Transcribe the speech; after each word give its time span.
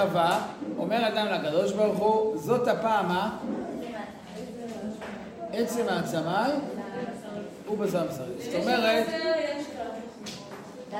רחבה, 0.00 0.42
אומר 0.78 1.08
אדם 1.08 1.26
לקדוש 1.26 1.72
ברוך 1.72 1.98
הוא, 1.98 2.38
זאת 2.38 2.68
הפעם 2.68 3.08
מה? 3.08 3.38
עצם 5.52 5.88
העצמי 5.88 6.52
הוא 7.66 7.78
בשר. 7.78 8.06
זאת 8.10 8.54
אומרת, 8.54 9.06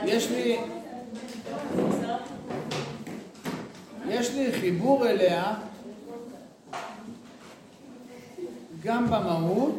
יש 0.04 0.30
לי, 0.30 0.60
יש 4.08 4.34
לי 4.34 4.52
חיבור 4.52 5.06
אליה 5.08 5.54
גם 8.82 9.06
במהות 9.06 9.76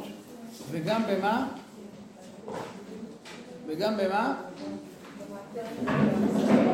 וגם 0.72 1.02
במה? 1.08 1.48
וגם 3.67 3.98
במה? 3.98 4.35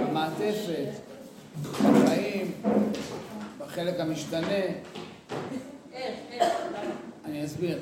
במעטפת, 0.09 1.06
בחיים, 1.61 2.51
בחלק 3.57 3.99
המשתנה. 3.99 4.61
אני 7.25 7.45
אסביר. 7.45 7.79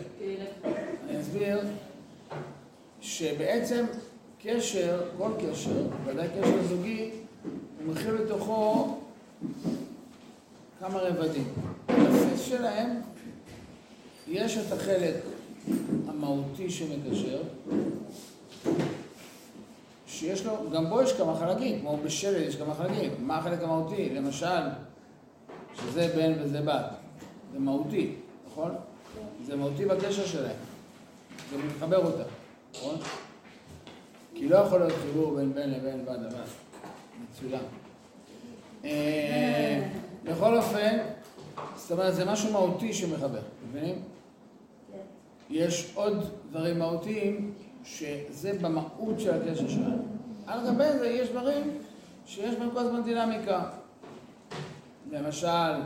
אני 1.10 1.22
אסביר 1.22 1.60
שבעצם 3.02 3.86
קשר, 4.44 5.02
כל 5.18 5.32
קשר, 5.40 5.88
ודאי 6.06 6.28
קשר 6.28 6.68
זוגי, 6.68 7.10
הוא 7.86 7.94
מכיל 7.94 8.12
בתוכו 8.12 8.98
כמה 10.80 11.00
רבדים. 11.00 11.48
בבסיס 11.88 12.42
שלהם 12.42 13.02
יש 14.28 14.58
את 14.58 14.72
החלק 14.72 15.16
המהותי 16.08 16.70
שמקשר, 16.70 17.42
שיש 20.20 20.46
לו, 20.46 20.70
גם 20.74 20.90
בו 20.90 21.02
יש 21.02 21.14
כמה 21.14 21.36
חלקים, 21.36 21.80
כמו 21.80 21.98
בשלד 21.98 22.42
יש 22.42 22.56
כמה 22.56 22.74
חלקים. 22.74 23.12
מה 23.20 23.38
החלק 23.38 23.64
המהותי? 23.64 24.10
למשל, 24.10 24.62
שזה 25.76 26.14
בן 26.16 26.34
וזה 26.40 26.62
בת. 26.62 26.86
זה 27.54 27.60
מהותי, 27.60 28.14
נכון? 28.52 28.76
זה 29.46 29.56
מהותי 29.56 29.86
בקשר 29.86 30.26
שלהם. 30.26 30.56
זה 31.52 31.58
מחבר 31.58 32.06
אותה, 32.06 32.24
נכון? 32.76 32.96
כי 34.36 34.50
לא 34.50 34.58
יכול 34.58 34.80
להיות 34.80 34.94
חיבור 35.02 35.36
בין 35.36 35.54
בן 35.54 35.70
לבין 35.70 36.06
בת 36.06 36.20
הבת. 36.20 36.50
מצולם. 37.24 37.64
אה, 38.86 39.88
בכל 40.24 40.58
אופן, 40.58 40.98
זאת 41.76 41.92
אומרת, 41.92 42.16
זה 42.16 42.26
משהו 42.26 42.52
מהותי 42.52 42.94
שמחבר, 42.94 43.42
מבינים? 43.70 44.02
יש 45.50 45.92
עוד 45.96 46.30
דברים 46.52 46.80
מהותיים 46.80 47.54
שזה 47.86 48.54
במהות 48.62 49.20
של 49.20 49.42
הקשר 49.42 49.68
שלנו. 49.68 50.04
על 50.48 50.68
גבי 50.68 51.00
זה 51.00 51.08
יש 51.08 51.30
דברים 51.30 51.78
שיש 52.26 52.56
בהם 52.56 52.72
כל 52.72 52.80
הזמן 52.80 53.04
דינמיקה. 53.04 53.70
למשל, 55.12 55.82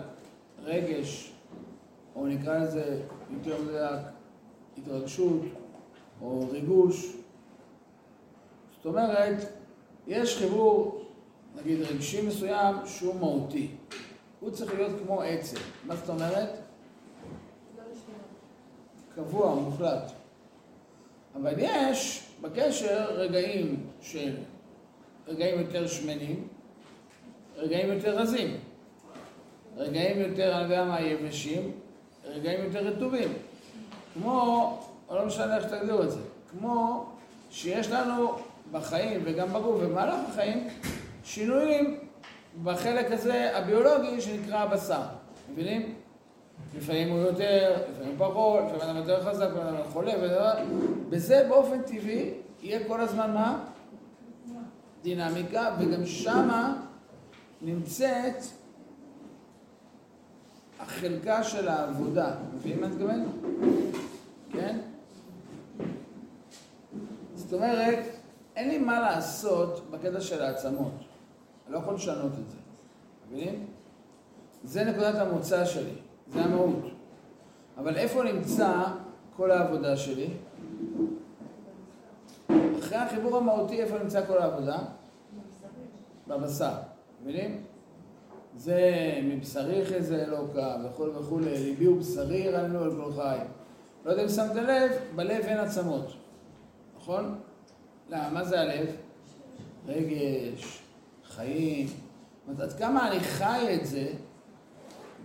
רגש, 0.63 1.31
או 2.15 2.27
נקרא 2.27 2.57
לזה 2.57 3.01
יותר 3.33 3.61
מדויק, 3.61 3.99
התרגשות, 4.77 5.41
או 6.21 6.47
ריגוש. 6.51 7.13
זאת 8.77 8.85
אומרת, 8.85 9.37
יש 10.07 10.37
חיבור, 10.37 11.05
נגיד 11.61 11.81
רגשי 11.81 12.27
מסוים, 12.27 12.75
שהוא 12.85 13.15
מהותי. 13.15 13.67
הוא 14.39 14.51
צריך 14.51 14.73
להיות 14.73 14.91
כמו 15.03 15.21
עצם. 15.21 15.57
מה 15.85 15.95
זאת 15.95 16.09
אומרת? 16.09 16.49
קבוע, 19.15 19.55
מוחלט. 19.55 20.11
אבל 21.35 21.53
יש 21.57 22.23
בקשר 22.41 23.05
רגעים 23.11 23.87
של 24.01 24.35
רגעים 25.27 25.59
יותר 25.59 25.87
שמנים, 25.87 26.47
רגעים 27.57 27.91
יותר 27.91 28.19
רזים, 28.19 28.57
רגעים 29.77 30.19
יותר, 30.19 30.55
אני 30.55 30.63
יודע 30.63 30.83
מה, 30.83 31.01
יבשים, 31.01 31.71
רגעים 32.25 32.63
יותר 32.63 32.87
רטובים. 32.87 33.33
כמו, 34.13 34.79
לא 35.11 35.25
משנה 35.25 35.57
איך 35.57 35.65
תגדירו 35.65 36.03
את 36.03 36.11
זה, 36.11 36.19
כמו 36.51 37.05
שיש 37.51 37.91
לנו 37.91 38.31
בחיים 38.71 39.21
וגם 39.25 39.49
בגוף 39.49 39.75
ובמהלך 39.75 40.19
החיים 40.29 40.67
שינויים 41.23 41.99
בחלק 42.63 43.11
הזה 43.11 43.57
הביולוגי 43.57 44.21
שנקרא 44.21 44.57
הבשר, 44.57 45.01
מבינים? 45.51 45.95
לפעמים 46.77 47.09
הוא 47.09 47.19
יותר, 47.19 47.75
לפעמים 47.91 48.15
פחות, 48.17 48.63
לפעמים 48.75 48.95
אדם 48.95 49.09
יותר 49.09 49.23
חזק, 49.23 49.47
לפעמים 49.51 49.75
אדם 49.75 49.83
חולה, 49.91 50.13
בזה 51.09 51.45
באופן 51.49 51.81
טבעי 51.81 52.33
יהיה 52.61 52.87
כל 52.87 53.01
הזמן 53.01 53.33
מה? 53.33 53.65
דינמיקה, 55.01 55.75
וגם 55.79 56.05
שמה 56.05 56.81
נמצאת 57.61 58.43
החלקה 60.79 61.43
של 61.43 61.67
העבודה. 61.67 62.35
מבינים 62.55 62.81
מה 62.81 62.87
אני 62.87 62.95
מתכוון? 62.95 63.25
כן? 64.51 64.79
זאת 67.35 67.53
אומרת, 67.53 67.99
אין 68.55 68.69
לי 68.69 68.77
מה 68.77 68.99
לעשות 68.99 69.91
בקטע 69.91 70.21
של 70.21 70.41
העצמות. 70.41 70.91
אני 71.65 71.73
לא 71.73 71.77
יכול 71.77 71.95
לשנות 71.95 72.31
את 72.33 72.49
זה. 72.51 72.57
מבינים? 73.27 73.65
זה 74.63 74.83
נקודת 74.83 75.15
המוצא 75.15 75.65
שלי. 75.65 75.93
זה 76.27 76.41
המהות. 76.43 76.85
אבל 77.77 77.95
איפה 77.95 78.23
נמצא 78.23 78.83
כל 79.35 79.51
העבודה 79.51 79.97
שלי? 79.97 80.27
אחרי 82.89 82.97
החיבור 82.97 83.37
המהותי, 83.37 83.81
איפה 83.81 83.99
נמצא 83.99 84.25
כל 84.25 84.37
העבודה? 84.37 84.77
בבשר. 86.27 86.73
מבינים? 87.23 87.63
זה 88.55 88.81
מבשרי 89.23 89.85
חזה 89.85 90.23
אלוקה 90.23 90.75
וכולי 90.85 91.11
וכולי, 91.11 91.63
ליבי 91.63 91.85
הוא 91.85 91.99
בשרי 91.99 92.37
ירננו 92.37 92.83
על 92.83 92.91
כל 92.91 93.11
חי. 93.13 93.37
לא 94.05 94.11
יודע 94.11 94.23
אם 94.23 94.29
שמתם 94.29 94.63
לב, 94.63 94.91
בלב 95.15 95.41
אין 95.45 95.57
עצמות, 95.57 96.13
נכון? 96.97 97.39
למה? 98.09 98.29
מה 98.29 98.43
זה 98.43 98.61
הלב? 98.61 98.87
רגש, 99.87 100.81
חיים. 101.23 101.87
זאת 101.87 101.97
אומרת, 102.47 102.59
עד 102.59 102.73
כמה 102.79 103.07
אני 103.11 103.19
חי 103.19 103.77
את 103.81 103.85
זה, 103.85 104.07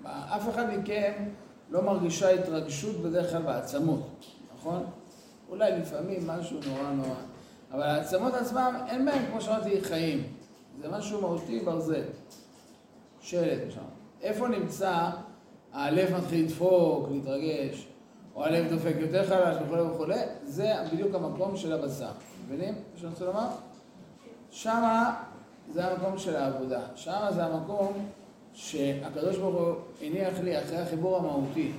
אף 0.06 0.48
אחד 0.48 0.74
מכם 0.74 1.12
לא 1.70 1.82
מרגישה 1.82 2.30
התרגשות 2.30 2.96
בדרך 2.96 3.30
כלל 3.30 3.42
בעצמות, 3.42 4.26
נכון? 4.56 4.86
אולי 5.48 5.78
לפעמים 5.78 6.26
משהו 6.26 6.58
נורא 6.66 6.90
נורא, 6.90 7.16
אבל 7.74 7.82
העצמות 7.82 8.34
עצמם 8.34 8.74
אין 8.88 9.04
בהם, 9.04 9.26
כמו 9.30 9.40
שאמרתי, 9.40 9.80
חיים. 9.80 10.22
זה 10.82 10.88
משהו 10.88 11.20
מהותי 11.20 11.60
ברזל. 11.60 12.02
שלט 13.20 13.70
שם. 13.70 13.80
איפה 14.22 14.48
נמצא 14.48 15.10
הלב 15.72 16.16
מתחיל 16.16 16.44
לדפוק, 16.44 17.08
להתרגש, 17.10 17.86
או 18.34 18.44
הלב 18.44 18.70
דופק 18.70 18.94
יותר 18.98 19.26
חלש 19.26 19.56
וכולי 19.64 19.82
וכולי, 19.82 20.20
זה 20.44 20.72
בדיוק 20.92 21.14
המקום 21.14 21.56
של 21.56 21.72
הבשר. 21.72 22.10
מבינים 22.46 22.74
מה 22.74 23.00
שאני 23.00 23.10
רוצה 23.10 23.24
לומר? 23.24 23.46
שמה 24.50 25.22
זה 25.72 25.86
המקום 25.86 26.18
של 26.18 26.36
העבודה. 26.36 26.80
שמה 26.94 27.32
זה 27.32 27.44
המקום 27.44 27.92
שהקדוש 28.52 29.36
ברוך 29.36 29.54
הוא 29.54 29.74
הניח 30.02 30.40
לי 30.40 30.58
אחרי 30.58 30.76
החיבור 30.76 31.16
המהותי, 31.16 31.72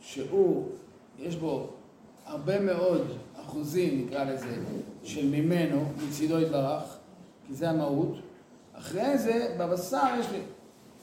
שהוא, 0.00 0.68
יש 1.18 1.36
בו 1.36 1.68
הרבה 2.26 2.60
מאוד 2.60 3.06
אחוזים, 3.40 4.06
נקרא 4.06 4.24
לזה, 4.24 4.56
של 5.04 5.26
ממנו, 5.26 5.84
מצידו 6.08 6.40
יתברך, 6.40 6.82
כי 7.46 7.54
זה 7.54 7.70
המהות. 7.70 8.16
אחרי 8.72 9.18
זה, 9.18 9.54
בבשר 9.58 10.06
יש 10.20 10.26
לי, 10.32 10.40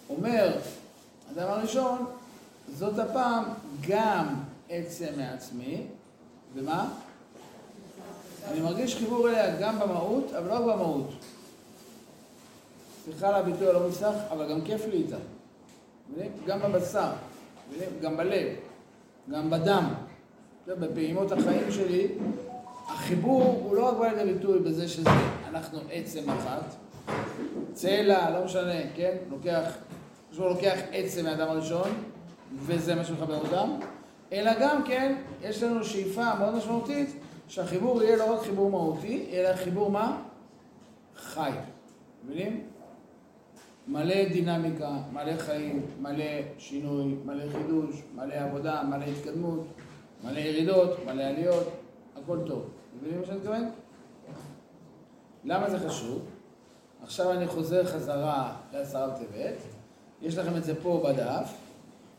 אומר 0.09 0.57
אדם 1.31 1.49
הראשון, 1.49 2.05
זאת 2.73 2.99
הפעם 2.99 3.43
גם 3.87 4.27
עצם 4.69 5.07
מעצמי, 5.17 5.81
ומה? 6.55 6.89
אני 8.51 8.59
מרגיש 8.61 8.95
חיבור 8.95 9.29
אליה 9.29 9.61
גם 9.61 9.79
במהות, 9.79 10.33
אבל 10.33 10.47
לא 10.47 10.59
במהות. 10.59 11.09
סליחה 13.05 13.27
על 13.27 13.35
הביטוי 13.35 13.67
הלא 13.67 13.87
מוצלח, 13.87 14.15
אבל 14.31 14.49
גם 14.49 14.61
כיף 14.61 14.85
לי 14.85 14.97
איתה. 14.97 15.17
גם 16.45 16.59
בבשר, 16.61 17.09
גם 18.01 18.17
בלב, 18.17 18.47
גם 19.31 19.49
בדם. 19.49 19.93
בפעימות 20.67 21.31
החיים 21.31 21.71
שלי, 21.71 22.07
החיבור 22.87 23.61
הוא 23.63 23.75
לא 23.75 23.89
רק 23.89 23.97
בא 23.97 24.07
לידי 24.07 24.33
ביטוי 24.33 24.59
בזה 24.59 24.87
שזה, 24.87 25.09
אנחנו 25.49 25.79
עצם 25.91 26.29
אחת, 26.29 26.75
צלע, 27.73 28.29
לא 28.29 28.45
משנה, 28.45 28.81
כן? 28.95 29.17
לוקח, 29.29 29.71
הוא 30.37 30.49
לוקח 30.49 30.79
עצם 30.91 31.25
מהאדם 31.25 31.49
הראשון, 31.49 31.89
וזה 32.55 32.95
מה 32.95 33.03
שמחבר 33.03 33.37
אותם, 33.37 33.69
אלא 34.31 34.51
גם 34.59 34.83
כן, 34.83 35.15
יש 35.43 35.63
לנו 35.63 35.83
שאיפה 35.83 36.35
מאוד 36.39 36.55
משמעותית, 36.55 37.09
שהחיבור 37.47 38.03
יהיה 38.03 38.17
לא 38.17 38.33
רק 38.33 38.41
חיבור 38.41 38.71
מהותי, 38.71 39.25
אלא 39.33 39.55
חיבור 39.55 39.91
מה? 39.91 40.17
חי. 41.15 41.51
מבינים? 42.25 42.63
מלא 43.87 44.23
דינמיקה, 44.31 44.91
מלא 45.13 45.37
חיים, 45.37 45.85
מלא 46.01 46.25
שינוי, 46.57 47.15
מלא 47.25 47.43
חידוש, 47.51 47.95
מלא 48.15 48.33
עבודה, 48.33 48.83
מלא 48.83 49.05
התקדמות, 49.05 49.67
מלא 50.23 50.39
ירידות, 50.39 51.05
מלא 51.05 51.23
עליות, 51.23 51.69
הכל 52.27 52.39
טוב. 52.47 52.69
מבינים 52.97 53.19
מה 53.19 53.25
שאני 53.25 53.37
מתכוון? 53.37 53.69
למה 55.43 55.69
זה 55.69 55.89
חשוב? 55.89 56.25
עכשיו 57.03 57.31
אני 57.31 57.47
חוזר 57.47 57.85
חזרה 57.85 58.55
לעשרה 58.73 59.07
בטבת, 59.07 59.57
יש 60.21 60.37
לכם 60.37 60.57
את 60.57 60.63
זה 60.63 60.81
פה 60.81 61.03
בדף, 61.05 61.53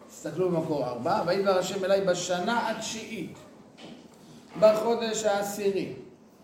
תסתכלו 0.09 0.51
במקור 0.51 0.85
ארבע, 0.85 1.23
וידבר 1.27 1.59
השם 1.59 1.85
אליי 1.85 2.05
בשנה 2.05 2.71
התשיעית, 2.71 3.39
בחודש 4.61 5.25
העשירי, 5.25 5.95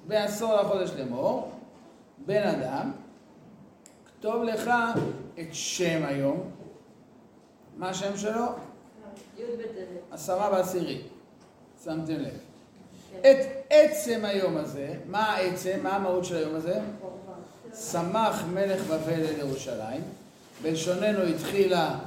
בעשור 0.07 0.55
לחודש 0.55 0.91
לאמור, 0.91 1.53
בן 2.27 2.49
אדם, 2.49 2.93
כתוב 4.07 4.43
לך 4.43 4.71
את 5.41 5.49
שם 5.53 6.03
היום, 6.05 6.51
מה 7.77 7.89
השם 7.89 8.17
שלו? 8.17 8.45
עשרה 10.11 10.51
בעשירי, 10.51 11.03
שמתם 11.85 12.15
לב. 12.15 12.44
את 13.21 13.37
עצם 13.71 14.25
היום 14.25 14.57
הזה, 14.57 14.95
מה 15.07 15.23
העצם, 15.23 15.79
מה 15.83 15.97
המהות 15.97 16.25
של 16.25 16.37
היום 16.37 16.55
הזה? 16.55 16.81
שמח 17.91 18.45
מלך 18.53 18.83
בבל 18.87 19.13
אל 19.13 19.39
ירושלים, 19.39 20.03
בלשוננו 20.63 21.23
התחילה 21.23 21.99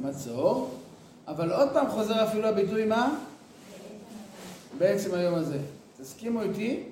מצור, 0.00 0.74
אבל 1.28 1.52
עוד 1.52 1.68
פעם 1.72 1.90
חוזר 1.90 2.24
אפילו 2.28 2.48
הביטוי 2.48 2.84
מה? 2.84 3.18
בעצם 4.78 5.14
היום 5.14 5.34
הזה. 5.34 5.58
תסכימו 6.02 6.42
איתי 6.42 6.82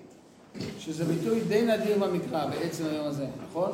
שזה 0.78 1.04
ביטוי 1.04 1.40
די 1.40 1.62
נדיר 1.62 1.98
במקרא, 1.98 2.46
בעצם 2.46 2.86
היום 2.86 3.06
הזה, 3.06 3.26
נכון? 3.50 3.72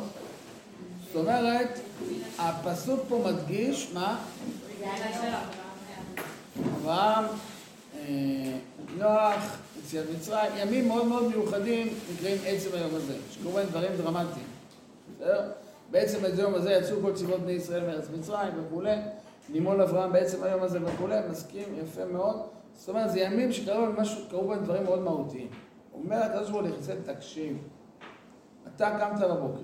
זאת 1.06 1.16
אומרת, 1.16 1.80
הפסוק 2.38 3.00
פה 3.08 3.24
מדגיש, 3.26 3.90
מה? 3.94 4.18
אברהם, 6.76 7.24
נוח, 8.98 9.58
יציאת 9.78 10.04
מצרים, 10.16 10.52
ימים 10.56 10.88
מאוד 10.88 11.06
מאוד 11.06 11.28
מיוחדים 11.28 11.88
נקראים 12.14 12.38
עצם 12.46 12.68
היום 12.72 12.94
הזה, 12.94 13.14
שקורים 13.30 13.66
דברים 13.66 13.92
דרמטיים. 13.96 14.46
בסדר? 15.16 15.50
בעצם 15.90 16.26
את 16.26 16.38
היום 16.38 16.54
הזה 16.54 16.72
יצאו 16.72 16.96
כל 17.02 17.12
צבאות 17.12 17.40
בני 17.40 17.52
ישראל 17.52 17.86
מארץ 17.86 18.08
מצרים 18.18 18.52
וכולי, 18.56 18.96
נימול 19.48 19.82
אברהם 19.82 20.12
בעצם 20.12 20.42
היום 20.42 20.62
הזה 20.62 20.78
וכולי, 20.86 21.16
מסכים, 21.30 21.64
יפה 21.82 22.04
מאוד. 22.04 22.36
זאת 22.74 22.88
אומרת, 22.88 23.10
זה 23.10 23.20
ימים 23.20 23.52
שקרו 23.52 24.48
בהם 24.48 24.64
דברים 24.64 24.84
מאוד 24.84 24.98
מהותיים. 24.98 25.48
אומר 25.94 26.16
הקדוש 26.16 26.50
ברוך 26.50 26.62
הוא 26.62 26.70
לחסן, 26.70 26.96
תקשיב, 27.04 27.56
אתה 28.76 28.98
קמת 28.98 29.20
בבוקר, 29.20 29.62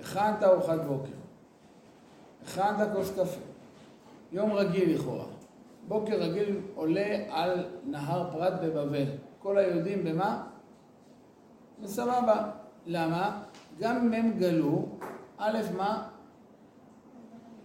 הכנת 0.00 0.42
ארוחת 0.42 0.80
בוקר, 0.80 1.12
הכנת 2.46 2.88
כוס 2.94 3.10
קפה, 3.10 3.40
יום 4.32 4.52
רגיל 4.52 4.94
לכאורה. 4.94 5.24
בוקר 5.90 6.14
רגיל 6.14 6.60
עולה 6.74 7.16
על 7.30 7.64
נהר 7.84 8.30
פרת 8.32 8.60
בבבל. 8.60 9.04
כל 9.38 9.58
היהודים 9.58 10.04
במה? 10.04 10.42
בסבבה. 11.82 12.50
למה? 12.86 13.42
גם 13.80 13.96
אם 13.96 14.12
הם 14.12 14.32
גלו, 14.38 14.86
א', 15.38 15.58
מה? 15.76 16.08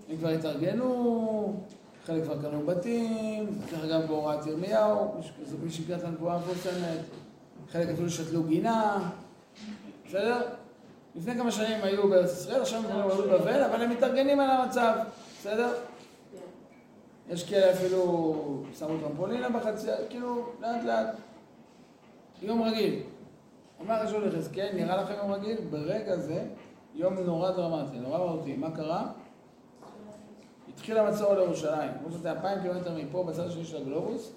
הם 0.10 0.18
כבר 0.18 0.30
התארגנו, 0.30 1.60
חלק 2.06 2.24
כבר 2.24 2.42
קנו 2.42 2.66
בתים, 2.66 3.46
דרך 3.72 3.84
אגב 3.84 4.08
בהוראת 4.08 4.46
ירמיהו, 4.46 5.14
מי 5.64 5.72
שקראת 5.72 6.04
הנבואה 6.04 6.36
המפורסמת, 6.36 7.00
חלק 7.72 7.90
אפילו 7.90 8.10
שתלו 8.10 8.44
גינה, 8.44 9.10
בסדר? 10.08 10.42
לפני 11.16 11.36
כמה 11.36 11.52
שנים 11.52 11.84
היו 11.84 12.10
בארץ 12.10 12.32
ישראל, 12.34 12.62
עכשיו 12.62 12.80
הם 12.80 12.86
כבר 12.86 13.22
בבבל, 13.22 13.64
אבל 13.64 13.82
הם 13.82 13.90
מתארגנים 13.90 14.40
על 14.40 14.50
המצב, 14.50 14.94
בסדר? 15.40 15.74
יש 17.30 17.44
כאלה 17.44 17.72
אפילו 17.72 18.64
שמו 18.80 18.98
טרמפולינה 19.02 19.50
בחצי, 19.50 19.88
כאילו, 20.10 20.46
לאט 20.62 20.84
לאט. 20.84 21.16
יום 22.42 22.62
רגיל. 22.62 23.00
אומר 23.80 24.02
רשום 24.02 24.24
לחזקאל, 24.24 24.70
נראה 24.74 24.98
לכם 24.98 25.14
יום 25.18 25.32
רגיל? 25.32 25.58
ברגע 25.70 26.18
זה, 26.18 26.46
יום 26.96 27.14
נורא 27.14 27.52
דרמטי, 27.52 27.98
נורא 27.98 28.18
מהותי. 28.18 28.58
מה 28.58 28.72
קרה? 28.72 29.08
התחיל 30.74 30.98
המצור 30.98 31.32
על 31.32 31.38
ירושלים. 31.38 31.92
כמו 32.00 32.18
שאתה 32.18 32.32
אלפיים 32.32 32.62
קילומטר 32.62 32.98
מפה, 32.98 33.24
בצד 33.24 33.48
השני 33.48 33.66
של 33.66 33.78
הגלובוס, 33.78 34.32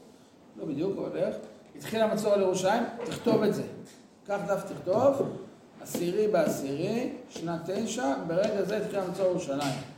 לא 0.57 0.65
בדיוק, 0.65 0.99
אבל 0.99 1.17
איך? 1.17 1.37
התחיל 1.77 2.03
המצור 2.03 2.33
על 2.33 2.41
ירושלים, 2.41 2.83
תכתוב 3.05 3.43
את 3.43 3.55
זה. 3.55 3.63
קח 4.27 4.39
דף 4.49 4.65
תכתוב, 4.73 5.37
עשירי 5.81 6.29
בעשירי, 6.29 7.13
שנת 7.29 7.61
תשע, 7.71 8.15
ברגע 8.27 8.63
זה 8.63 8.77
התחיל 8.77 8.99
המצור 8.99 9.27
על 9.27 9.31
ירושלים. 9.31 9.98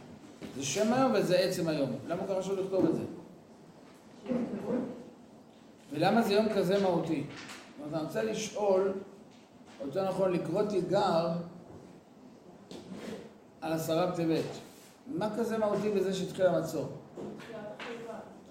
זה 0.56 0.64
שם 0.64 0.92
היום 0.92 1.12
וזה 1.14 1.38
עצם 1.38 1.68
היום. 1.68 1.90
למה 2.06 2.26
ככה 2.26 2.42
חשוב 2.42 2.58
לכתוב 2.58 2.84
את 2.86 2.94
זה? 2.94 3.02
ולמה 5.92 6.22
זה 6.22 6.34
יום 6.34 6.46
כזה 6.56 6.82
מהותי? 6.82 7.24
זאת 7.24 7.86
אומרת, 7.86 7.94
אני 7.94 8.02
רוצה 8.06 8.22
לשאול, 8.22 8.92
או 9.80 9.86
יותר 9.86 10.08
נכון 10.08 10.32
לקרוא 10.32 10.62
תיגר 10.62 11.28
על 13.60 13.72
עשרה 13.72 14.06
בטבת. 14.06 14.44
מה 15.06 15.36
כזה 15.38 15.58
מהותי 15.58 15.90
בזה 15.90 16.14
שהתחיל 16.14 16.46
המצור? 16.46 16.88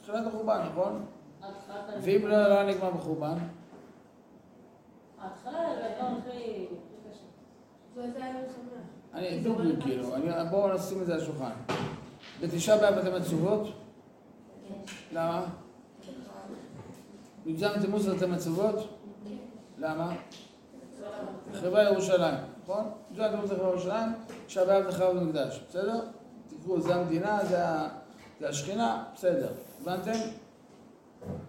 תחילת 0.01 0.27
החורבן, 0.27 0.61
נכון? 0.71 1.05
ואם 2.01 2.27
לא, 2.27 2.47
לא 2.47 2.63
נגמר 2.63 2.91
בחורבן? 2.91 3.37
ההתחלה 5.21 5.59
זה 5.75 5.85
הדבר 5.85 6.17
הכי 6.17 6.67
קשה. 7.11 8.98
אני, 9.13 9.39
דוגרי 9.39 9.75
כאילו, 9.81 10.09
בואו 10.51 10.73
נשים 10.73 11.01
את 11.01 11.05
זה 11.05 11.13
על 11.13 11.21
השולחן. 11.21 11.51
בתשעה 12.41 12.77
באב 12.77 12.97
אתם 12.97 13.13
עצובות? 13.15 13.67
למה? 15.13 15.45
י"ז 17.45 17.63
בתמוז 17.63 18.09
אתם 18.09 18.33
עצובות? 18.33 18.99
למה? 19.77 20.15
נחרבה 21.51 21.83
ירושלים, 21.83 22.35
נכון? 22.63 22.83
י"ז 23.11 23.19
בתמוז 23.19 23.51
נחרבה 23.51 23.69
ירושלים, 23.69 24.11
תשעה 24.45 24.65
באב 24.65 24.87
נחרב 24.87 25.17
במקדש, 25.17 25.61
בסדר? 25.69 25.99
תקראו, 26.47 26.81
זה 26.81 26.95
המדינה, 26.95 27.39
זה 28.39 28.47
השכינה, 28.49 29.03
בסדר. 29.13 29.51
הבנתם? 29.81 30.19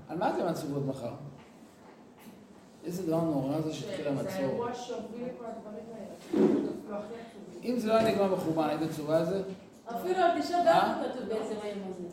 על 0.09 0.19
מה 0.19 0.37
אתם 0.37 0.47
עצובות 0.47 0.87
מחר? 0.87 1.13
איזה 2.85 3.07
דבר 3.07 3.21
נורא 3.21 3.61
זה 3.61 3.75
שהתחיל 3.75 4.09
המצור. 4.09 4.31
זה 4.31 4.39
האירוע 4.39 4.75
שהוביל 4.75 5.25
לכל 5.25 5.45
הדברים 5.45 5.85
האלה. 5.95 6.10
אם 7.65 7.79
זה 7.79 7.89
לא 7.89 7.95
היה 7.95 8.13
נגמר 8.13 8.35
בחורבן, 8.35 8.69
היית 8.69 8.83
עצובה 8.91 9.19
על 9.19 9.25
זה? 9.25 9.43
אפילו 9.91 10.17
על 10.17 10.43
תשעה 10.43 10.65
באב 10.65 11.13
כתוב 11.13 11.29
בעצם 11.29 11.55
היום 11.63 11.79
הזה. 11.91 12.09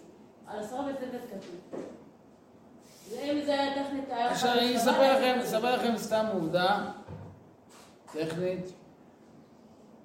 על 0.48 0.60
עשרה 0.60 0.84
בטבת 0.84 1.22
כתוב. 1.28 1.82
אם 3.12 3.42
זה 3.46 3.54
היה 3.54 3.84
טכנית, 3.84 4.10
היה... 4.10 4.32
עכשיו 4.32 4.54
אני 4.54 4.78
אספר 4.78 5.18
לכם, 5.18 5.40
אספר 5.44 5.76
לכם 5.76 5.98
סתם 5.98 6.26
עובדה 6.34 6.92
טכנית, 8.14 8.66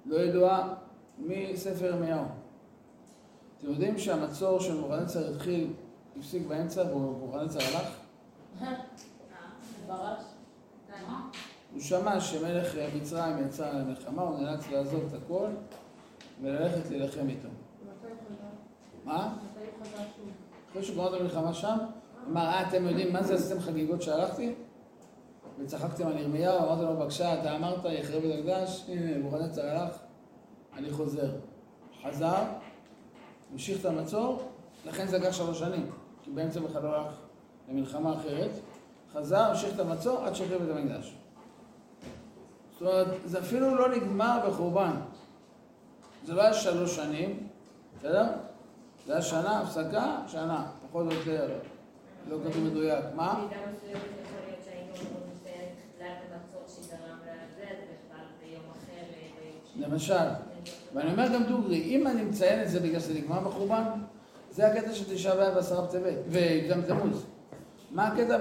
לא 0.05 0.15
ידועה, 0.15 0.73
מספר 1.17 1.85
ירמיהו. 1.85 2.25
אתם 3.57 3.67
יודעים 3.71 3.97
שהמצור 3.97 4.59
של 4.59 4.73
נבוכדנצר 4.73 5.35
התחיל, 5.35 5.73
הפסיק 6.19 6.47
באמצע, 6.47 6.81
ונבוכדנצר 6.81 7.59
הלך? 7.59 7.89
ברש. 9.87 10.32
הוא 11.73 11.81
שמע 11.81 12.19
שמלך 12.19 12.75
מצרים 12.95 13.47
יצא 13.47 13.71
למלחמה, 13.71 14.21
הוא 14.21 14.39
נאלץ 14.39 14.69
לעזוב 14.71 15.03
את 15.09 15.21
הכל 15.23 15.47
וללכת 16.41 16.89
להילחם 16.89 17.29
איתו. 17.29 17.47
מה? 19.05 19.33
אחרי 20.71 20.83
שהוא 20.83 20.95
גמר 20.95 21.15
את 21.15 21.21
המלחמה 21.21 21.53
שם, 21.53 21.77
אמר, 22.27 22.41
אה, 22.41 22.69
אתם 22.69 22.85
יודעים 22.85 23.13
מה 23.13 23.23
זה 23.23 23.35
עשיתם 23.35 23.59
חגיגות 23.61 24.01
שהלכתי? 24.01 24.53
וצחקתם 25.59 26.07
על 26.07 26.17
ירמיהו, 26.17 26.57
אמרתם 26.57 26.81
לו, 26.81 26.95
בבקשה, 26.95 27.41
אתה 27.41 27.55
אמרת, 27.55 27.85
יחרב 27.85 28.23
את 28.23 28.39
הקדש, 28.39 28.85
הנה, 28.87 29.17
נבוכדנצר 29.17 29.69
הלך, 29.69 29.97
אני 30.77 30.91
חוזר. 30.91 31.31
חזר, 32.03 32.43
המשיך 33.51 33.79
את 33.79 33.85
המצור, 33.85 34.41
לכן 34.85 35.07
זה 35.07 35.17
לקח 35.17 35.31
שלוש 35.31 35.59
שנים, 35.59 35.89
כי 36.23 36.31
באמצע 36.31 36.59
בכלל 36.59 36.83
לא 36.83 36.95
הלך 36.95 37.13
למלחמה 37.69 38.13
אחרת. 38.13 38.51
חזר, 39.13 39.39
המשיך 39.39 39.75
את 39.75 39.79
המצור 39.79 40.19
עד 40.19 40.35
שהחריב 40.35 40.61
את 40.61 40.77
המקדש. 40.77 41.15
זאת 42.73 42.81
אומרת, 42.81 43.07
זה 43.25 43.39
אפילו 43.39 43.75
לא 43.75 43.89
נגמר 43.95 44.39
בחורבן. 44.47 44.95
זה 46.25 46.33
לא 46.33 46.41
היה 46.41 46.53
שלוש 46.53 46.95
שנים, 46.95 47.47
בסדר? 47.99 48.25
זה 49.05 49.13
היה 49.13 49.21
שנה, 49.21 49.59
הפסקה, 49.59 50.17
שנה, 50.27 50.65
פחות 50.87 51.05
או 51.05 51.11
יותר, 51.11 51.49
לא 52.29 52.37
כתוב 52.49 52.63
מדויק. 52.63 53.05
מה? 53.15 53.47
למשל, 59.75 60.27
ואני 60.93 61.11
אומר 61.11 61.27
גם 61.33 61.43
דוגרי, 61.43 61.81
אם 61.81 62.07
אני 62.07 62.23
מציין 62.23 62.61
את 62.61 62.69
זה 62.69 62.79
בגלל 62.79 62.99
שזה 62.99 63.13
נגמר 63.13 63.39
בחורבן, 63.39 63.83
זה 64.51 64.67
הקטע 64.67 64.93
של 64.93 65.15
תשעה 65.15 65.35
באב 65.35 65.55
ועשרה 65.55 65.81
בטבת, 65.81 66.17
וגם 66.29 66.81
תמוז. 66.81 67.25
מה 67.91 68.07
הקטע? 68.07 68.37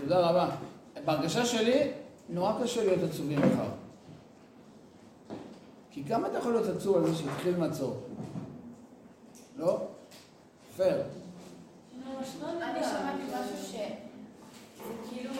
תודה 0.00 0.20
רבה. 0.20 0.50
בהרגשה 1.04 1.44
שלי, 1.46 1.92
נורא 2.30 2.62
קשה 2.62 2.84
להיות 2.84 3.10
עצובים 3.10 3.38
מחר. 3.38 3.68
כי 5.90 6.04
כמה 6.04 6.28
אתה 6.28 6.38
יכול 6.38 6.52
להיות 6.52 6.76
עצוב 6.76 6.96
על 6.96 7.06
זה 7.06 7.14
שהתחיל 7.14 7.56
מצור? 7.56 7.96
לא? 9.56 9.86
פייר. 10.76 11.02
אני 12.16 12.84
שמעתי 12.84 13.22
משהו 13.26 13.78
שכאילו 14.76 15.32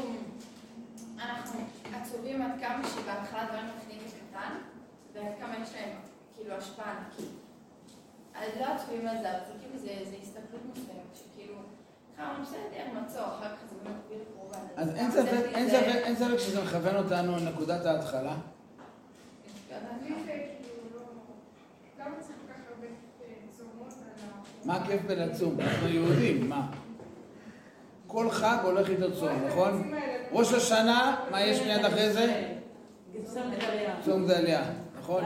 אנחנו 1.19 1.61
עצובים 1.95 2.43
עד 2.43 2.61
כמה 2.61 2.89
שבהתחלה 2.89 3.47
דברים 3.47 3.65
מתחילים 3.77 4.03
בקטן 4.07 4.55
ועד 5.15 5.33
כמה 5.41 5.55
יש 5.63 5.75
להם 5.75 5.97
כאילו 6.37 6.55
השפעה 6.55 6.99
ענקית. 6.99 7.31
אני 8.35 8.61
לא 8.61 8.67
אם 9.01 9.09
על 9.09 9.17
זה, 9.23 9.31
אבל 9.31 9.41
זה 9.47 9.53
כאילו, 9.61 9.79
זה 10.11 10.17
הסתכלות 10.23 10.61
מסוימת, 10.73 11.15
שכאילו, 11.15 11.55
קרובה. 14.35 14.59
אז 14.77 14.95
אין 14.97 15.11
ספק, 15.11 15.45
אין 15.55 15.71
ספק, 15.71 16.01
אין 16.05 16.17
ספק 16.17 16.39
שזה 16.39 16.63
מכוון 16.63 16.97
אותנו 16.97 17.37
לנקודת 17.37 17.87
ההתחלה. 17.87 18.35
מה 24.65 24.77
הכיף 24.77 25.03
בלצום? 25.07 25.61
אנחנו 25.61 25.89
יהודים, 25.89 26.49
מה? 26.49 26.67
כל 28.07 28.31
חג 28.31 28.59
הולך 28.63 28.89
איתו 28.91 29.13
צום, 29.13 29.47
נכון? 29.47 29.93
ראש 30.33 30.53
השנה, 30.53 31.17
מה 31.31 31.43
יש 31.43 31.63
מיד 31.63 31.85
אחרי 31.85 32.13
זה? 32.13 32.55
צום 34.05 34.25
גדליה, 34.27 34.63
נכון? 34.99 35.25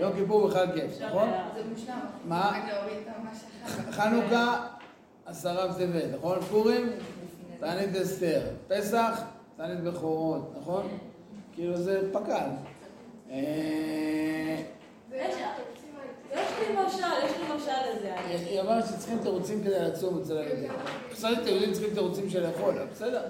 יום 0.00 0.12
כיפור 0.12 0.48
בכלל 0.48 0.66
כיף, 0.74 1.00
נכון? 1.00 1.30
זה 1.54 1.62
מושלם. 1.70 1.98
מה? 2.24 2.52
חנוכה, 3.90 4.66
עשרה 5.26 5.66
בטבת, 5.66 6.04
נכון? 6.16 6.40
פורים, 6.40 6.90
תענית 7.60 7.96
אסתר. 7.96 8.40
פסח, 8.68 9.22
תענית 9.56 9.80
בכורות, 9.80 10.54
נכון? 10.60 10.88
כאילו 11.54 11.76
זה 11.76 12.12
פק"ל. 12.12 12.48
אה, 13.30 14.62
יש 15.12 15.34
לי 16.68 16.74
משל, 16.86 16.98
יש 17.24 17.32
לי 17.38 17.56
משל 17.56 17.72
לזה. 17.96 18.14
היא 18.28 18.60
אמרה 18.60 18.82
שצריכים 18.82 19.18
תירוצים 19.22 19.64
כדי 19.64 19.80
לצום 19.80 20.20
אצל 20.20 20.38
הילדים. 20.38 20.70
חשבתי 21.12 21.50
היהודים 21.50 21.72
צריכים 21.72 21.94
תירוצים 21.94 22.30
של 22.30 22.46
לאכול, 22.46 22.74
בסדר. 22.92 23.22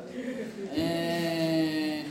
אה, 0.72 2.02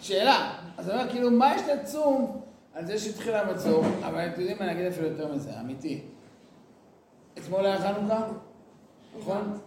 שאלה, 0.00 0.54
אז 0.76 0.90
אני 0.90 0.98
אומר, 0.98 1.10
כאילו, 1.10 1.30
מה 1.30 1.56
יש 1.56 1.62
לצום 1.62 2.40
על 2.74 2.86
זה 2.86 2.98
שהתחיל 2.98 3.34
המצור? 3.34 3.84
אבל 4.06 4.26
אתם 4.26 4.40
יודעים 4.40 4.56
מה, 4.60 4.64
אני 4.64 4.72
אגיד 4.72 4.86
אפילו 4.86 5.08
יותר 5.08 5.32
מזה, 5.32 5.50
אמיתי. 5.60 6.00
אתמול 7.38 7.66
היה 7.66 7.78
חנוכה, 7.78 8.26
נכון? 9.18 9.58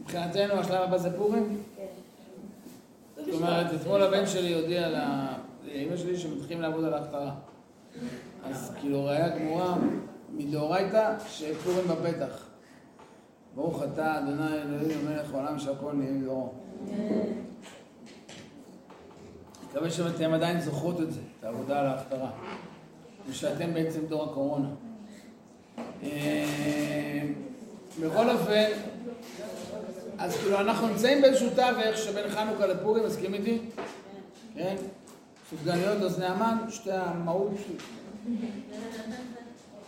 מבחינתנו 0.00 0.54
השלב 0.54 0.82
הבא 0.82 0.98
זה 0.98 1.16
פורים? 1.16 1.62
זאת 3.16 3.34
אומרת, 3.34 3.66
אתמול 3.80 4.02
הבן 4.02 4.26
שלי 4.26 4.54
הודיע 4.54 4.88
לאמא 4.88 5.96
שלי 5.96 6.18
שמתחילים 6.18 6.62
לעבוד 6.62 6.84
על 6.84 6.94
ההכתרה. 6.94 7.34
אז 8.44 8.72
כאילו 8.80 9.04
ראיה 9.04 9.38
גמורה 9.38 9.74
מדאורייתא 10.32 11.14
שפורים 11.28 11.88
בפתח. 11.88 12.46
ברוך 13.54 13.82
אתה, 13.82 14.18
אדוני 14.18 14.62
אלוהים 14.62 14.98
המלך 15.06 15.34
העולם 15.34 15.58
שהכל 15.58 15.92
נהיה 15.92 16.12
מדורו. 16.12 16.52
מקווה 19.68 19.90
שאתם 19.90 20.34
עדיין 20.34 20.60
זוכרות 20.60 21.00
את 21.00 21.12
זה, 21.12 21.20
את 21.38 21.44
העבודה 21.44 21.80
על 21.80 21.86
ההכתרה. 21.86 22.30
ושאתם 23.28 23.74
בעצם 23.74 24.06
דור 24.06 24.24
הקורונה. 24.24 24.68
אה, 26.02 27.22
אופן, 28.54 28.72
אז 30.18 30.36
כאילו 30.36 30.60
אנחנו 30.60 30.88
נמצאים 30.88 31.22
באיזשהו 31.22 31.50
תווך 31.50 31.96
שבין 31.96 32.30
חנוכה 32.30 32.66
לפורים, 32.66 33.04
מסכים 33.04 33.34
איתי? 33.34 33.58
כן? 34.54 34.76
סופגניות 35.50 36.02
אוזני 36.02 36.26
המן, 36.26 36.58
שתי 36.70 36.92
המהות 36.92 37.52
שלי. 37.66 37.76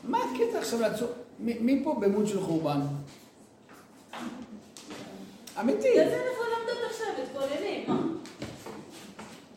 מה 0.04 0.18
הקטע 0.18 0.58
עכשיו 0.58 0.80
לעצור? 0.80 1.08
מי 1.38 1.80
פה 1.84 1.96
במות 2.00 2.26
של 2.26 2.40
חורבן? 2.40 2.80
אמיתי. 5.60 5.88
זה 5.94 6.02
אנחנו 6.02 6.44
לומדות 6.58 6.90
עכשיו, 6.90 7.06
מתכוננים, 7.22 7.84
מה? 7.88 8.00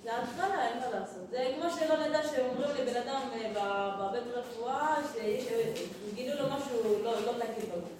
זה 0.03 0.09
התחלה, 0.17 0.67
אין 0.67 0.79
מה 0.79 0.99
לעשות. 0.99 1.29
זה 1.29 1.45
כמו 1.55 1.69
שלא 1.79 2.07
נדע 2.07 2.19
שאומרים 2.23 2.69
לבן 2.79 3.01
אדם 3.01 3.21
אה, 3.33 3.95
בבית 3.99 4.23
רפואה 4.33 4.95
שגילו 5.13 6.33
לו 6.39 6.45
משהו 6.55 7.03
לא 7.03 7.13
לא 7.25 7.31
תקין 7.31 7.69
בגוף. 7.69 7.98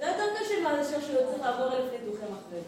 זה 0.00 0.06
יותר 0.06 0.24
קשה 0.40 0.54
מאשר 0.62 1.00
שהוא 1.00 1.16
צריך 1.30 1.42
לעבור 1.42 1.66
אלף 1.66 1.92
ניתוחים 1.92 2.28
אחרי 2.34 2.60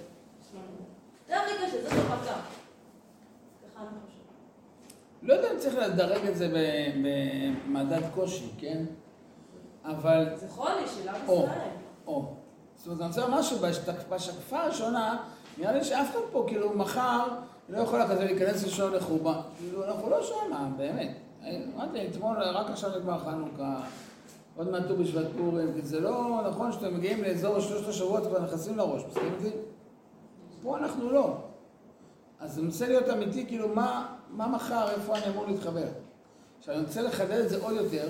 זה. 1.28 1.34
הכי 1.36 1.52
קשה, 1.54 1.82
זה 1.82 1.96
לא 1.96 2.04
מכה. 2.04 2.14
ככה 2.24 3.80
אני 3.80 3.88
חושבת. 4.06 4.22
לא 5.22 5.34
יודע 5.34 5.52
אם 5.52 5.58
צריך 5.58 5.74
לדרג 5.74 6.26
את 6.26 6.36
זה 6.36 6.48
במדד 7.02 8.02
קושי, 8.14 8.50
כן? 8.58 8.84
אבל... 9.84 10.26
זה 10.34 10.48
חולי 10.48 10.88
של 10.96 11.08
עם 11.08 11.14
או. 12.06 12.34
זאת 12.76 12.86
אומרת, 12.86 13.00
אני 13.00 13.08
רוצה 13.08 13.20
לומר 13.20 13.42
שבשקפה 13.42 14.60
הראשונה, 14.60 15.16
נראה 15.58 15.72
לי 15.72 15.84
שאף 15.84 16.10
אחד 16.10 16.20
פה, 16.32 16.44
כאילו, 16.48 16.72
מחר, 16.76 17.28
לא 17.68 17.78
יכולה 17.78 18.08
כזה 18.08 18.24
להיכנס 18.24 18.64
לשעון 18.64 18.92
לחורבן. 18.92 19.40
כאילו, 19.58 19.84
אנחנו 19.84 20.10
לא 20.10 20.22
שמה, 20.22 20.68
באמת. 20.76 21.10
אמרתי, 21.74 22.08
אתמול, 22.08 22.42
רק 22.42 22.70
עכשיו 22.70 22.98
נגמר 22.98 23.18
חנוכה, 23.18 23.80
עוד 24.56 24.70
מעט 24.70 24.82
ט"ו 24.88 24.96
בשבט 24.96 25.26
פורים, 25.38 25.72
כי 25.74 25.82
זה 25.82 26.00
לא 26.00 26.40
נכון 26.50 26.72
שאתם 26.72 26.94
מגיעים 26.94 27.22
לאזור 27.22 27.60
שלושת 27.60 27.88
השבועות 27.88 28.26
כבר 28.26 28.44
נכנסים 28.44 28.78
לראש, 28.78 29.02
מסכים 29.08 29.34
איתי? 29.38 29.56
פה 30.62 30.78
אנחנו 30.78 31.10
לא. 31.10 31.36
אז 32.40 32.58
אני 32.58 32.66
רוצה 32.66 32.88
להיות 32.88 33.08
אמיתי, 33.08 33.46
כאילו, 33.46 33.68
מה, 33.68 34.16
מה 34.30 34.48
מחר, 34.48 34.90
איפה 34.90 35.16
אני 35.16 35.28
אמור 35.28 35.46
להתחבר? 35.46 35.86
עכשיו, 36.58 36.74
אני 36.74 36.84
רוצה 36.84 37.02
לחדד 37.02 37.38
את 37.38 37.48
זה 37.48 37.64
עוד 37.64 37.74
יותר, 37.74 38.08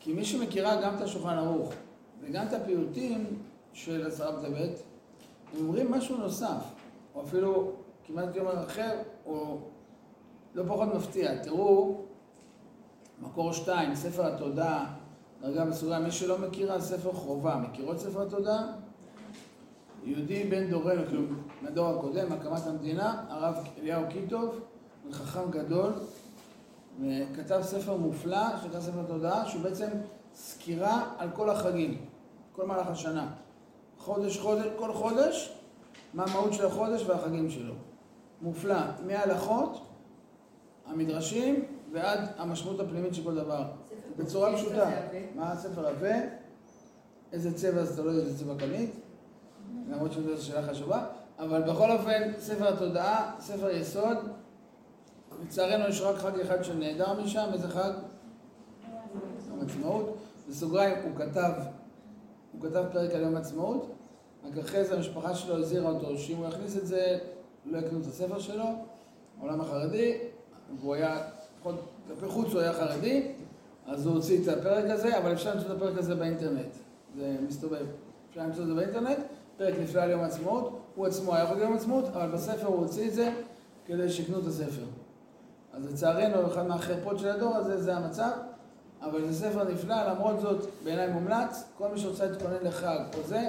כי 0.00 0.12
מי 0.12 0.24
שמכירה 0.24 0.82
גם 0.82 0.96
את 0.96 1.00
השולחן 1.00 1.38
ערוך 1.38 1.72
וגם 2.20 2.46
את 2.46 2.52
הפיוטים 2.52 3.42
של 3.72 4.06
עשרה 4.06 4.32
בטבת, 4.32 4.82
הם 5.54 5.66
אומרים 5.66 5.90
משהו 5.90 6.16
נוסף, 6.16 6.62
או 7.14 7.22
אפילו 7.22 7.72
כמעט 8.04 8.24
הייתי 8.24 8.40
אומר 8.40 8.64
אחר, 8.64 8.98
או 9.26 9.58
לא 10.54 10.64
פחות 10.68 10.94
מפתיע. 10.94 11.42
תראו, 11.42 12.00
מקור 13.20 13.52
שתיים, 13.52 13.94
ספר 13.94 14.26
התודה, 14.26 14.86
דרגה 15.42 15.64
בסוגריים, 15.64 16.04
מי 16.04 16.10
שלא 16.10 16.38
מכיר 16.38 16.72
אז 16.72 16.88
ספר 16.88 17.12
חובה, 17.12 17.56
מכירות 17.56 17.98
ספר 17.98 18.22
התודה? 18.22 18.66
יהודי 20.04 20.44
בן 20.44 20.70
דורנו, 20.70 21.06
כאילו 21.08 21.22
מהדור 21.62 21.88
הקודם, 21.88 22.32
הקמת 22.32 22.66
המדינה, 22.66 23.24
הרב 23.28 23.54
אליהו 23.78 24.02
קיטוב, 24.08 24.60
חכם 25.12 25.50
גדול, 25.50 25.92
וכתב 27.00 27.60
ספר 27.62 27.96
מופלא, 27.96 28.56
שנקרא 28.62 28.80
ספר 28.80 29.02
תודעה, 29.08 29.48
שהוא 29.48 29.62
בעצם 29.62 29.88
סקירה 30.34 31.04
על 31.18 31.28
כל 31.34 31.50
החגים, 31.50 31.98
כל 32.52 32.66
מהלך 32.66 32.86
השנה. 32.86 33.30
חודש, 33.98 34.38
חודש, 34.38 34.66
כל 34.78 34.92
חודש, 34.92 35.52
מה 36.14 36.24
המהות 36.24 36.52
של 36.52 36.66
החודש 36.66 37.02
והחגים 37.06 37.50
שלו. 37.50 37.74
מופלא, 38.42 38.80
מההלכות, 39.06 39.80
המדרשים, 40.86 41.64
ועד 41.92 42.20
המשמעות 42.36 42.80
הפנימית 42.80 43.14
של 43.14 43.24
כל 43.24 43.34
דבר. 43.34 43.64
בצורה 44.16 44.56
פשוטה. 44.56 44.90
מה 45.34 45.52
הספר 45.52 45.86
עבה? 45.86 46.14
איזה 47.32 47.54
צבע 47.54 47.84
זה 47.84 48.02
תלוי 48.02 48.18
איזה 48.18 48.38
צבע 48.38 48.54
קנית, 48.58 48.90
למרות 49.90 50.12
שזו 50.12 50.44
שאלה 50.44 50.62
חשובה, 50.68 51.06
אבל 51.38 51.62
בכל 51.62 51.90
אופן, 51.90 52.32
ספר 52.38 52.74
התודעה, 52.74 53.36
ספר 53.40 53.70
יסוד, 53.70 54.16
לצערנו 55.42 55.88
יש 55.88 56.00
רק 56.00 56.16
חג 56.16 56.40
אחד 56.40 56.64
שנעדר 56.64 57.22
משם, 57.22 57.48
איזה 57.52 57.68
חג? 57.68 57.92
יום 59.48 59.60
עצמאות. 59.60 60.16
בסוגריים, 60.48 60.96
הוא 61.04 61.16
כתב, 61.16 61.52
הוא 62.52 62.62
כתב 62.62 62.84
פרק 62.92 63.10
על 63.10 63.20
יום 63.20 63.36
עצמאות, 63.36 63.94
רק 64.44 64.58
אחרי 64.58 64.84
זה 64.84 64.96
המשפחה 64.96 65.34
שלו 65.34 65.56
הזהירה 65.56 65.90
אותו 65.90 66.18
שאם 66.18 66.36
הוא 66.36 66.46
יכניס 66.46 66.76
את 66.76 66.86
זה, 66.86 67.18
לא 67.64 67.78
יקנו 67.78 68.00
את 68.00 68.06
הספר 68.06 68.38
שלו, 68.38 68.64
העולם 69.38 69.60
החרדי, 69.60 70.18
והוא 70.80 70.94
היה, 70.94 71.22
כלפי 71.62 72.26
חוץ 72.26 72.52
הוא 72.52 72.60
היה 72.60 72.72
חרדי, 72.72 73.32
אז 73.86 74.06
הוא 74.06 74.14
הוציא 74.14 74.42
את 74.42 74.48
הפרק 74.48 74.90
הזה, 74.90 75.18
אבל 75.18 75.32
אפשר 75.32 75.54
למצוא 75.54 75.70
את 75.70 75.76
הפרק 75.76 75.98
הזה 75.98 76.14
באינטרנט, 76.14 76.74
זה 77.16 77.36
מסתובב. 77.48 77.86
אפשר 78.30 78.40
למצוא 78.40 78.62
את 78.62 78.68
זה 78.68 78.74
באינטרנט, 78.74 79.18
פרק 79.56 79.74
נפלא 79.80 80.00
על 80.00 80.10
יום 80.10 80.20
עצמאות, 80.20 80.80
הוא 80.94 81.06
עצמו 81.06 81.34
היה 81.34 81.46
חג 81.46 81.58
יום 81.58 81.74
עצמאות, 81.74 82.04
אבל 82.04 82.28
בספר 82.28 82.66
הוא 82.66 82.76
הוציא 82.76 83.08
את 83.08 83.14
זה 83.14 83.32
כדי 83.86 84.10
שיקנו 84.10 84.38
את 84.38 84.46
הספר. 84.46 84.84
אז 85.72 85.92
לצערנו, 85.92 86.46
אחד 86.46 86.66
מהחרפות 86.66 87.18
של 87.18 87.28
הדור 87.28 87.56
הזה, 87.56 87.82
זה 87.82 87.96
המצב, 87.96 88.30
אבל 89.02 89.32
זה 89.32 89.38
ספר 89.38 89.64
נפלא, 89.64 90.02
למרות 90.02 90.40
זאת, 90.40 90.66
בעיניי 90.84 91.08
מומלץ, 91.08 91.64
כל 91.78 91.88
מי 91.88 91.98
שרוצה 91.98 92.26
להתכונן 92.26 92.56
לחג 92.62 92.98
או 93.18 93.22
זה, 93.26 93.48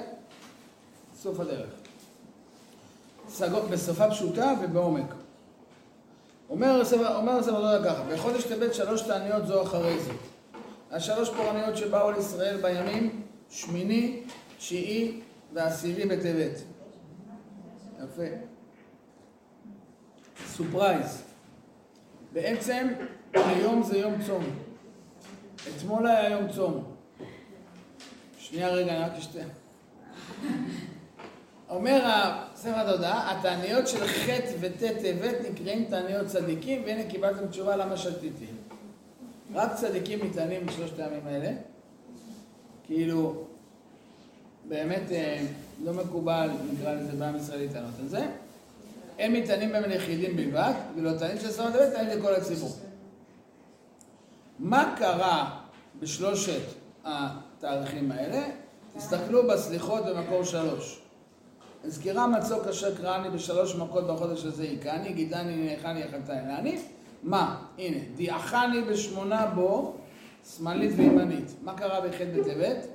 סוף 1.16 1.40
הדרך. 1.40 1.70
בשפה 3.70 4.10
פשוטה 4.10 4.54
ובעומק. 4.62 5.14
אומר 6.52 6.82
תודה 7.44 7.84
ככה, 7.84 8.02
בחודש 8.02 8.44
טבת 8.44 8.74
שלוש 8.74 9.02
תעניות 9.02 9.46
זו 9.46 9.62
אחרי 9.62 9.98
זו. 10.00 10.12
השלוש 10.90 11.30
פורעניות 11.30 11.76
שבאו 11.76 12.10
לישראל 12.10 12.56
בימים 12.62 13.22
שמיני, 13.50 14.22
תשיעי 14.58 15.20
ועשירי 15.52 16.06
בטבת. 16.06 16.62
יפה. 18.04 18.22
surprise. 20.46 21.22
בעצם 22.32 22.88
היום 23.34 23.82
זה 23.82 23.98
יום 23.98 24.14
צום. 24.26 24.44
אתמול 25.76 26.06
היה 26.06 26.30
יום 26.30 26.52
צום. 26.52 26.84
שנייה 28.38 28.68
רגע, 28.68 28.92
אני 28.96 29.04
רק 29.04 29.12
אשתה. 29.18 29.40
אומר 31.72 32.30
ספר 32.54 32.90
התודעה, 32.90 33.38
התעניות 33.38 33.88
של 33.88 34.06
ח' 34.06 34.28
וט' 34.60 34.82
טבת 35.02 35.36
נקראים 35.50 35.84
תעניות 35.84 36.26
צדיקים, 36.26 36.82
והנה 36.86 37.10
קיבלתם 37.10 37.46
תשובה 37.46 37.76
למה 37.76 37.96
שתיתי. 37.96 38.46
רק 39.54 39.74
צדיקים 39.74 40.26
מתענים 40.26 40.66
בשלושת 40.66 40.98
הימים 40.98 41.26
האלה. 41.26 41.52
כאילו, 42.84 43.44
באמת 44.68 45.12
אה, 45.12 45.46
לא 45.84 45.92
מקובל, 45.92 46.50
נקרא 46.72 46.92
לזה 46.92 47.12
בעם 47.12 47.36
ישראל 47.36 47.58
להתענות 47.58 47.94
על 48.00 48.08
זה. 48.08 48.26
הם 49.18 49.32
מתענים 49.32 49.72
בהם 49.72 49.84
ליחידים 49.84 50.36
בלבד, 50.36 50.72
ולא 50.96 51.18
תענים 51.18 51.38
של 51.38 51.50
סמד 51.50 51.76
הבית, 51.76 51.92
תענים 51.92 52.18
לכל 52.18 52.34
הציבור. 52.34 52.70
מה 54.58 54.94
קרה 54.98 55.60
בשלושת 56.00 56.62
התאריכים 57.04 58.12
האלה? 58.12 58.42
תסתכלו 58.96 59.48
בסליחות 59.48 60.04
במקור 60.06 60.44
שלוש. 60.44 61.01
הזכירה 61.84 62.26
מצוק 62.26 62.66
אשר 62.66 62.96
קראני 62.96 63.30
בשלוש 63.30 63.76
מכות 63.76 64.06
בחודש 64.06 64.44
הזה 64.44 64.62
היכני, 64.62 65.12
גידני 65.12 65.56
נאכני 65.56 66.00
יחלתה 66.00 66.32
אלני. 66.38 66.78
מה? 67.22 67.62
הנה, 67.78 67.98
דיעכני 68.16 68.82
בשמונה 68.82 69.46
בו, 69.46 69.94
שמאלית 70.56 70.92
וימנית. 70.96 71.54
מה 71.62 71.74
קרה 71.74 72.00
בח' 72.00 72.20
בטבת? 72.20 72.86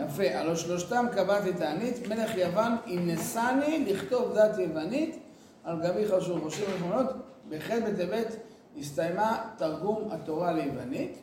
יפה, 0.00 0.38
הלא 0.38 0.56
שלושתם 0.56 1.06
קבעתי 1.14 1.52
תענית, 1.52 2.08
מלך 2.08 2.36
יוון 2.36 2.76
אינסני 2.86 3.84
לכתוב 3.88 4.34
דת 4.34 4.58
יוונית 4.58 5.18
על 5.64 5.80
גבי 5.82 6.08
חשוב 6.08 6.44
ראשים 6.44 6.64
וחמונות, 6.74 7.06
בח' 7.50 7.70
בטבת 7.70 8.36
הסתיימה 8.78 9.38
תרגום 9.56 10.08
התורה 10.10 10.52
ליוונית, 10.52 11.18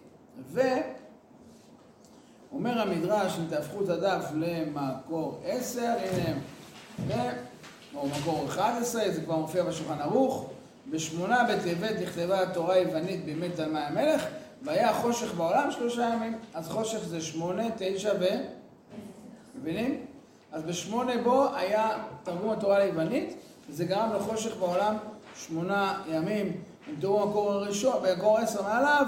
ואומר 2.52 2.82
המדרש, 2.82 3.40
אם 3.40 3.46
תהפכו 3.50 3.84
את 3.84 3.90
הדף 3.90 4.26
למקור 4.36 5.42
עשר, 5.46 5.94
הנה, 6.00 6.38
ו... 7.08 7.14
או 7.96 8.08
מקור 8.08 8.46
אחד 8.48 8.74
עשרה, 8.82 9.12
זה 9.12 9.22
כבר 9.22 9.36
מופיע 9.36 9.64
בשולחן 9.64 10.02
ערוך, 10.02 10.50
בשמונה 10.90 11.44
בטבת 11.44 11.96
נכתבה 12.02 12.42
התורה 12.42 12.74
היוונית 12.74 13.26
בימי 13.26 13.50
תלמי 13.50 13.80
המלך, 13.80 14.26
והיה 14.64 14.94
חושך 14.94 15.34
בעולם 15.34 15.72
שלושה 15.72 16.02
ימים. 16.14 16.38
אז 16.54 16.68
חושך 16.70 16.98
זה 17.08 17.22
שמונה, 17.22 17.64
תשע 17.78 18.14
ו... 18.20 18.26
מבינים? 19.62 20.06
אז 20.52 20.64
בשמונה 20.64 21.14
בו 21.24 21.56
היה 21.56 21.90
תרגום 22.24 22.50
התורה 22.50 22.80
ליוונית, 22.80 23.36
וזה 23.70 23.86
גרם 23.86 24.14
לחושך 24.14 24.58
בעולם 24.58 24.96
שמונה 25.36 26.02
ימים. 26.08 26.62
אם 26.90 26.96
תראו 27.00 27.24
המקור 27.24 27.52
הראשון, 27.52 28.04
במקור 28.04 28.38
עשר 28.38 28.62
מעליו, 28.62 29.08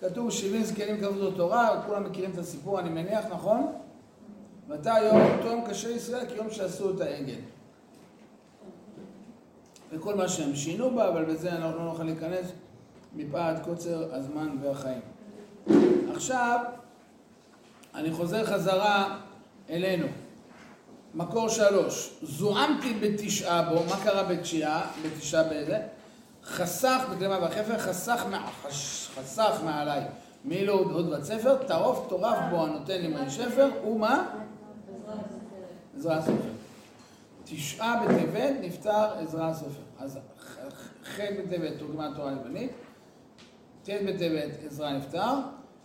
כתוב 0.00 0.30
שבעים 0.30 0.64
זקנים 0.64 1.00
כבודו 1.00 1.30
תורה, 1.30 1.82
כולם 1.86 2.04
מכירים 2.04 2.30
את 2.30 2.38
הסיפור, 2.38 2.80
אני 2.80 2.88
מניח, 2.88 3.24
נכון? 3.30 3.72
ואתה 4.68 4.94
היום, 4.94 5.18
יום 5.44 5.64
קשה 5.68 5.90
ישראל 5.90 6.26
כיום 6.26 6.50
שעשו 6.50 6.90
את 6.90 7.00
העגל. 7.00 7.40
וכל 9.92 10.14
מה 10.14 10.28
שהם 10.28 10.56
שינו 10.56 10.94
בה, 10.94 11.08
אבל 11.08 11.24
בזה 11.24 11.52
אנחנו 11.52 11.78
לא 11.78 11.84
נוכל 11.84 12.02
להיכנס 12.02 12.46
מפאת 13.16 13.64
קוצר 13.64 14.14
הזמן 14.14 14.56
והחיים. 14.62 15.00
עכשיו, 16.14 16.60
אני 17.94 18.12
חוזר 18.12 18.44
חזרה 18.44 19.18
אלינו. 19.70 20.06
מקור 21.14 21.48
שלוש, 21.48 22.10
זועמתי 22.22 22.94
בתשעה 22.94 23.62
בו, 23.62 23.84
מה 23.84 24.04
קרה 24.04 24.22
בתשעה? 24.22 24.90
בתשעה 25.04 25.44
באיזה? 25.44 25.78
חסך, 26.44 27.04
בקלמה 27.10 27.38
והחפר, 27.42 27.78
חסך, 27.78 28.24
חסך 29.14 29.60
מעליי 29.64 30.04
מילו 30.44 30.78
הוד 30.78 31.08
וספר, 31.08 31.56
טרוף 31.66 32.06
טורף 32.08 32.38
בו 32.50 32.64
הנותן 32.66 33.02
למי 33.02 33.30
שפר, 33.30 33.68
ומה? 33.86 34.26
עזרא 35.96 36.14
הסופר. 36.14 36.48
תשעה 37.44 38.04
בטבת 38.04 38.54
נפטר 38.60 39.18
עזרא 39.18 39.44
הסופר. 39.44 39.80
אז 39.98 40.18
ח' 41.04 41.20
בטבת 41.20 41.78
תורגמה 41.78 42.10
תורה 42.16 42.32
לבנית, 42.32 42.70
ט' 43.84 43.90
בטבת 43.90 44.50
עזרא 44.66 44.92
נפטר, 44.92 45.34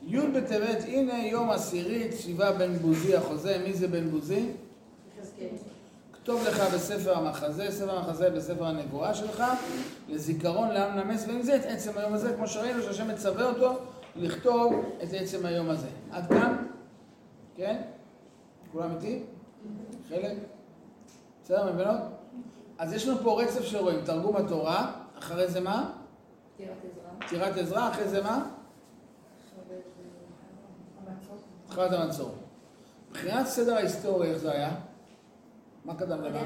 י' 0.08 0.20
בטבת 0.20 0.84
הנה 0.88 1.28
יום 1.28 1.52
עשירי 1.52 2.10
ציווה 2.10 2.52
בן 2.52 2.78
בוזי 2.78 3.16
החוזה, 3.16 3.58
מי 3.68 3.74
זה 3.74 3.88
בן 3.88 4.10
בוזי? 4.10 4.50
כתוב 6.26 6.44
לך 6.48 6.74
בספר 6.74 7.18
המחזה, 7.18 7.72
ספר 7.72 7.98
המחזה 7.98 8.30
בספר 8.30 8.66
הנבואה 8.66 9.14
שלך, 9.14 9.44
לזיכרון 10.10 10.70
לעם 10.70 11.00
נמס, 11.00 11.26
ועם 11.28 11.42
זה 11.42 11.56
את 11.56 11.66
עצם 11.66 11.98
היום 11.98 12.14
הזה, 12.14 12.34
כמו 12.36 12.48
שראינו 12.48 12.82
שהשם 12.82 13.08
מצווה 13.08 13.50
אותו 13.50 13.74
לכתוב 14.16 14.74
את 15.04 15.08
עצם 15.14 15.46
היום 15.46 15.70
הזה. 15.70 15.88
עד 16.12 16.28
כאן? 16.28 16.66
כן? 17.56 17.82
כולם 18.72 18.96
איתי? 18.96 19.24
חלק? 20.10 20.32
בסדר, 21.44 21.74
מבינות? 21.74 22.02
אז 22.78 22.94
יש 22.94 23.08
לנו 23.08 23.18
פה 23.24 23.42
רצף 23.42 23.64
שרואים, 23.64 24.02
תרגום 24.06 24.36
התורה, 24.36 24.92
אחרי 25.20 25.48
זה 25.48 25.60
מה? 25.60 25.92
טירת 27.30 27.58
עזרא, 27.58 27.90
אחרי 27.90 28.08
זה 28.08 28.24
מה? 28.24 28.46
התחלת 31.66 31.94
המצור. 31.94 32.36
מבחינת 33.10 33.48
סדר 33.48 33.76
ההיסטורי, 33.76 34.30
איך 34.30 34.38
זה 34.38 34.52
היה? 34.52 34.76
מה 35.86 35.96
קדם 35.96 36.22
למה? 36.22 36.40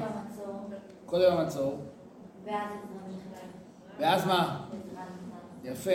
קודם 1.06 1.32
המצור. 1.32 1.78
ואז 3.98 4.26
מה? 4.26 4.66
יפה. 5.64 5.90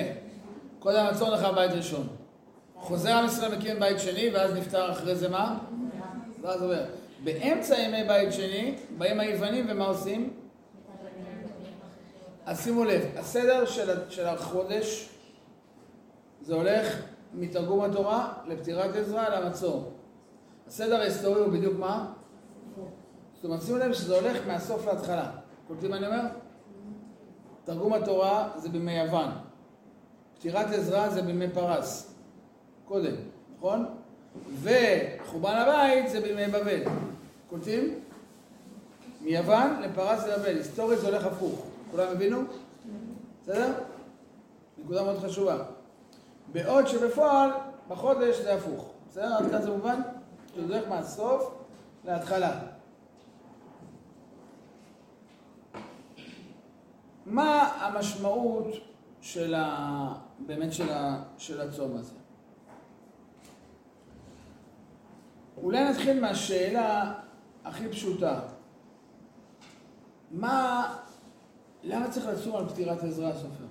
קודם 0.79 1.05
המצור 1.05 1.35
נחל 1.35 1.55
בית 1.55 1.71
ראשון. 1.71 2.07
חוזר 2.75 3.13
עם 3.13 3.25
ישראל 3.25 3.57
מקים 3.57 3.79
בית 3.79 3.99
שני, 3.99 4.29
ואז 4.33 4.53
נפטר 4.53 4.91
אחרי 4.91 5.15
זה 5.15 5.29
מה? 5.29 5.59
ואז 6.41 6.61
עובר. 6.61 6.85
באמצע 7.23 7.79
ימי 7.79 8.03
בית 8.03 8.33
שני, 8.33 8.75
באים 8.97 9.19
היוונים 9.19 9.65
ומה 9.69 9.85
עושים? 9.85 10.33
אז 12.45 12.63
שימו 12.63 12.83
לב, 12.83 13.01
הסדר 13.17 13.65
של, 13.65 14.09
של 14.09 14.25
החודש 14.25 15.09
זה 16.41 16.55
הולך 16.55 17.01
מתרגום 17.33 17.81
התורה 17.81 18.33
לפטירת 18.47 18.95
עזרא 18.95 19.29
למצור. 19.29 19.91
הסדר 20.67 20.99
ההיסטורי 20.99 21.39
הוא 21.41 21.53
בדיוק 21.53 21.79
מה? 21.79 22.13
זאת 23.45 23.49
אומרת, 23.49 23.63
שימו 23.65 23.77
לב 23.77 23.93
שזה 23.93 24.15
הולך 24.15 24.37
מהסוף 24.47 24.87
להתחלה. 24.87 25.31
קולטים 25.67 25.91
מה 25.91 25.97
אני 25.97 26.07
אומר? 26.07 26.21
תרגום 27.63 27.93
התורה 27.93 28.49
זה 28.57 28.69
בימי 28.69 28.99
יוון. 28.99 29.29
פטירת 30.37 30.65
עזרא 30.73 31.09
זה 31.09 31.21
בימי 31.21 31.49
פרס. 31.49 32.13
קודם, 32.85 33.15
נכון? 33.57 33.85
וחורבן 34.61 35.55
הבית 35.55 36.09
זה 36.09 36.21
בימי 36.21 36.47
בבל. 36.47 36.79
קולטים? 37.49 37.99
מיוון 39.21 39.81
לפרס 39.81 40.27
לבבל. 40.27 40.57
היסטורית 40.57 40.99
זה 40.99 41.07
הולך 41.07 41.25
הפוך. 41.25 41.65
כולם 41.91 42.07
הבינו? 42.11 42.41
בסדר? 43.43 43.73
נקודה 44.77 45.03
מאוד 45.03 45.19
חשובה. 45.19 45.57
בעוד 46.51 46.87
שבפועל, 46.87 47.49
בחודש 47.87 48.41
זה 48.41 48.53
הפוך. 48.53 48.91
בסדר? 49.09 49.33
עד 49.37 49.51
כאן 49.51 49.61
זה 49.61 49.69
מובן? 49.69 50.01
שזה 50.55 50.75
הולך 50.75 50.89
מהסוף 50.89 51.51
להתחלה. 52.05 52.74
מה 57.25 57.61
המשמעות 57.61 58.67
של 59.21 59.53
ה... 59.53 60.13
באמת 60.39 60.73
של, 60.73 60.89
ה... 60.89 61.23
של 61.37 61.61
הצום 61.61 61.97
הזה? 61.97 62.13
אולי 65.57 65.89
נתחיל 65.89 66.21
מהשאלה 66.21 67.13
הכי 67.65 67.89
פשוטה. 67.89 68.39
מה... 70.31 70.97
למה 71.83 72.09
צריך 72.09 72.25
לצום 72.25 72.55
על 72.55 72.69
פטירת 72.69 73.03
עזרא 73.03 73.27
הסופר? 73.27 73.65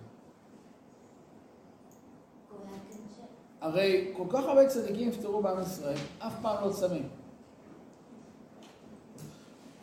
הרי 3.61 4.13
כל 4.17 4.25
כך 4.31 4.45
הרבה 4.45 4.69
צדיקים 4.69 5.09
נפטרו 5.09 5.43
בעם 5.43 5.63
ישראל, 5.63 5.99
אף 6.19 6.33
פעם 6.43 6.65
לא 6.65 6.73
צמים. 6.73 7.09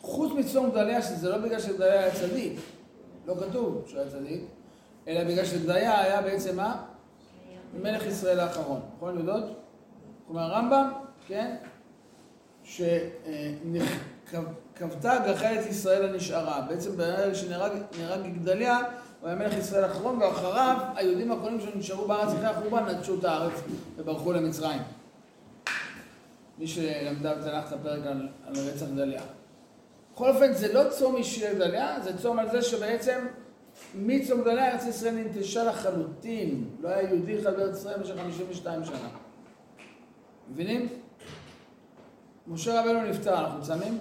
חוץ 0.00 0.32
מצום 0.32 0.70
גדליה, 0.70 1.02
שזה 1.02 1.28
לא 1.28 1.38
בגלל 1.38 1.60
שגדליה 1.60 2.00
היה 2.00 2.14
צדיק, 2.14 2.60
לא 3.26 3.34
כתוב 3.34 3.84
שהוא 3.86 4.00
היה 4.00 4.10
צדיק, 4.10 4.40
אלא 5.08 5.24
בגלל 5.24 5.44
שגדליה 5.44 6.00
היה 6.00 6.22
בעצם 6.22 6.56
מה? 6.56 6.84
מלך 7.82 8.06
ישראל 8.06 8.40
האחרון. 8.40 8.80
נכון 8.96 9.18
יודעות? 9.18 9.44
כלומר 10.26 10.42
הרמב"ם, 10.42 10.92
כן? 11.26 11.56
שכבתה 14.24 15.14
גחלת 15.26 15.66
ישראל 15.66 16.08
הנשארה. 16.08 16.60
בעצם 16.68 16.96
ברגע 16.96 17.34
שנהרג 17.34 17.72
גדליה, 18.40 18.78
הוא 19.20 19.28
היה 19.28 19.38
מלך 19.38 19.54
ישראל 19.54 19.84
האחרון, 19.84 20.22
ואחריו 20.22 20.76
היהודים 20.94 21.32
האחרונים 21.32 21.60
שנשארו 21.60 22.08
בארץ 22.08 22.32
אחרי 22.34 22.46
החורבן 22.46 22.84
נטשו 22.84 23.18
את 23.18 23.24
הארץ 23.24 23.52
וברחו 23.96 24.32
למצרים. 24.32 24.80
מי 26.58 26.66
שלמדה 26.66 27.34
בתנ"ך 27.34 27.68
את 27.68 27.72
הפרק 27.72 28.06
על, 28.06 28.28
על 28.46 28.54
רצח 28.56 28.86
גדליה. 28.86 29.22
בכל 30.14 30.28
אופן, 30.28 30.52
זה 30.52 30.72
לא 30.72 30.90
צום 30.90 31.16
אישי 31.16 31.48
לגדליה, 31.48 32.00
זה 32.00 32.18
צום 32.18 32.38
על 32.38 32.50
זה 32.50 32.62
שבעצם 32.62 33.26
מצום 33.94 34.40
גדליה 34.40 34.72
ארץ 34.72 34.84
ישראל 34.84 35.14
ננטשה 35.14 35.64
לחלוטין. 35.64 36.64
לא 36.80 36.88
היה 36.88 37.02
יהודי 37.02 37.38
אחד 37.38 37.56
בארץ 37.56 37.78
ישראל 37.78 37.98
במשך 37.98 38.14
52 38.16 38.84
שנה. 38.84 39.08
מבינים? 40.50 40.88
משה 42.46 42.80
רבנו 42.80 43.02
נפטר, 43.02 43.38
אנחנו 43.38 43.62
צמים? 43.62 43.98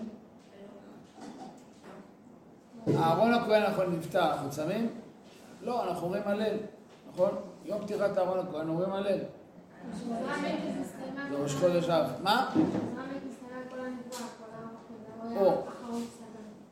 אהרון 2.95 3.33
הכהן 3.33 3.63
אנחנו 3.63 3.83
נפטר, 3.83 4.31
אנחנו 4.31 4.49
צמים? 4.49 4.89
לא, 5.63 5.89
אנחנו 5.89 6.05
אומרים 6.05 6.23
הלל. 6.25 6.57
נכון? 7.13 7.29
יום 7.65 7.81
פתיחת 7.81 8.17
אהרון 8.17 8.39
הכהן 8.39 8.69
אומרים 8.69 8.93
הלל. 8.93 9.19
זה 11.29 11.37
ראש 11.37 11.53
חודש 11.53 11.89
אב. 11.89 12.09
מה? 12.23 12.55
או. 15.35 15.70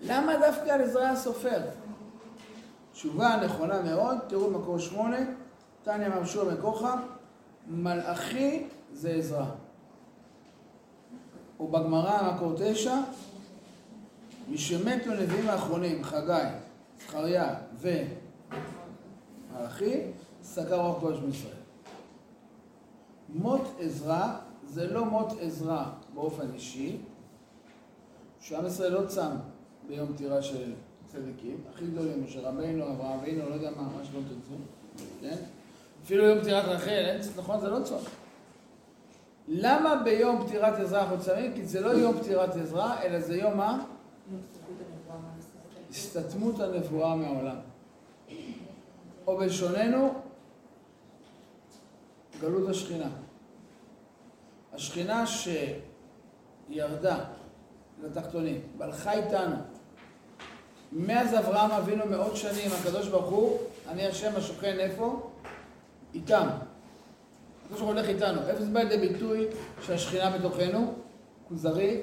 למה 0.09 0.33
דווקא 0.37 0.69
על 0.69 0.81
עזרא 0.81 1.07
הסופר? 1.07 1.61
תשובה 2.91 3.35
נכונה 3.45 3.81
מאוד, 3.81 4.17
תראו 4.27 4.49
מקור 4.51 4.79
שמונה, 4.79 5.17
תניא 5.83 6.07
ממשור 6.07 6.51
מקוחה, 6.51 6.95
מלאכי 7.67 8.67
זה 8.93 9.09
עזרא. 9.09 9.45
ובגמרא 11.59 12.33
מקור 12.33 12.53
תשע, 12.57 12.95
משמתו 14.51 15.11
נביאים 15.11 15.49
האחרונים, 15.49 16.03
חגי, 16.03 16.49
זכריה 16.99 17.55
ומלאכי, 19.53 20.01
סקר 20.43 20.81
רוח 20.81 20.99
קודש 20.99 21.19
מישראל. 21.19 21.53
מות 23.29 23.75
עזרא 23.79 24.35
זה 24.67 24.93
לא 24.93 25.05
מות 25.05 25.33
עזרא 25.41 25.83
באופן 26.13 26.53
אישי, 26.53 26.97
שעם 28.39 28.65
ישראל 28.65 28.93
לא 28.93 29.07
צם 29.07 29.31
ביום 29.89 30.13
פטירה 30.13 30.41
של 30.41 30.73
צדיקים, 31.07 31.57
הכי 31.73 31.85
גדולים, 31.85 32.23
משה 32.23 32.49
רבינו, 32.49 32.91
אברהם 32.91 33.19
אבינו, 33.19 33.49
לא 33.49 33.53
יודע 33.53 33.71
מה, 33.71 33.81
מה 33.81 34.05
שלא 34.05 34.19
תרצו, 34.19 34.53
כן? 35.21 35.35
אפילו 36.03 36.23
יום 36.23 36.41
פטירת 36.41 36.65
רחל, 36.65 37.17
נכון, 37.37 37.59
זה 37.59 37.69
לא 37.69 37.83
צום. 37.83 38.01
למה 39.47 40.01
ביום 40.03 40.47
פטירת 40.47 40.73
עזרא 40.79 41.01
אנחנו 41.01 41.19
צמים? 41.19 41.53
כי 41.53 41.65
זה 41.65 41.81
לא 41.81 41.89
יום 41.89 42.19
פטירת 42.19 42.55
עזרא, 42.55 43.01
אלא 43.01 43.19
זה 43.19 43.37
יום 43.37 43.57
מה? 43.57 43.85
הסתתמות 45.89 46.59
הנבואה 46.59 47.15
מהעולם. 47.15 47.55
או 49.27 49.37
בלשוננו, 49.37 50.13
גלות 52.41 52.69
השכינה. 52.69 53.09
השכינה 54.73 55.23
שירדה 56.69 57.25
לתחתונים, 58.03 58.61
והלכה 58.77 59.11
איתנו. 59.11 59.55
מאז 60.91 61.35
אברהם 61.39 61.71
אבינו 61.71 62.05
מאות 62.05 62.35
שנים, 62.35 62.71
הקדוש 62.79 63.07
ברוך 63.07 63.29
הוא, 63.29 63.59
אני 63.89 64.07
השם 64.07 64.31
השוכן 64.35 64.79
איפה? 64.79 65.29
איתם. 66.13 66.47
הקדוש 67.65 67.79
ברוך 67.79 67.81
הוא 67.81 67.89
הולך 67.89 68.09
איתנו. 68.09 68.41
איפה 68.47 68.63
זה 68.63 68.71
בא 68.71 68.79
לידי 68.79 69.07
ביטוי 69.07 69.47
שהשכינה 69.81 70.37
בתוכנו? 70.37 70.93
כוזרי, 71.49 72.01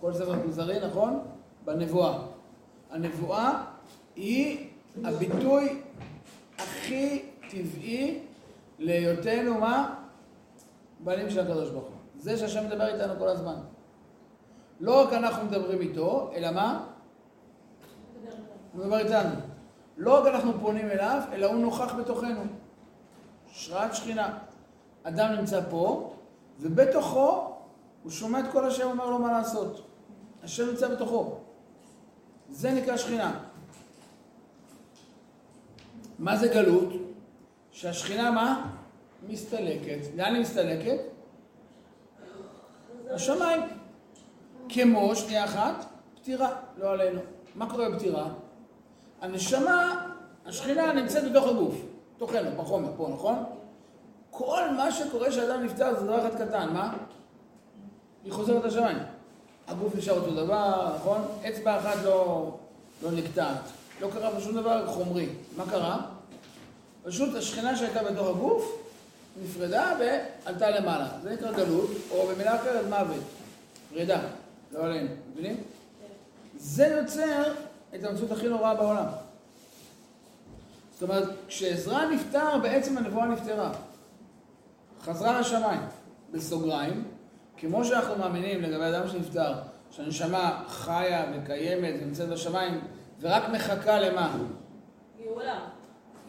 כל 0.00 0.14
ספר 0.14 0.42
כוזרי, 0.42 0.78
נכון? 0.86 1.20
בנבואה. 1.64 2.18
הנבואה 2.90 3.64
היא 4.16 4.68
הביטוי 5.04 5.82
הכי 6.58 7.22
טבעי 7.50 8.20
להיותנו 8.78 9.58
מה? 9.60 9.94
בנים 11.00 11.30
של 11.30 11.40
הקדוש 11.40 11.70
ברוך 11.70 11.84
הוא. 11.84 11.96
זה 12.18 12.36
שהשם 12.36 12.66
מדבר 12.66 12.94
איתנו 12.94 13.14
כל 13.18 13.28
הזמן. 13.28 13.56
לא 14.80 15.02
רק 15.02 15.12
אנחנו 15.12 15.44
מדברים 15.44 15.80
איתו, 15.80 16.30
אלא 16.34 16.50
מה? 16.50 16.86
הוא 18.76 18.84
מדבר 18.84 18.98
איתנו. 18.98 19.34
לא 19.96 20.20
רק 20.20 20.34
אנחנו 20.34 20.52
פונים 20.60 20.90
אליו, 20.90 21.22
אלא 21.32 21.46
הוא 21.46 21.56
נוכח 21.56 21.94
בתוכנו. 21.94 22.42
השראת 23.50 23.94
שכינה. 23.94 24.38
אדם 25.02 25.32
נמצא 25.32 25.60
פה, 25.70 26.14
ובתוכו 26.60 27.52
הוא 28.02 28.12
שומע 28.12 28.40
את 28.40 28.44
כל 28.52 28.66
השם 28.66 28.86
אומר 28.86 29.10
לו 29.10 29.18
מה 29.18 29.32
לעשות. 29.32 29.86
השם 30.42 30.68
נמצא 30.68 30.88
בתוכו. 30.88 31.38
זה 32.50 32.70
נקרא 32.70 32.96
שכינה. 32.96 33.40
מה 36.18 36.36
זה 36.36 36.48
גלות? 36.48 36.88
שהשכינה 37.70 38.30
מה? 38.30 38.72
מסתלקת. 39.28 39.98
לאן 40.16 40.34
היא 40.34 40.42
מסתלקת? 40.42 40.98
השמיים. 43.10 43.60
כמו, 44.68 45.16
שנייה 45.16 45.44
אחת, 45.44 45.84
פטירה, 46.14 46.56
לא 46.76 46.92
עלינו. 46.92 47.20
מה 47.54 47.70
קורה 47.70 47.90
בפטירה? 47.90 48.28
הנשמה, 49.20 50.06
השכינה 50.46 50.92
נמצאת 50.92 51.30
בתוך 51.30 51.46
הגוף, 51.46 51.74
תוכנו, 52.18 52.50
בחומר, 52.56 52.88
פה, 52.96 53.08
נכון? 53.14 53.44
כל 54.30 54.70
מה 54.76 54.92
שקורה 54.92 55.30
כשאדם 55.30 55.64
נפטר 55.64 56.00
זה 56.00 56.06
דבר 56.06 56.28
אחד 56.28 56.34
קטן, 56.34 56.68
מה? 56.72 56.92
היא 58.24 58.32
חוזרת 58.32 58.64
לשמיים. 58.64 58.98
הגוף 59.68 59.94
נשאר 59.94 60.14
אותו 60.14 60.34
דבר, 60.34 60.92
נכון? 60.96 61.24
אצבע 61.48 61.78
אחת 61.78 62.04
לא, 62.04 62.50
לא 63.02 63.10
נקטעת. 63.10 63.60
לא 64.00 64.08
קרה 64.10 64.30
פה 64.30 64.40
שום 64.40 64.54
דבר 64.54 64.86
חומרי. 64.86 65.28
מה 65.56 65.64
קרה? 65.70 65.98
פשוט 67.04 67.34
השכינה 67.34 67.76
שהייתה 67.76 68.02
בתוך 68.02 68.28
הגוף 68.28 68.86
נפרדה 69.42 69.92
ועלתה 69.98 70.70
למעלה. 70.70 71.08
זה 71.22 71.32
נקרא 71.32 71.52
גלות, 71.52 71.90
או 72.10 72.26
במילה 72.26 72.56
אחרת 72.56 72.84
מוות. 72.88 73.22
פרידה. 73.92 74.20
לא 74.72 74.84
עלינו, 74.84 75.08
מבינים? 75.32 75.56
זה 76.56 76.86
יוצר 76.86 77.42
את 77.94 78.04
המציאות 78.04 78.30
הכי 78.30 78.48
נוראה 78.48 78.74
בעולם. 78.74 79.06
זאת 80.92 81.02
אומרת, 81.02 81.28
כשעזרא 81.48 82.04
נפטר, 82.04 82.58
בעצם 82.62 82.98
הנבואה 82.98 83.26
נפטרה. 83.26 83.72
חזרה 85.02 85.40
לשמיים, 85.40 85.80
בסוגריים, 86.32 87.04
כמו 87.56 87.84
שאנחנו 87.84 88.16
מאמינים 88.16 88.62
לגבי 88.62 88.84
אדם 88.84 89.08
שנפטר, 89.08 89.54
שהנשמה 89.90 90.64
חיה 90.68 91.32
וקיימת 91.34 91.94
ונמצאת 92.00 92.28
בשמיים, 92.28 92.80
ורק 93.20 93.48
מחכה 93.48 94.00
למה? 94.00 94.36
גאולה. 95.24 95.60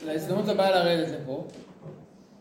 להזדמנות 0.06 0.48
הבאה 0.48 0.72
לרדת 0.72 1.22
לפה, 1.22 1.48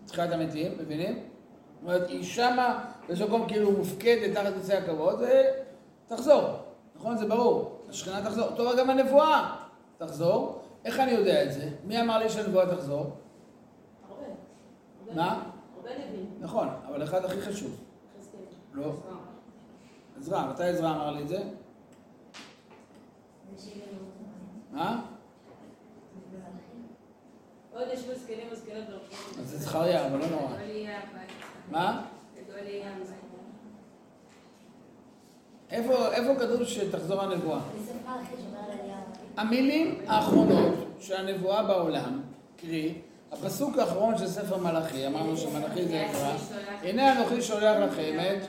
תחילת 0.06 0.32
המתים, 0.32 0.72
מבינים? 0.78 1.12
זאת 1.12 1.82
אומרת, 1.82 2.08
היא 2.08 2.24
שמה 2.24 2.84
באיזשהו 3.06 3.28
מקום 3.28 3.48
כאילו 3.48 3.72
מופקדת 3.72 4.34
תחת 4.34 4.52
כיסא 4.60 4.72
הכבוד, 4.72 5.22
ותחזור. 6.08 6.42
נכון? 6.96 7.16
זה 7.16 7.26
ברור. 7.26 7.75
השכינה 7.96 8.24
תחזור. 8.24 8.44
אותו 8.44 8.76
גם 8.78 8.90
הנבואה 8.90 9.56
תחזור. 9.98 10.62
איך 10.84 11.00
אני 11.00 11.10
יודע 11.10 11.44
את 11.44 11.52
זה? 11.52 11.68
מי 11.84 12.00
אמר 12.00 12.18
לי 12.18 12.30
שהנבואה 12.30 12.76
תחזור? 12.76 13.16
הרבה. 14.08 15.14
מה? 15.14 15.42
הרבה 15.76 15.90
נביאים. 15.98 16.30
נכון, 16.40 16.68
אבל 16.88 17.02
אחד 17.02 17.24
הכי 17.24 17.40
חשוב. 17.40 17.84
לא. 18.72 18.92
עזרא, 20.18 20.50
מתי 20.50 20.64
עזרא 20.64 20.90
אמר 20.90 21.10
לי 21.10 21.22
את 21.22 21.28
זה? 21.28 21.42
מה? 24.72 25.02
עוד 27.72 27.88
ישבו 27.92 28.14
זקנים 28.14 28.46
וזקנות 28.52 28.84
ברחוב. 28.88 29.38
אז 29.40 29.50
זה 29.50 29.58
זכריה, 29.58 30.06
אבל 30.06 30.18
לא 30.18 30.26
נורא. 30.26 30.52
מה? 31.70 32.06
איפה, 35.70 36.12
איפה 36.12 36.34
כתוב 36.34 36.64
שתחזור 36.64 37.22
הנבואה? 37.22 37.58
המילים 39.36 39.98
האחרונות 40.06 40.74
שהנבואה 41.00 41.62
בעולם, 41.62 42.20
קרי, 42.56 42.94
הפסוק 43.32 43.78
האחרון 43.78 44.18
של 44.18 44.26
ספר 44.26 44.56
מלאכי, 44.56 45.06
אמרנו 45.06 45.36
שמלאכי 45.36 45.84
זה 45.84 46.06
אקרא, 46.10 46.32
הנה 46.82 47.12
אנוכי 47.12 47.42
שולח 47.42 47.76
לכם 47.76 48.18
את 48.20 48.46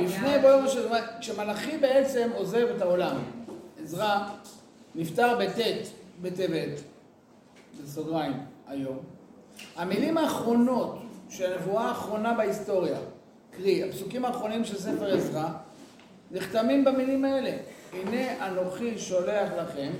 לפני 0.00 0.38
בוא 0.42 0.48
יום 0.48 0.64
השם, 0.64 0.80
כשמלאכי 1.20 1.78
בעצם 1.78 2.30
עוזב 2.34 2.66
את 2.76 2.82
העולם, 2.82 3.16
עזרא 3.82 4.28
נפטר 4.94 5.38
בט' 5.38 5.88
בטבת, 6.22 6.80
בסוגריים, 7.84 8.32
היום. 8.68 8.98
המילים 9.76 10.18
האחרונות 10.18 10.98
של 11.30 11.52
הנבואה 11.52 11.88
האחרונה 11.88 12.34
בהיסטוריה, 12.34 12.98
קרי, 13.50 13.88
הפסוקים 13.88 14.24
האחרונים 14.24 14.64
של 14.64 14.78
ספר 14.78 15.14
עזרא, 15.14 15.48
נחתמים 16.30 16.84
במילים 16.84 17.24
האלה. 17.24 17.56
הנה 17.92 18.46
אנוכי 18.46 18.98
שולח 18.98 19.50
לכם, 19.58 19.90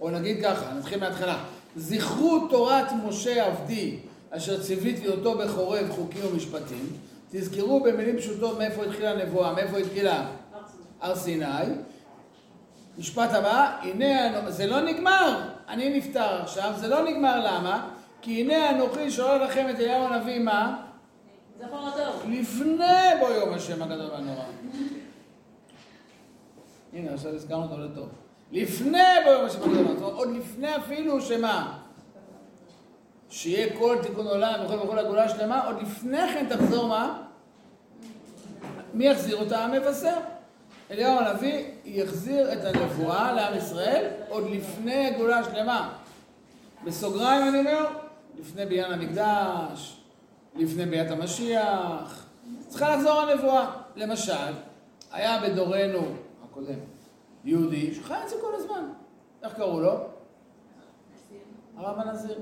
או 0.00 0.10
נגיד 0.10 0.44
ככה, 0.44 0.74
נתחיל 0.74 1.00
מההתחלה. 1.00 1.44
זכרו 1.76 2.48
תורת 2.50 2.86
משה 3.04 3.46
עבדי, 3.46 3.98
אשר 4.30 4.62
ציוויתי 4.62 5.08
אותו 5.08 5.38
בחורב 5.38 5.90
חוקים 5.90 6.22
ומשפטים. 6.32 6.86
תזכרו 7.30 7.80
במילים 7.80 8.18
פשוטות 8.18 8.58
מאיפה 8.58 8.84
התחילה 8.84 9.10
הנבואה, 9.10 9.52
מאיפה 9.52 9.78
התחילה 9.78 10.26
הר 11.00 11.16
סיני. 11.16 11.44
משפט 12.98 13.34
הבא, 13.34 13.76
הנה, 13.82 14.50
זה 14.50 14.66
לא 14.66 14.80
נגמר, 14.80 15.40
אני 15.68 15.98
נפטר 15.98 16.42
עכשיו, 16.42 16.72
זה 16.76 16.88
לא 16.88 17.04
נגמר, 17.04 17.40
למה? 17.46 17.88
כי 18.22 18.40
הנה 18.40 18.70
אנוכי 18.70 19.10
שואל 19.10 19.44
לכם 19.44 19.66
את 19.70 19.80
אליהו 19.80 20.04
הנביא, 20.04 20.38
מה? 20.38 20.82
זכור 21.66 21.88
הטוב. 21.88 22.30
לפני 22.30 22.86
בוא 23.20 23.28
יום 23.28 23.54
השם 23.54 23.82
הגדול 23.82 24.10
והנורא. 24.10 24.44
הנה, 26.92 27.14
עכשיו 27.14 27.34
הזכרנו 27.34 27.62
אותו 27.62 27.78
לטוב. 27.78 28.08
לפני 28.52 29.02
בוא 29.24 29.32
יום 29.32 29.44
השם 29.44 29.62
הגדול 29.62 29.76
והנורא. 29.76 29.94
זאת 29.94 30.02
אומרת, 30.02 30.18
עוד 30.18 30.36
לפני 30.36 30.76
אפילו 30.76 31.20
שמה? 31.20 31.78
שיהיה 33.30 33.76
כל 33.78 33.96
תיקון 34.02 34.26
עולם 34.26 34.54
וכל 34.64 34.74
וכל 34.74 34.98
הגאולה 34.98 35.24
השלמה, 35.24 35.66
עוד 35.66 35.82
לפני 35.82 36.28
כן 36.28 36.46
תחזור 36.48 36.88
מה? 36.88 37.22
מי 38.94 39.06
יחזיר 39.06 39.36
אותה? 39.36 39.64
המבשר. 39.64 40.16
אליהו 40.90 41.18
הנביא 41.18 41.64
יחזיר 41.84 42.52
את 42.52 42.64
הנבואה 42.64 43.32
לעם 43.32 43.56
ישראל 43.56 44.10
עוד 44.28 44.44
לפני 44.50 45.06
הגאולה 45.06 45.38
השלמה. 45.38 45.92
בסוגריים 46.84 47.48
אני 47.48 47.58
אומר, 47.58 47.86
לפני 48.38 48.66
בניין 48.66 48.92
המקדש, 48.92 49.96
לפני 50.56 50.86
ביאת 50.86 51.10
המשיח. 51.10 52.26
צריכה 52.68 52.96
לחזור 52.96 53.20
הנבואה. 53.20 53.66
למשל, 53.96 54.52
היה 55.12 55.40
בדורנו 55.42 56.16
הקודם 56.58 56.78
יהודי 57.44 57.94
שחי 57.94 58.14
את 58.24 58.28
זה 58.28 58.36
כל 58.40 58.54
הזמן. 58.54 58.90
איך 59.42 59.54
קראו 59.54 59.80
לו? 59.80 59.92
הרב 61.76 61.98
הנזיר. 61.98 62.38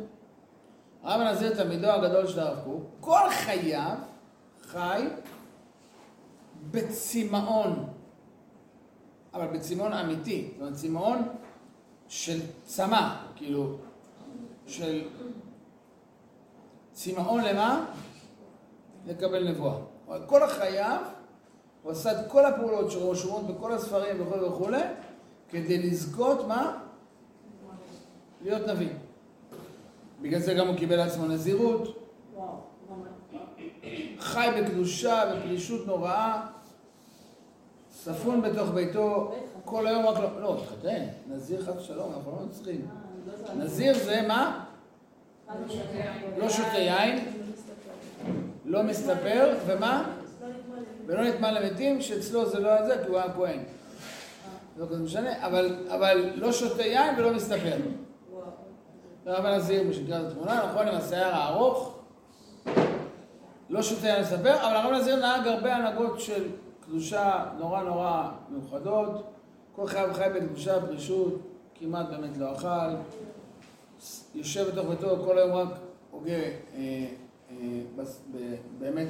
הרב 1.03 1.21
הנזיר, 1.21 1.55
תלמידו 1.55 1.87
הגדול 1.87 2.27
של 2.27 2.41
הרב 2.41 2.65
קוק, 2.65 2.83
כל 3.01 3.31
חייו 3.31 3.97
חי 4.63 5.09
בצמאון, 6.71 7.89
אבל 9.35 9.47
בצמאון 9.47 9.93
אמיתי, 9.93 10.49
זאת 10.53 10.61
אומרת 10.61 10.75
צמאון 10.75 11.29
של 12.09 12.41
צמא, 12.65 13.17
כאילו, 13.37 13.77
של 14.67 15.09
צמאון 16.93 17.45
למה? 17.45 17.87
לקבל 19.07 19.49
נבואה. 19.49 19.79
כל 20.27 20.47
חייו 20.49 21.03
הוא 21.87 21.93
עשה 21.93 22.21
את 22.21 22.27
כל 22.29 22.45
הפעולות 22.45 22.91
שרשומות 22.91 23.47
בכל 23.47 23.73
הספרים 23.73 24.23
וכו' 24.23 24.43
וכו', 24.43 24.71
כדי 25.51 25.79
לזכות 25.79 26.49
מה? 26.49 26.79
להיות 28.43 28.67
נביא. 28.69 28.89
בגלל 30.23 30.41
זה 30.41 30.55
גם 30.55 30.69
הוא 30.69 30.77
קיבל 30.77 30.97
לעצמו 30.97 31.27
נזירות. 31.27 31.99
חי 34.19 34.49
בקדושה, 34.57 35.35
בפלישות 35.35 35.87
נוראה, 35.87 36.47
ספון 37.93 38.43
בתוך 38.43 38.71
ביתו, 38.71 39.35
כל 39.65 39.87
היום 39.87 40.07
רק 40.07 40.19
לא... 40.19 40.41
לא, 40.41 40.63
תחתן, 40.65 41.05
נזיר 41.29 41.63
חס 41.63 41.77
ושלום, 41.77 42.13
אנחנו 42.17 42.33
לא 42.33 42.53
צריכים. 42.53 42.87
נזיר 43.57 43.99
זה 44.05 44.23
מה? 44.29 44.65
לא 46.39 46.49
שותה 46.49 46.79
יין, 46.79 47.25
לא 48.65 48.83
מסתפר, 48.83 49.55
ומה? 49.67 50.16
ולא 51.07 51.23
נטמע 51.23 51.53
למתים, 51.53 52.01
שאצלו 52.01 52.47
זה 52.49 52.61
לא 52.61 52.87
זה, 52.87 52.99
כי 53.03 53.09
הוא 53.09 53.19
היה 53.19 53.33
כהן. 53.33 53.59
לא 54.77 54.87
כזה 54.87 55.03
משנה, 55.03 55.47
אבל, 55.47 55.77
אבל 55.89 56.31
לא 56.35 56.53
שותה 56.53 56.83
יין 56.83 57.19
ולא 57.19 57.35
מסתפר. 57.35 57.77
רב 59.27 59.47
הנזיר 59.47 59.83
בשקרת 59.89 60.31
התמונה, 60.31 60.67
נכון, 60.71 60.89
עם 60.89 60.95
השיער 60.95 61.35
הארוך, 61.35 61.99
לא 63.71 63.83
שותה 63.83 64.07
יין 64.07 64.23
מסתפר, 64.23 64.55
אבל 64.55 64.77
הרב 64.77 64.93
הנזיר 64.93 65.17
נהג 65.17 65.47
הרבה 65.47 65.77
הנהגות 65.77 66.21
של 66.21 66.49
קדושה 66.81 67.45
נורא 67.59 67.83
נורא 67.83 68.29
מיוחדות. 68.49 69.27
כל 69.77 69.87
חייו 69.87 70.15
חי 70.15 70.29
בקדושה, 70.35 70.81
פרישות, 70.81 71.35
כמעט 71.75 72.07
באמת 72.09 72.37
לא 72.37 72.53
אכל. 72.53 72.97
יושב 74.35 74.71
בתוך 74.71 74.87
ביתו 74.89 75.25
כל 75.25 75.39
היום 75.39 75.53
רק 75.53 75.69
הוגה 76.11 76.33
אה, 76.33 77.07
אה, 77.51 78.05
באמת 78.79 79.09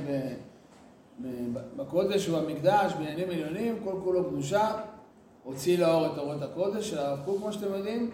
בקודש 1.76 2.29
ובמקדש, 2.29 2.92
בעניינים 2.92 3.31
עליונים, 3.31 3.79
כל 3.85 3.94
כולו 4.05 4.24
קדושה, 4.24 4.70
הוציא 5.42 5.79
לאור 5.79 6.07
את 6.07 6.18
אורות 6.18 6.42
הקודש 6.42 6.90
של 6.90 6.98
הרב 6.98 7.18
קוק, 7.24 7.38
כמו 7.38 7.52
שאתם 7.52 7.74
יודעים. 7.74 8.11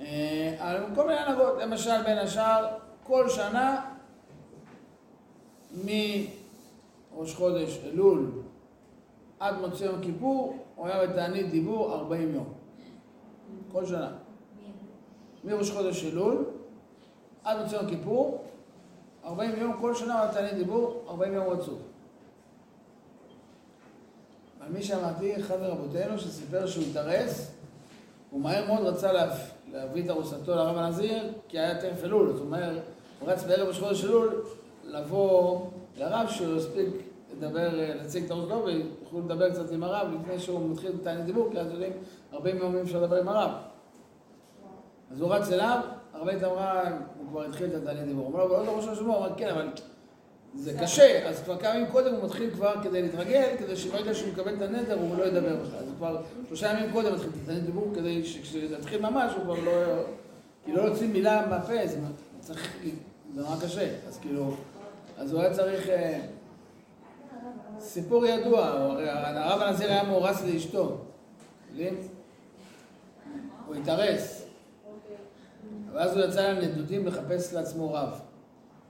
אה, 0.00 0.56
על 0.58 0.76
כל 0.94 1.06
מיני 1.06 1.18
הנהגות, 1.18 1.58
למשל 1.62 2.02
בין 2.04 2.18
השאר, 2.18 2.66
כל 3.02 3.28
שנה 3.28 3.84
מראש 5.84 7.34
חודש 7.34 7.78
אלול 7.84 8.30
עד 9.40 9.54
מוצאי 9.60 9.86
יום 9.86 10.02
כיפור, 10.02 10.56
הוא 10.76 10.86
היה 10.86 11.06
בתענית 11.06 11.50
דיבור 11.50 11.94
40 11.94 12.34
יום. 12.34 12.52
כל 13.72 13.86
שנה. 13.86 14.12
מראש 15.44 15.70
חודש 15.70 16.04
אלול 16.04 16.44
עד 17.44 17.62
מוצאי 17.62 17.78
יום 17.78 17.86
כיפור, 17.86 18.44
40 19.24 19.56
יום, 19.56 19.72
כל 19.80 19.94
שנה 19.94 20.12
הוא 20.12 20.20
היה 20.20 20.30
בתענית 20.30 20.54
דיבור, 20.54 21.04
40 21.08 21.34
יום 21.34 21.46
רצוף. 21.46 21.91
על 24.66 24.72
מי 24.72 24.82
שאמרתי, 24.82 25.36
אחד 25.36 25.60
מרבותינו 25.60 26.18
שסיפר 26.18 26.66
שהוא 26.66 26.84
התארס, 26.90 27.50
הוא 28.30 28.40
מהר 28.40 28.66
מאוד 28.66 28.86
רצה 28.86 29.12
לה, 29.12 29.34
להביא 29.72 30.04
את 30.04 30.10
ארוסתו 30.10 30.54
לרב 30.54 30.76
הנזיר, 30.76 31.32
כי 31.48 31.58
היה 31.58 31.80
טרף 31.80 32.04
אלול, 32.04 32.32
זאת 32.32 32.40
אומרת, 32.40 32.82
הוא 33.20 33.28
רץ 33.28 33.44
בערב 33.44 33.68
ראש 33.68 33.80
חודש 33.80 34.04
אלול 34.04 34.44
לבוא 34.84 35.66
לרב 35.96 36.28
שהוא 36.28 36.56
הספיק 36.56 36.88
לדבר, 37.36 37.68
להציג 37.72 38.24
את 38.24 38.30
ארוסתו 38.30 38.64
ויוכלו 38.64 39.20
לדבר 39.20 39.50
קצת 39.50 39.72
עם 39.72 39.82
הרב 39.82 40.08
לפני 40.20 40.38
שהוא 40.38 40.70
מתחיל 40.70 40.90
את 40.90 41.02
תענית 41.02 41.24
דיבור, 41.24 41.48
כי 41.52 41.58
אז 41.58 41.70
יודעים, 41.70 41.92
הרבה 42.32 42.50
ימים 42.50 42.78
אפשר 42.82 43.02
לדבר 43.02 43.20
עם 43.20 43.28
הרב. 43.28 43.50
אז 45.12 45.20
הוא 45.20 45.34
רץ 45.34 45.52
אליו, 45.52 45.80
הרבנית 46.14 46.44
אמרה, 46.44 46.82
הוא 47.18 47.26
כבר 47.30 47.42
התחיל 47.42 47.66
את 47.66 47.74
התענית 47.82 48.04
דיבור. 48.04 48.26
הוא 48.26 48.34
אמר 48.34 48.44
לו, 48.44 48.64
לא 48.64 48.76
ראש 48.76 48.88
השבוע, 48.88 49.16
הוא 49.16 49.26
אמר, 49.26 49.34
כן, 49.36 49.48
אבל 49.48 49.68
זה 50.54 50.78
קשה, 50.80 51.28
אז 51.28 51.42
כבר 51.42 51.58
כמה 51.58 51.74
ימים 51.74 51.86
קודם 51.90 52.14
הוא 52.14 52.24
מתחיל 52.24 52.50
כבר 52.50 52.74
כדי 52.82 53.02
להתרגל, 53.02 53.48
כדי 53.58 53.76
שברגע 53.76 54.14
שהוא 54.14 54.32
מקבל 54.32 54.54
את 54.54 54.62
הנדר 54.62 54.98
הוא 54.98 55.16
לא 55.18 55.24
ידבר 55.24 55.56
בכלל. 55.56 55.78
אז 55.78 55.86
כבר 55.96 56.22
שלושה 56.48 56.70
ימים 56.70 56.92
קודם 56.92 57.14
מתחיל 57.14 57.30
את 57.44 57.48
הדיבור 57.48 57.92
כדי 57.94 58.24
שכשזה 58.24 58.76
יתחיל 58.78 59.00
ממש 59.00 59.32
הוא 59.32 59.42
כבר 59.42 59.64
לא... 59.64 60.02
כי 60.64 60.72
לא 60.72 60.82
יוצאים 60.82 61.12
מילה 61.12 61.46
מהפה, 61.46 61.86
זה 61.86 61.98
צריך... 62.40 62.76
זה 63.34 63.42
נורא 63.42 63.56
קשה. 63.64 63.88
אז 64.08 64.18
כאילו... 64.18 64.54
אז 65.18 65.32
הוא 65.32 65.40
היה 65.40 65.54
צריך... 65.54 65.88
אה, 65.88 66.20
סיפור 67.80 68.26
ידוע, 68.26 68.66
הרב 68.66 69.62
הנזיר 69.62 69.90
היה 69.90 70.02
מאורס 70.02 70.42
לאשתו. 70.42 70.98
הוא 73.66 73.74
התארס. 73.74 74.44
ואז 75.92 76.16
הוא 76.16 76.24
יצא 76.24 76.52
לנדודים 76.52 77.06
לחפש 77.06 77.52
לעצמו 77.54 77.92
רב. 77.92 78.20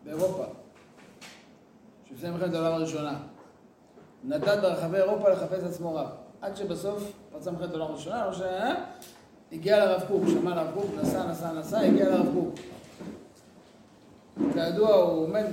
באירופה. 0.05 0.45
לפני 2.13 2.31
מלחמת 2.31 2.55
העולם 2.55 2.73
הראשונה. 2.73 3.19
נדד 4.25 4.59
ברחבי 4.63 4.97
אירופה 4.97 5.29
לחפש 5.29 5.65
עצמו 5.65 5.95
רב. 5.95 6.09
עד 6.41 6.57
שבסוף 6.57 7.13
פרצה 7.33 7.51
מלחמת 7.51 7.71
העולם 7.71 7.87
הראשונה, 7.87 8.27
לא 8.27 8.33
שהיה, 8.33 8.75
הגיע 9.53 9.87
לרב 9.87 10.03
קוק, 10.09 10.23
שמע 10.29 10.55
לרב 10.55 10.71
קוק, 10.75 10.87
נסע, 11.01 11.27
נסע, 11.27 11.53
נסע, 11.53 11.81
הגיע 11.81 12.09
לרב 12.09 12.27
קוק. 12.35 12.55
כידוע, 14.53 14.95
הוא 14.95 15.25
עומד, 15.27 15.45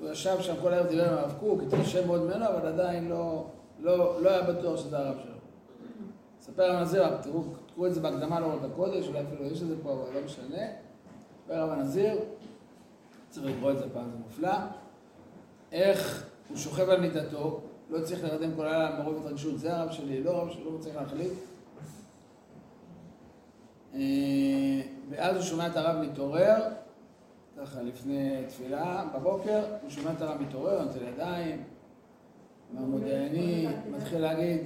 הוא 0.00 0.10
ישב 0.10 0.40
שם 0.40 0.54
כל 0.62 0.72
הערב, 0.72 0.86
דיבר 0.86 1.12
עם 1.12 1.18
הרב 1.18 1.34
קוק, 1.40 1.62
התרשם 1.62 2.06
מאוד 2.06 2.22
ממנו, 2.22 2.46
אבל 2.46 2.68
עדיין 2.68 3.08
לא, 3.08 3.46
לא, 3.80 4.22
לא 4.22 4.30
היה 4.30 4.42
בטוח 4.42 4.76
שזה 4.76 4.98
הרב 4.98 5.16
שלו. 5.22 5.32
ספר 6.40 6.62
הרב 6.62 6.76
הנזיר, 6.76 7.16
תראו, 7.16 7.42
תקראו 7.66 7.86
את 7.86 7.94
זה 7.94 8.00
בהקדמה 8.00 8.40
לאורות 8.40 8.64
הקודש, 8.72 9.08
אולי 9.08 9.20
אפילו 9.20 9.44
יש 9.44 9.62
את 9.62 9.68
זה 9.68 9.74
פה, 9.82 9.92
אבל 9.92 10.14
לא 10.14 10.20
משנה. 10.24 10.66
ספר 11.44 11.54
הרב 11.54 11.70
הנזיר, 11.70 12.18
צריך 13.30 13.46
לקרוא 13.46 13.70
את 13.70 13.78
זה 13.78 13.84
פעם, 13.92 14.10
זה 14.10 14.18
מופלא. 14.18 14.54
איך 15.72 16.26
הוא 16.48 16.56
שוכב 16.56 16.88
על 16.88 17.00
מיטתו, 17.00 17.60
לא 17.90 18.04
צריך 18.04 18.24
להרדם 18.24 18.50
כל 18.56 18.66
הלילה 18.66 18.98
מרוב 18.98 19.26
התרגשות, 19.26 19.58
זה 19.58 19.76
הרב 19.76 19.92
שלי, 19.92 20.22
לא 20.22 20.30
הרב 20.30 20.50
שלי, 20.50 20.64
לא 20.64 20.78
צריך 20.80 20.96
להחליט. 20.96 21.32
אה, 23.94 24.80
ואז 25.10 25.36
הוא 25.36 25.44
שומע 25.44 25.66
את 25.66 25.76
הרב 25.76 25.96
מתעורר, 25.96 26.62
ככה 27.60 27.82
לפני 27.82 28.44
תפילה, 28.48 29.04
בבוקר, 29.14 29.64
הוא 29.82 29.90
שומע 29.90 30.12
את 30.12 30.22
הרב 30.22 30.40
מתעורר, 30.40 30.82
נוטל 30.84 31.02
ידיים, 31.02 31.62
מהמודעני, 32.72 33.68
מתחיל 33.90 34.18
להגיד 34.18 34.60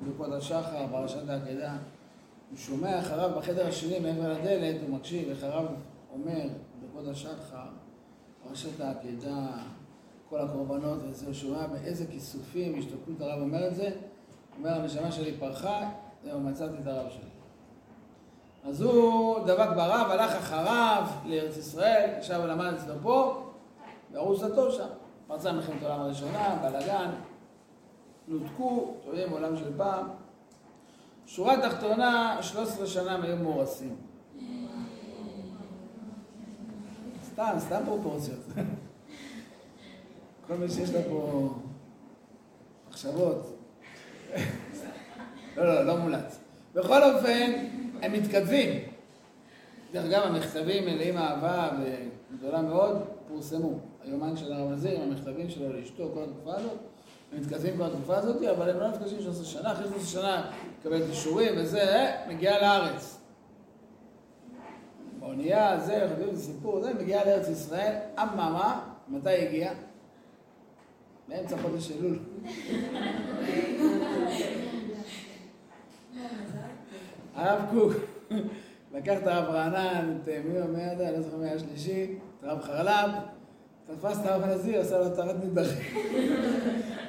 ברכות 0.00 0.32
השחר, 0.32 0.86
פרשת 0.90 1.28
העקדה. 1.28 1.76
הוא 2.50 2.58
שומע 2.58 2.98
איך 2.98 3.10
הרב 3.10 3.38
בחדר 3.38 3.66
השני, 3.66 3.98
מעבר 3.98 4.32
לדלת, 4.32 4.82
הוא 4.82 4.96
מקשיב 4.96 5.28
איך 5.28 5.44
הרב 5.44 5.66
אומר 6.12 6.48
ברכות 6.80 7.08
השחר, 7.08 7.66
פרשת 8.48 8.80
העקדה. 8.80 9.46
כל 10.32 10.40
הקורבנות, 10.40 10.98
וזה 11.08 11.26
הוא 11.26 11.34
שומע 11.34 11.66
באיזה 11.66 12.06
כיסופים, 12.06 12.78
השתוקקות 12.78 13.20
הרב 13.20 13.40
אומר 13.40 13.68
את 13.68 13.74
זה, 13.74 13.90
אומר, 14.58 14.70
הנשמה 14.70 15.12
שלי 15.12 15.36
פרחה, 15.38 15.90
זהו, 16.24 16.40
מצאתי 16.40 16.74
את 16.82 16.86
הרב 16.86 17.10
שלי. 17.10 17.28
אז 18.64 18.82
הוא 18.82 19.38
דבק 19.46 19.68
ברב, 19.76 20.06
הלך 20.10 20.32
אחריו 20.32 21.06
לארץ 21.24 21.56
ישראל, 21.56 22.10
ישב 22.18 22.40
ולמד 22.44 22.74
אצלו 22.74 22.94
פה, 23.02 23.46
וארוסתו 24.12 24.72
שם. 24.72 24.86
פרצה 25.26 25.52
מלחמת 25.52 25.82
העולם 25.82 26.00
הראשונה, 26.00 26.56
בלאגן, 26.62 27.10
נותקו, 28.28 28.94
אתם 29.00 29.08
יודעים, 29.08 29.30
בעולם 29.30 29.56
של 29.56 29.76
פעם. 29.76 30.06
שורה 31.26 31.68
תחתונה, 31.68 32.38
13 32.42 32.86
שנה 32.86 33.14
הם 33.14 33.42
מאורסים. 33.42 33.96
סתם, 37.24 37.54
סתם 37.58 37.82
פרופורציות. 37.84 38.40
כל 40.46 40.54
מי 40.54 40.68
שיש 40.68 40.90
לה 40.90 41.00
פה 41.08 41.50
מחשבות. 42.88 43.58
לא, 45.56 45.64
לא, 45.64 45.84
לא 45.84 45.96
מולץ. 45.96 46.38
בכל 46.74 47.02
אופן, 47.02 47.52
הם 48.02 48.12
מתכתבים. 48.12 48.80
דרך 49.92 50.04
אגב, 50.04 50.22
המכתבים 50.22 50.84
מלאים 50.84 51.18
אהבה 51.18 51.70
וגדולה 52.32 52.62
מאוד, 52.62 53.02
פורסמו. 53.28 53.78
היומן 54.04 54.36
של 54.36 54.52
הרב 54.52 54.70
נזיר, 54.70 55.00
המכתבים 55.00 55.50
שלו 55.50 55.72
לאשתו, 55.72 56.10
כל 56.14 56.22
התקופה 56.22 56.56
הזאת. 56.56 56.78
הם 57.32 57.40
מתכתבים 57.40 57.76
כל 57.76 57.84
התקופה 57.84 58.16
הזאת, 58.16 58.42
אבל 58.42 58.70
הם 58.70 58.80
לא 58.80 58.88
נפגשים 58.88 59.20
13 59.20 59.44
שנה, 59.44 59.72
אחרי 59.72 59.88
13 59.88 60.22
שנה 60.22 60.50
מקבל 60.80 61.02
אישורים 61.02 61.52
וזה, 61.56 62.10
מגיע 62.28 62.60
לארץ. 62.60 63.18
באונייה, 65.20 65.80
זה, 65.80 66.06
חושבים, 66.08 66.34
זה 66.34 66.42
סיפור, 66.42 66.80
זה, 66.80 66.94
מגיע 66.94 67.24
לארץ 67.24 67.48
ישראל, 67.48 67.94
אממה, 68.22 68.80
מתי 69.08 69.46
הגיע? 69.46 69.72
באמצע 71.32 71.56
חודש 71.62 71.90
אלול. 71.90 72.18
הרב 77.34 77.60
קוק 77.70 77.92
לקח 78.94 79.18
את 79.22 79.26
הרב 79.26 79.54
רענן, 79.54 80.16
את 80.22 80.28
מי 80.28 80.60
מי 80.68 80.84
אני 80.84 81.16
לא 81.16 81.20
זוכר 81.20 81.36
מי 81.36 81.50
השלישי, 81.50 82.14
את 82.38 82.44
הרב 82.44 82.60
חרל"פ, 82.60 83.10
תפס 83.86 84.20
את 84.20 84.26
הרב 84.26 84.42
הנזיר, 84.42 84.80
עשה 84.80 84.98
לו 84.98 85.06
התרת 85.06 85.36
נדחים. 85.44 86.04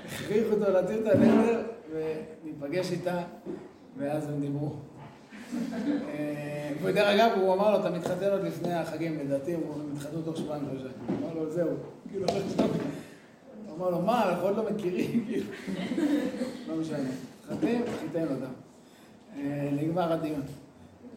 הכריח 0.05 0.47
אותו 0.51 0.71
להתיר 0.71 0.99
את 0.99 1.15
הנדר 1.15 1.61
ולהיפגש 1.91 2.91
איתה, 2.91 3.21
ואז 3.97 4.29
הם 4.29 4.39
דיברו. 4.39 4.69
אה, 5.83 6.71
ודרך 6.83 7.07
אגב, 7.07 7.31
הוא 7.41 7.53
אמר 7.53 7.71
לו, 7.71 7.79
אתה 7.79 7.89
מתחתן 7.89 8.29
עוד 8.31 8.43
לפני 8.43 8.73
החגים, 8.73 9.19
לדעתי 9.19 9.53
הם 9.53 9.61
התחתנו 9.93 10.21
תוך 10.21 10.37
שבועיים 10.37 10.65
שלושה. 10.71 10.89
הוא 11.07 11.15
אמר 11.17 11.33
לו, 11.33 11.49
זהו, 11.49 11.69
כאילו, 12.09 12.25
לא 12.25 12.65
אמר 13.77 13.89
לו, 13.89 14.01
מה, 14.01 14.29
אנחנו 14.29 14.47
עוד 14.47 14.57
לא 14.57 14.63
מכירים, 14.71 15.23
כאילו. 15.27 15.45
לא 16.67 16.75
משנה. 16.75 17.09
מתחתנים, 17.49 17.83
חיתן 17.99 18.23
אותם. 18.23 18.53
אה, 19.37 19.69
נגמר 19.71 20.13
הדיון. 20.13 20.41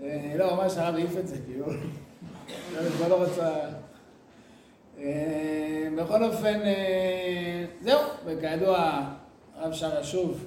אה, 0.03 0.35
לא, 0.39 0.57
ממש 0.57 0.77
הרב 0.77 0.95
העיף 0.95 1.17
את 1.19 1.29
זה, 1.29 1.37
כאילו. 1.47 1.67
הוא 1.67 2.91
כבר 2.97 3.09
לא 3.09 3.23
רצה... 3.23 3.51
בכל 5.97 6.25
אופן, 6.25 6.61
זהו, 7.81 8.01
וכידוע, 8.25 9.03
הרב 9.57 9.73
שרה 9.73 10.05
שוב, 10.05 10.47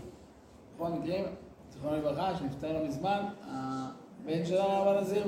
בכל 0.75 0.89
מקרים, 0.89 1.25
זיכרונו 1.73 1.97
לברכה, 1.97 2.35
שנפטר 2.37 2.73
לא 2.73 2.87
מזמן, 2.87 3.23
הבן 3.47 4.45
של 4.45 4.57
הרב 4.57 4.97
הנזיר 4.97 5.23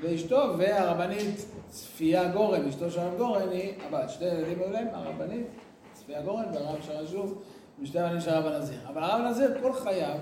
ואשתו, 0.00 0.54
והרבנית 0.58 1.46
צפיה 1.68 2.32
גורן, 2.32 2.68
אשתו 2.68 2.90
של 2.90 3.00
הרב 3.00 3.16
גורן 3.18 3.48
היא 3.48 3.72
הבת, 3.86 4.10
שתי 4.10 4.24
ילדים 4.24 4.58
היו 4.58 4.70
להם, 4.72 4.86
הרבנית 4.92 5.46
צפיה 5.92 6.22
גורן 6.22 6.44
והרב 6.54 6.82
שרה 6.82 7.06
שוב, 7.06 7.42
ושתי 7.82 7.98
הבנים 7.98 8.20
של 8.20 8.30
הרב 8.30 8.46
הנזיר. 8.46 8.78
אבל 8.88 9.02
הרב 9.02 9.20
הנזיר 9.26 9.60
כל 9.62 9.72
חייו 9.72 10.18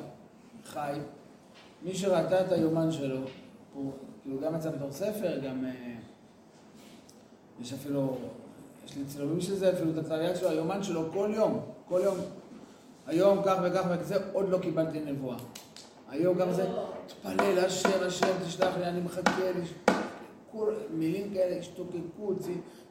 חי, 0.64 0.92
מי 1.82 1.94
שראתה 1.94 2.40
את 2.40 2.52
היומן 2.52 2.92
שלו, 2.92 3.20
הוא 3.74 3.92
כאילו 4.22 4.40
גם 4.40 4.54
יצא 4.54 4.70
בתור 4.70 4.92
ספר, 4.92 5.38
גם 5.38 5.64
אה, 5.64 5.94
יש 7.60 7.72
אפילו, 7.72 8.16
יש 8.86 8.96
לי 8.96 9.04
צילומים 9.04 9.40
של 9.40 9.54
זה, 9.54 9.72
אפילו 9.72 9.90
את 9.90 9.98
הצלב 9.98 10.20
יד 10.22 10.36
שלו, 10.36 10.48
היומן 10.48 10.82
שלו 10.82 11.12
כל 11.12 11.30
יום, 11.34 11.60
כל 11.88 12.00
יום 12.04 12.16
היום 13.06 13.38
כך 13.44 13.58
וכך 13.62 13.84
וכזה, 13.90 14.16
עוד 14.32 14.48
לא 14.48 14.58
קיבלתי 14.58 15.00
נבואה. 15.00 15.36
היום 16.09 16.38
גם 16.38 16.53
זה, 16.53 16.66
תפלל, 17.07 17.59
השם, 17.59 18.07
השם, 18.07 18.44
תשלח 18.47 18.77
לי, 18.77 18.85
אני 18.87 19.01
מחכה, 19.01 19.33
מילים 20.90 21.35
כאלה, 21.35 21.57
השתוקקות, 21.57 22.37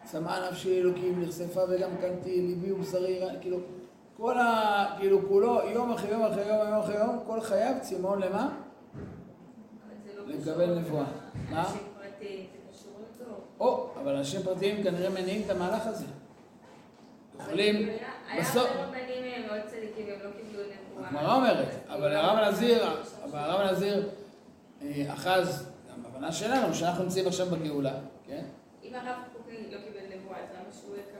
צמאה 0.03 0.49
נפשי 0.49 0.79
אלוקים, 0.79 1.21
נחשפה 1.21 1.61
וגם 1.69 1.89
קנתי, 2.01 2.41
ליבי 2.41 2.71
ובשרי, 2.71 3.21
כאילו, 3.41 3.57
כל 4.17 4.37
ה... 4.37 4.85
כאילו, 4.99 5.27
כולו, 5.27 5.59
יום 5.73 5.91
אחרי 5.91 6.11
יום 6.11 6.23
אחרי 6.23 6.47
יום, 6.47 6.67
יום 6.67 6.79
אחרי 6.79 6.95
יום, 6.95 7.19
כל 7.27 7.41
חייו 7.41 7.75
צימאון 7.81 8.21
למה? 8.21 8.49
לקבל 10.27 10.79
נבואה. 10.79 11.05
מה? 11.49 11.73
או, 13.59 13.89
אבל 14.01 14.15
אנשים 14.15 14.41
פרטיים 14.41 14.83
כנראה 14.83 15.09
מניעים 15.09 15.41
את 15.45 15.49
המהלך 15.49 15.87
הזה. 15.87 16.05
יכולים... 17.39 17.89
בסוף... 18.39 18.69
היה 18.71 18.85
רבנים 18.85 19.47
מאוד 19.47 19.61
צדיקים, 19.67 20.05
הם 20.05 20.19
לא 20.23 20.29
קיבלו 20.37 20.63
נבואה. 20.63 20.86
הגמרא 20.99 21.35
אומרת, 21.35 21.67
אבל 21.87 22.15
הרב 22.15 22.37
הנזיר, 22.37 22.83
אבל 23.23 23.39
הרב 23.39 23.61
הנזיר 23.61 24.09
אה, 24.81 25.13
אחז, 25.13 25.69
גם 25.91 26.03
בהבנה 26.03 26.31
שלנו, 26.31 26.73
שאנחנו 26.73 27.03
נמצאים 27.03 27.27
עכשיו 27.27 27.47
בגאולה, 27.47 27.93
כן? 28.27 28.43
אם 28.83 28.95
הרב 28.95 29.15
קוק 29.33 29.47
לא 29.71 29.77
קיבל 29.77 30.15
נבואה, 30.15 30.37
אז 30.37 30.49
למה 30.53 30.73
שהוא 30.81 30.95
יקבל? 30.95 31.17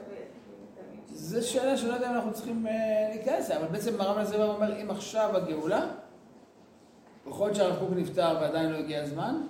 זו 1.12 1.48
שאלה 1.48 1.76
שלא 1.76 1.94
יודע 1.94 2.10
אם 2.10 2.14
אנחנו 2.14 2.32
צריכים 2.32 2.66
אה, 2.66 2.72
להיכנס 3.14 3.50
אבל 3.50 3.66
בעצם 3.66 4.00
הרב 4.00 4.18
הנזיר 4.18 4.44
אומר, 4.44 4.82
אם 4.82 4.90
עכשיו 4.90 5.36
הגאולה, 5.36 5.86
יכול 7.28 7.46
להיות 7.46 7.56
שהרב 7.56 7.78
קוק 7.78 7.90
נפטר 7.96 8.36
ועדיין 8.40 8.70
לא 8.70 8.78
הגיע 8.78 9.02
הזמן, 9.02 9.40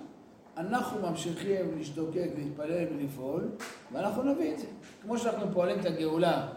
אנחנו 0.57 1.09
ממשיכים 1.09 1.77
להשתוקק, 1.77 2.27
להתפלל 2.37 2.85
ולפעול, 2.91 3.49
ואנחנו 3.91 4.23
נביא 4.23 4.53
את 4.53 4.59
זה. 4.59 4.65
כמו 5.01 5.17
שאנחנו 5.17 5.53
פועלים 5.53 5.79
את 5.79 5.85
הגאולה 5.85 6.47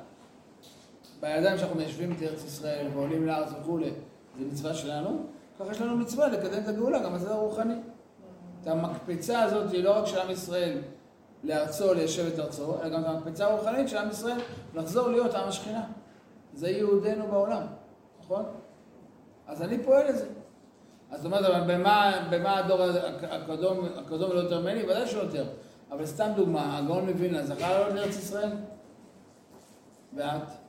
בידיים 1.23 1.59
שאנחנו 1.59 1.77
מיישבים 1.77 2.13
את 2.13 2.23
ארץ 2.23 2.45
ישראל 2.45 2.87
ועולים 2.95 3.27
לארץ 3.27 3.49
וכולי, 3.61 3.91
זה 4.39 4.45
מצווה 4.45 4.75
שלנו, 4.75 5.27
ככה 5.59 5.71
יש 5.71 5.81
לנו 5.81 5.97
מצווה 5.97 6.29
לקדם 6.29 6.63
את 6.63 6.69
הגאולה, 6.69 6.99
גם 6.99 7.15
בצד 7.15 7.31
הרוחני. 7.31 7.75
את 8.63 8.67
המקפצה 8.67 9.43
הזאת 9.43 9.73
היא 9.73 9.85
לא 9.85 9.99
רק 9.99 10.07
של 10.07 10.19
עם 10.19 10.31
ישראל 10.31 10.79
לארצו, 11.45 11.95
ליישב 11.95 12.27
את 12.35 12.39
ארצו, 12.39 12.81
אלא 12.81 12.89
גם 12.89 13.01
את 13.01 13.07
המקפצה 13.07 13.47
הרוחנית 13.47 13.89
של 13.89 13.97
עם 13.97 14.11
ישראל 14.11 14.39
לחזור 14.75 15.09
להיות 15.09 15.35
עם 15.35 15.49
השכינה. 15.49 15.85
זה 16.55 16.71
יהודינו 16.71 17.27
בעולם, 17.27 17.63
נכון? 18.21 18.45
אז 19.47 19.63
אני 19.63 19.83
פועל 19.83 20.09
לזה. 20.09 20.27
אז 21.11 21.23
זאת 21.23 21.27
אומרת, 21.27 21.67
במה, 21.67 22.29
במה 22.31 22.59
הדור 22.59 22.83
הקדום, 23.31 23.87
הקדום 23.97 24.33
לא 24.33 24.39
יותר 24.39 24.61
ממני? 24.61 24.83
ודאי 24.83 25.07
שלא 25.07 25.21
יותר. 25.21 25.45
אבל 25.91 26.07
סתם 26.07 26.31
דוגמה, 26.37 26.79
הגאון 26.79 27.11
מווילנה 27.11 27.47
זכה 27.47 27.71
לעלות 27.71 27.95
לארץ 27.95 28.17
ישראל? 28.17 28.51
ואת? 30.15 30.62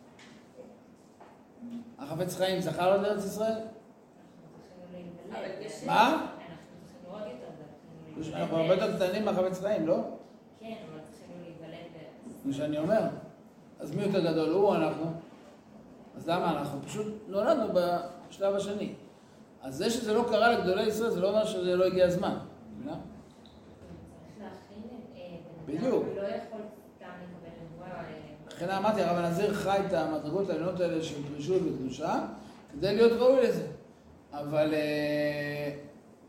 החפץ 1.99 2.37
חיים 2.37 2.61
זכה 2.61 2.85
לעלות 2.85 3.07
לארץ 3.07 3.25
ישראל? 3.25 3.59
מה? 5.85 6.27
אנחנו 8.33 8.57
הרבה 8.57 8.73
יותר 8.73 8.95
קטנים 8.95 9.25
מהחפץ 9.25 9.59
חיים, 9.61 9.87
לא? 9.87 9.97
כן, 10.59 10.73
אבל 10.91 10.99
צריכים 11.11 11.35
להיוולד 11.41 11.83
זה 12.45 12.53
שאני 12.53 12.77
אומר. 12.77 13.01
אז 13.79 13.95
מי 13.95 14.03
יותר 14.03 14.31
גדול, 14.31 14.49
הוא 14.49 14.63
או 14.63 14.75
אנחנו? 14.75 15.11
אז 16.15 16.29
למה 16.29 16.51
אנחנו? 16.51 16.81
פשוט 16.81 17.07
נולדנו 17.27 17.73
בשלב 17.73 18.55
השני. 18.55 18.93
אז 19.61 19.75
זה 19.75 19.89
שזה 19.89 20.13
לא 20.13 20.25
קרה 20.29 20.51
לגדולי 20.51 20.83
ישראל, 20.83 21.09
זה 21.09 21.21
לא 21.21 21.29
אומר 21.29 21.45
שזה 21.45 21.75
לא 21.75 21.85
הגיע 21.85 22.05
הזמן. 22.05 22.37
מבינה? 22.77 22.97
בדיוק. 25.65 26.05
לכן 28.63 28.71
אמרתי, 28.71 29.01
הרב 29.01 29.17
הנזיר 29.17 29.53
חי 29.53 29.79
את 29.87 29.93
המדרגות 29.93 30.49
העליונות 30.49 30.79
האלה 30.79 31.03
של 31.03 31.15
פרישות 31.33 31.61
וקדושה, 31.65 32.25
כדי 32.71 32.95
להיות 32.95 33.11
ראוי 33.11 33.47
לזה. 33.47 33.67
אבל 34.31 34.73
אה, 34.73 35.71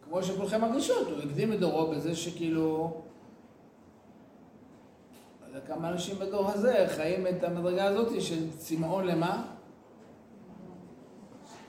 כמו 0.04 0.22
שכולכם 0.22 0.60
מרגישות, 0.60 1.08
הוא 1.08 1.18
הקדים 1.18 1.52
את 1.52 1.60
דורו 1.60 1.90
בזה 1.90 2.16
שכאילו... 2.16 2.92
לא 5.42 5.46
יודע 5.46 5.66
כמה 5.66 5.88
אנשים 5.88 6.18
בדור 6.18 6.50
הזה 6.50 6.86
חיים 6.88 7.26
את 7.26 7.44
המדרגה 7.44 7.84
הזאת 7.84 8.22
של 8.22 8.50
צמאון 8.56 9.06
למה? 9.06 9.42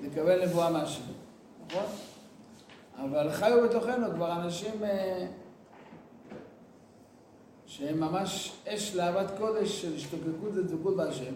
לקבל 0.04 0.45
נבואה 0.45 0.71
מהשם. 0.71 1.04
נכון? 1.67 1.86
אבל 2.97 3.32
חיו 3.32 3.63
בתוכנו 3.63 4.08
כבר 4.15 4.32
אנשים 4.32 4.84
אה, 4.84 5.28
שהם 7.78 8.00
ממש 8.00 8.54
אש 8.68 8.96
לאהבת 8.96 9.32
קודש 9.38 9.82
של 9.82 9.96
השתוקקות 9.96 10.54
ודבקות 10.54 10.96
בהשם, 10.96 11.34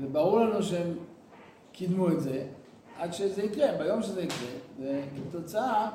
וברור 0.00 0.40
לנו 0.40 0.62
שהם 0.62 0.94
קידמו 1.72 2.08
את 2.08 2.20
זה 2.20 2.46
עד 2.98 3.12
שזה 3.12 3.42
יקרה, 3.42 3.76
ביום 3.78 4.02
שזה 4.02 4.22
יקרה, 4.22 4.48
וכתוצאה 4.80 5.90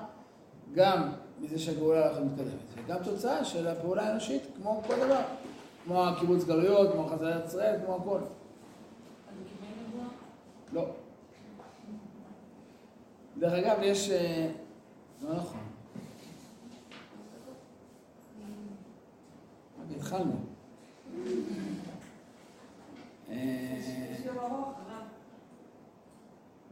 גם 0.74 1.10
מזה 1.42 1.60
שהגאולה 1.60 2.08
הולכת 2.08 2.22
מתקדמת, 2.22 2.86
וגם 2.86 3.04
תוצאה 3.04 3.46
של 3.46 3.68
הפעולה 3.68 4.08
האנושית, 4.08 4.44
כמו 4.58 4.82
כל 4.88 4.96
דבר, 4.96 5.22
כמו 5.86 6.08
הקיבוץ 6.08 6.44
גלויות, 6.44 6.92
כמו 6.92 7.08
חזרת 7.08 7.46
ישראל, 7.46 7.80
כמו 7.86 7.96
הכל. 7.96 8.20
לא. 10.74 10.86
דרך 13.38 13.54
אגב, 13.54 13.78
יש... 13.82 14.10
אה, 14.10 14.48
לא 15.22 15.36
נכון. 15.36 15.71
התחלנו. 19.96 20.36
אה, 23.30 23.78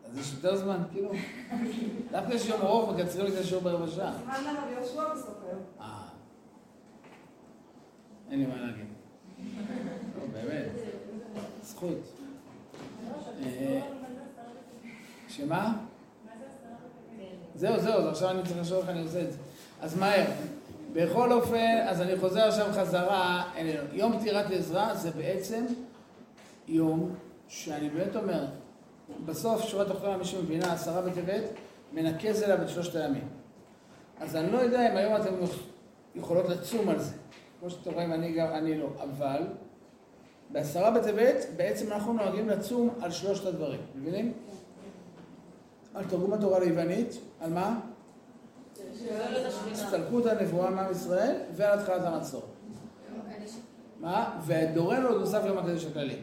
אז 0.06 0.18
יש 0.18 0.34
יותר 0.34 0.56
זמן, 0.56 0.84
כאילו? 0.92 1.12
דווקא 2.12 2.34
יש 2.34 2.46
יום 2.46 2.62
ארוך 2.62 2.90
מקצרים 2.90 3.26
לי 3.26 3.34
את 3.34 3.38
השיעור 3.38 3.64
ברבע 3.64 3.88
שעה. 3.88 4.12
זמן 4.24 4.44
לרב 4.44 4.70
יהושע 4.74 5.02
היום. 5.02 5.62
אה. 5.82 6.08
אין 8.32 8.40
לי 8.40 8.46
מה 8.46 8.56
להגיד. 8.56 8.86
לא, 10.18 10.24
באמת. 10.34 10.72
זכות. 11.62 11.98
אה, 13.44 13.82
שמה? 15.28 15.78
זהו, 17.56 17.80
זהו, 17.80 17.94
אז 17.94 18.08
עכשיו 18.08 18.30
אני 18.30 18.44
צריך 18.44 18.60
לשאול 18.60 18.80
איך 18.80 18.90
אני 18.90 19.02
עושה 19.02 19.22
את 19.22 19.32
זה. 19.32 19.38
אז 19.82 19.98
מהר. 19.98 20.26
בכל 20.94 21.32
אופן, 21.32 21.78
אז 21.88 22.02
אני 22.02 22.20
חוזר 22.20 22.48
עכשיו 22.48 22.68
חזרה 22.74 23.44
אלינו. 23.56 23.84
יום 23.94 24.20
פטירת 24.20 24.46
עזרא 24.52 24.94
זה 24.94 25.12
בעצם 25.12 25.66
יום 26.68 27.16
שאני 27.48 27.90
באמת 27.90 28.16
אומר, 28.16 28.46
בסוף 29.26 29.62
שורת 29.62 29.92
אחרי 29.92 30.18
מי 30.18 30.26
שמבינה, 30.26 30.74
עשרה 30.74 31.02
בטבת, 31.02 31.44
מנקז 31.94 32.44
אליו 32.44 32.62
את 32.64 32.70
שלושת 32.70 32.96
הימים. 32.96 33.28
אז 34.20 34.36
אני 34.36 34.52
לא 34.52 34.58
יודע 34.58 34.92
אם 34.92 34.98
היום 34.98 35.16
אתם 35.16 35.34
יכולות 36.16 36.50
לצום 36.50 36.90
על 36.90 37.00
זה. 37.00 37.14
כמו 37.60 37.70
שאתם 37.70 37.92
רואים, 37.92 38.14
אני 38.14 38.34
גם, 38.34 38.48
אני 38.54 38.78
לא. 38.78 38.88
אבל 39.04 39.44
בעשרה 40.50 40.92
בטבת 40.92 41.46
בעצם 41.56 41.92
אנחנו 41.92 42.14
נוהגים 42.14 42.50
לצום 42.50 42.90
על 43.02 43.12
שלושת 43.12 43.46
הדברים. 43.46 43.80
מבינים? 43.96 44.34
על 45.94 46.04
תרגום 46.06 46.34
התורה 46.34 46.60
ליוונית, 46.60 47.18
על 47.42 47.54
מה? 47.54 47.80
הסתלקות 49.72 50.26
הנבואה 50.26 50.70
מעם 50.70 50.92
ישראל 50.92 51.36
ועל 51.56 51.80
התחלת 51.80 52.02
המצור. 52.04 52.44
מה? 54.00 54.40
ודורנו 54.46 55.08
עוד 55.08 55.20
נוסף 55.20 55.42
יום 55.46 55.58
הקדש 55.58 55.86
הכללי. 55.86 56.16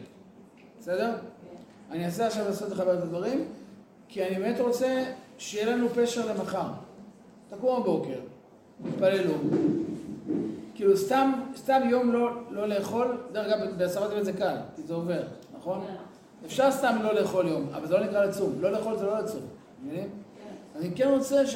בסדר? 0.79 1.15
אני 1.91 2.05
אנסה 2.05 2.27
עכשיו 2.27 2.45
לעשות 2.45 2.69
לחבר 2.71 2.93
את 2.93 3.03
הדברים, 3.03 3.45
כי 4.07 4.27
אני 4.27 4.35
באמת 4.35 4.59
רוצה 4.59 5.03
שיהיה 5.37 5.75
לנו 5.75 5.89
פשר 5.89 6.31
למחר. 6.31 6.67
תקום 7.49 7.81
בבוקר, 7.81 8.19
תתפללו. 8.83 9.33
כאילו 10.75 10.97
סתם, 10.97 11.31
סתם 11.55 11.81
יום 11.89 12.11
לא, 12.11 12.29
לא 12.49 12.67
לאכול, 12.67 13.17
דרך 13.31 13.53
אגב, 13.53 13.77
בעשרה 13.77 14.09
טבת 14.09 14.25
זה 14.25 14.33
קל, 14.33 14.55
כי 14.75 14.81
זה 14.83 14.93
עובר, 14.93 15.23
נכון? 15.57 15.85
אפשר 16.45 16.71
סתם 16.71 16.97
לא 17.03 17.15
לאכול 17.15 17.47
יום, 17.47 17.69
אבל 17.73 17.87
זה 17.87 17.93
לא 17.93 18.05
נקרא 18.05 18.25
לצום. 18.25 18.53
לא 18.59 18.71
לאכול 18.71 18.97
זה 18.97 19.05
לא 19.05 19.19
לצום, 19.19 19.41
מבינים? 19.83 20.09
אני 20.75 20.91
כן 20.95 21.09
רוצה 21.09 21.47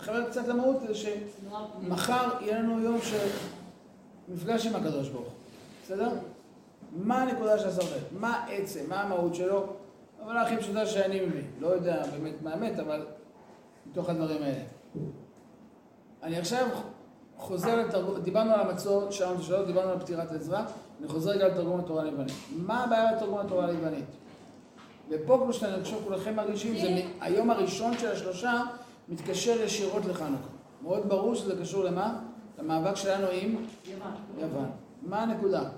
שתחבר 0.00 0.30
קצת 0.30 0.48
למהות, 0.48 0.76
זה 0.80 0.94
שמחר 0.94 2.28
יהיה 2.40 2.58
לנו 2.58 2.80
יום 2.80 2.98
של 3.02 3.26
מפגש 4.28 4.66
עם 4.66 4.76
הקדוש 4.76 5.08
ברוך 5.08 5.24
הוא, 5.24 5.32
בסדר? 5.84 6.10
מה 6.92 7.22
הנקודה 7.22 7.58
של 7.58 7.68
הסרטן? 7.68 8.02
מה 8.18 8.36
העצם? 8.36 8.80
מה 8.88 9.00
המהות 9.02 9.34
שלו? 9.34 9.66
אבל 10.24 10.36
הכי 10.36 10.56
פשוטה 10.56 10.86
שאני 10.86 11.20
מבין. 11.26 11.44
לא 11.60 11.66
יודע 11.68 12.02
באמת 12.12 12.42
מה 12.42 12.50
האמת, 12.50 12.78
אבל 12.78 13.06
מתוך 13.86 14.08
הדברים 14.08 14.42
האלה. 14.42 14.62
אני 16.22 16.38
עכשיו 16.38 16.66
חוזר 17.36 17.76
לתרגום, 17.76 18.20
דיברנו 18.20 18.52
על 18.54 18.60
המצור, 18.60 19.10
שאלנו 19.10 19.34
את 19.34 19.40
השאלות, 19.40 19.66
דיברנו 19.66 19.90
על 19.90 19.98
פטירת 20.00 20.32
עזרא, 20.32 20.62
אני 21.00 21.08
חוזר 21.08 21.30
רגע 21.30 21.48
לתרגום 21.48 21.80
התורה 21.80 22.04
ליוונית. 22.04 22.34
מה 22.56 22.84
הבעיה 22.84 23.12
בתרגום 23.16 23.38
התורה 23.38 23.66
ליוונית? 23.66 24.04
ופה 25.10 25.40
כמו 25.44 25.52
שאתם 25.52 25.82
חושב 25.84 25.96
כולכם 26.04 26.36
מרגישים, 26.36 26.78
זה 26.80 26.90
מ- 26.90 27.22
היום 27.22 27.50
הראשון 27.50 27.98
של 27.98 28.10
השלושה 28.12 28.62
מתקשר 29.10 29.60
ישירות 29.60 30.04
לחנוכה. 30.04 30.48
מאוד 30.82 31.08
ברור 31.08 31.34
שזה 31.34 31.60
קשור 31.60 31.84
למה? 31.84 32.20
למאבק 32.58 32.96
שלנו 32.96 33.26
עם 33.32 33.56
יוון. 34.38 34.70
מה 35.02 35.22
הנקודה? 35.22 35.70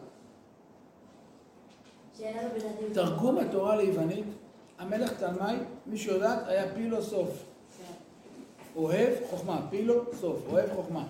לבלעדית. 2.21 2.93
תרגום 2.93 3.39
התורה 3.39 3.77
ליוונית, 3.77 4.25
המלך 4.79 5.13
תלמי, 5.13 5.53
מי 5.87 5.99
שיודעת, 5.99 6.39
היה 6.47 6.75
פילוסוף. 6.75 7.45
אוהב 8.77 9.15
חוכמה, 9.31 9.61
פילוסוף, 9.71 10.39
אוהב 10.51 10.71
חוכמה. 10.75 11.05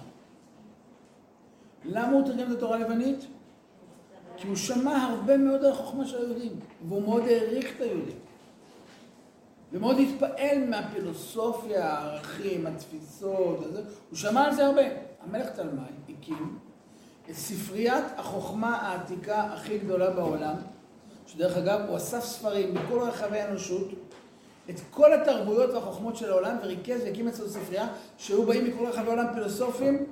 למה 1.85 2.13
הוא 2.13 2.27
תרגם 2.27 2.53
את 2.53 2.57
התורה 2.57 2.77
היוונית? 2.77 3.27
כי 4.37 4.49
הוא 4.49 4.57
שמע 4.57 4.97
הרבה 4.97 5.37
מאוד 5.37 5.65
על 5.65 5.73
החוכמה 5.73 6.07
של 6.07 6.17
היהודים, 6.17 6.53
והוא 6.89 7.03
מאוד 7.03 7.23
העריך 7.23 7.77
את 7.77 7.81
היהודים. 7.81 8.17
ומאוד 9.73 9.97
התפעל 9.99 10.65
מהפילוסופיה, 10.69 11.89
הערכים, 11.89 12.67
התפיסות, 12.67 13.65
הזה. 13.65 13.83
הוא 14.11 14.19
שמע 14.19 14.45
על 14.45 14.55
זה 14.55 14.67
הרבה. 14.67 14.83
המלך 15.27 15.49
תלמי 15.49 15.83
הקים 16.09 16.59
את 17.31 17.35
ספריית 17.35 18.05
החוכמה 18.17 18.77
העתיקה 18.77 19.43
הכי 19.43 19.79
גדולה 19.79 20.11
בעולם, 20.11 20.55
שדרך 21.27 21.57
אגב 21.57 21.81
הוא 21.89 21.97
אסף 21.97 22.25
ספרים 22.25 22.75
בכל 22.75 23.01
רחבי 23.01 23.39
האנושות, 23.39 23.89
את 24.71 24.81
כל 24.91 25.13
התרבויות 25.13 25.71
והחוכמות 25.71 26.17
של 26.17 26.31
העולם, 26.31 26.57
וריכז 26.63 27.01
והקים 27.05 27.29
אצלו 27.29 27.49
ספרייה, 27.49 27.89
שהיו 28.19 28.47
באים 28.47 28.65
מכל 28.65 28.87
רחבי 28.87 29.07
העולם 29.07 29.27
פילוסופים 29.35 30.07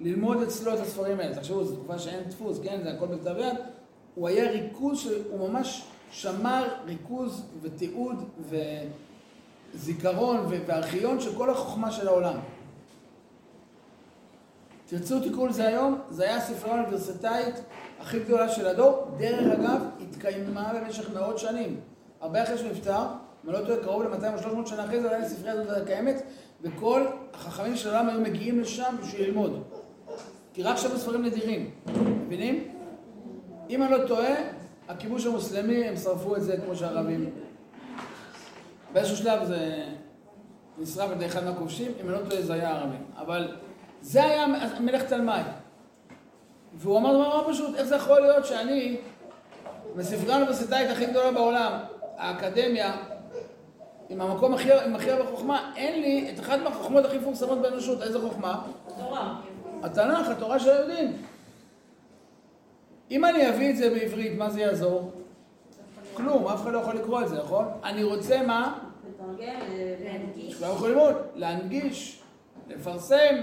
ללמוד 0.00 0.42
אצלו 0.42 0.74
את 0.74 0.78
הספרים 0.78 1.20
האלה. 1.20 1.34
תחשבו, 1.34 1.64
זו 1.64 1.76
תקופה 1.76 1.98
שאין 1.98 2.24
דפוס, 2.28 2.60
כן? 2.62 2.80
זה 2.82 2.90
הכל 2.90 3.06
בכתב 3.06 3.34
יד. 3.38 3.56
הוא 4.14 4.28
היה 4.28 4.50
ריכוז, 4.50 4.98
שהוא 4.98 5.48
ממש 5.48 5.84
שמר 6.12 6.68
ריכוז 6.86 7.46
ותיעוד 7.62 8.24
וזיכרון 9.74 10.46
וארכיון 10.66 11.20
של 11.20 11.34
כל 11.34 11.50
החוכמה 11.50 11.90
של 11.90 12.08
העולם. 12.08 12.36
תרצו 14.86 15.20
תקראו 15.20 15.46
לזה 15.46 15.68
היום, 15.68 15.98
זה 16.10 16.24
היה 16.24 16.36
הספרייה 16.36 16.76
האוניברסיטאית 16.76 17.54
הכי 18.00 18.18
גדולה 18.18 18.48
של 18.48 18.66
הדור. 18.66 19.08
דרך 19.16 19.58
אגב, 19.58 19.84
התקיימה 20.00 20.72
במשך 20.74 21.10
מאות 21.14 21.38
שנים. 21.38 21.80
הרבה 22.20 22.42
אחרי 22.42 22.58
שהוא 22.58 22.70
נפטר, 22.70 23.00
אם 23.44 23.50
אני 23.50 23.60
לא 23.60 23.66
טועה, 23.66 23.82
קרוב 23.82 24.02
ל-200 24.02 24.32
או 24.32 24.38
300 24.38 24.66
שנה 24.66 24.84
אחרי 24.84 25.00
זה, 25.00 25.06
עדיין 25.06 25.22
הספרייה 25.24 25.54
הזאת 25.54 25.86
קיימת, 25.86 26.22
וכל 26.62 27.06
החכמים 27.34 27.76
של 27.76 27.94
העולם 27.94 28.08
היו 28.08 28.20
מגיעים 28.20 28.60
לשם 28.60 28.94
בשביל 29.02 29.26
ללמוד. 29.26 29.62
כי 30.54 30.62
רק 30.62 30.76
שם 30.76 30.96
ספרים 30.96 31.24
נדירים, 31.24 31.70
מבינים? 32.26 32.68
אם 33.70 33.82
אני 33.82 33.92
לא 33.92 34.06
טועה, 34.06 34.34
הכיבוש 34.88 35.26
המוסלמי, 35.26 35.84
הם 35.84 35.96
שרפו 35.96 36.36
את 36.36 36.42
זה 36.42 36.56
כמו 36.64 36.76
שהערבים. 36.76 37.30
באיזשהו 38.92 39.16
שלב 39.16 39.44
זה 39.44 39.84
נשרף 40.78 41.10
על 41.10 41.16
ידי 41.16 41.26
אחד 41.26 41.44
מהכובשים, 41.44 41.92
אם 42.00 42.08
אני 42.08 42.18
לא 42.18 42.30
טועה 42.30 42.42
זה 42.42 42.54
היה 42.54 42.70
הערבים. 42.70 43.04
אבל 43.18 43.56
זה 44.00 44.24
היה 44.24 44.46
מלך 44.80 45.02
תלמי. 45.02 45.32
והוא 46.74 46.98
אמר 46.98 47.12
דבר 47.14 47.28
מאוד 47.28 47.46
פשוט, 47.48 47.74
איך 47.74 47.84
זה 47.84 47.96
יכול 47.96 48.20
להיות 48.20 48.46
שאני, 48.46 48.96
בספרייה 49.96 50.34
האוניברסיטאית 50.34 50.90
הכי 50.90 51.06
גדולה 51.06 51.32
בעולם, 51.32 51.72
האקדמיה, 52.16 52.96
עם 54.08 54.20
המקום 54.20 54.54
הכי, 54.54 54.72
עם 54.72 54.94
הכי 54.94 55.10
הרבה 55.10 55.30
חוכמה, 55.30 55.72
אין 55.76 56.00
לי 56.00 56.30
את 56.34 56.40
אחת 56.40 56.58
מהחוכמות 56.64 57.04
הכי 57.04 57.18
מפורסמות 57.18 57.58
באנושות, 57.58 58.02
איזה 58.02 58.20
חוכמה? 58.20 58.62
תורה. 58.98 59.34
התנ"ך, 59.82 60.28
התורה 60.28 60.58
של 60.58 60.70
היהודים. 60.70 61.22
אם 63.12 63.24
אני 63.24 63.48
אביא 63.48 63.70
את 63.70 63.76
זה 63.76 63.90
בעברית, 63.90 64.38
מה 64.38 64.50
זה 64.50 64.60
יעזור? 64.60 65.12
כלום, 66.14 66.48
אף 66.48 66.62
אחד 66.62 66.72
לא 66.72 66.78
יכול 66.78 66.96
לקרוא 66.96 67.22
את 67.22 67.28
זה, 67.28 67.38
נכון? 67.38 67.64
אני 67.84 68.04
רוצה 68.04 68.42
מה? 68.46 68.78
לתרגם, 69.08 69.60
להנגיש. 70.04 70.60
יכולים 70.60 70.94
ללמוד, 70.94 71.14
להנגיש, 71.34 72.22
לפרסם, 72.68 73.34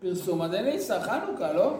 פרסום 0.00 0.42
עדי 0.42 0.62
ניסה, 0.62 1.00
חנוכה, 1.00 1.52
לא? 1.52 1.74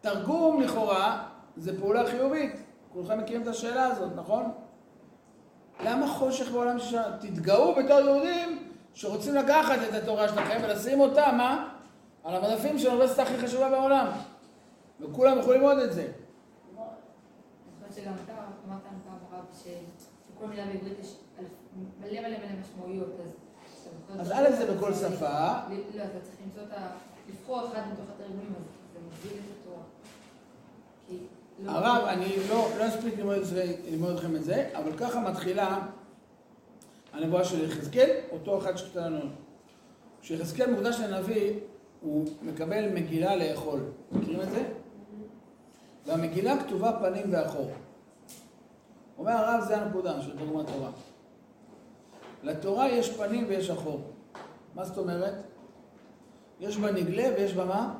תרגום 0.00 0.60
לכאורה 0.60 1.22
זה 1.56 1.80
פעולה 1.80 2.06
חיובית. 2.06 2.52
כולכם 2.92 3.18
מכירים 3.18 3.42
את 3.42 3.46
השאלה 3.46 3.86
הזאת, 3.86 4.10
נכון? 4.16 4.44
למה 5.84 6.08
חושך 6.08 6.50
בעולם 6.50 6.78
ששם? 6.78 7.02
תתגאו 7.20 7.74
בתור 7.74 8.00
יהודים 8.00 8.68
שרוצים 8.94 9.34
לקחת 9.34 9.78
את 9.88 9.94
התורה 9.94 10.28
שלכם 10.28 10.60
ולשים 10.62 11.00
אותה, 11.00 11.32
מה? 11.32 11.68
על 12.24 12.34
המדפים 12.34 12.78
של 12.78 12.88
האוניברסיטה 12.88 13.22
הכי 13.22 13.38
חשובה 13.38 13.70
בעולם. 13.70 14.06
וכולם 15.00 15.38
יכולים 15.38 15.60
ללמוד 15.60 15.78
את 15.78 15.92
זה. 15.92 16.12
חושבת 17.88 18.04
שגם 18.04 18.12
אתה 18.24 18.32
אמרת 18.68 18.80
לנו 18.90 18.98
פעם 19.04 19.38
רב 19.38 19.44
שכל 19.54 20.46
מילה 20.46 20.66
בעברית 20.66 20.98
יש 21.00 21.16
מלא 22.00 22.20
מלא 22.20 22.28
מלא 22.28 22.60
משמעויות, 22.60 23.12
אז... 24.18 24.32
א' 24.32 24.56
זה 24.56 24.74
בכל 24.74 24.94
שפה. 24.94 25.52
לא, 25.94 26.02
אתה 26.02 26.20
צריך 26.22 26.36
למצוא 26.44 26.62
את 26.62 26.72
ה... 26.72 26.88
לבחור 27.28 27.66
אחד 27.66 27.80
מתוך 27.92 28.04
התרגומים, 28.14 28.54
אז 28.56 28.64
זה 28.92 28.98
מוביל 29.04 29.38
את 29.38 29.56
התורה. 29.60 29.82
לא- 31.58 31.70
הרב, 31.70 32.04
אני 32.06 32.36
לא, 32.48 32.68
לא 32.78 32.88
אספיק 32.88 33.14
ללמוד 33.88 34.12
אתכם 34.14 34.36
את 34.36 34.44
זה, 34.44 34.70
אבל 34.74 34.96
ככה 34.96 35.20
מתחילה 35.20 35.78
הנבואה 37.12 37.44
של 37.44 37.64
יחזקאל, 37.64 38.10
אותו 38.32 38.58
אחד 38.58 38.76
שכתב 38.76 39.00
לנו. 39.00 39.20
כשיחזקאל 40.20 40.70
מוקדש 40.70 41.00
לנביא, 41.00 41.52
הוא 42.00 42.26
מקבל 42.42 42.92
מגילה 42.92 43.36
לאכול. 43.36 43.80
מכירים 44.12 44.40
את 44.40 44.50
זה? 44.50 44.64
והמגילה 46.06 46.64
כתובה 46.64 46.92
פנים 47.00 47.24
ואחור. 47.30 47.70
אומר 49.18 49.32
הרב, 49.32 49.64
זה 49.68 49.76
הנקודה 49.76 50.22
של 50.22 50.38
תרגום 50.38 50.60
התורה. 50.60 50.90
לתורה 52.42 52.88
יש 52.88 53.10
פנים 53.16 53.44
ויש 53.48 53.70
אחור. 53.70 54.00
מה 54.74 54.84
זאת 54.84 54.98
אומרת? 54.98 55.34
יש 56.60 56.76
בה 56.76 56.92
נגלה 56.92 57.28
ויש 57.36 57.52
בה 57.54 57.64
מה? 57.64 57.94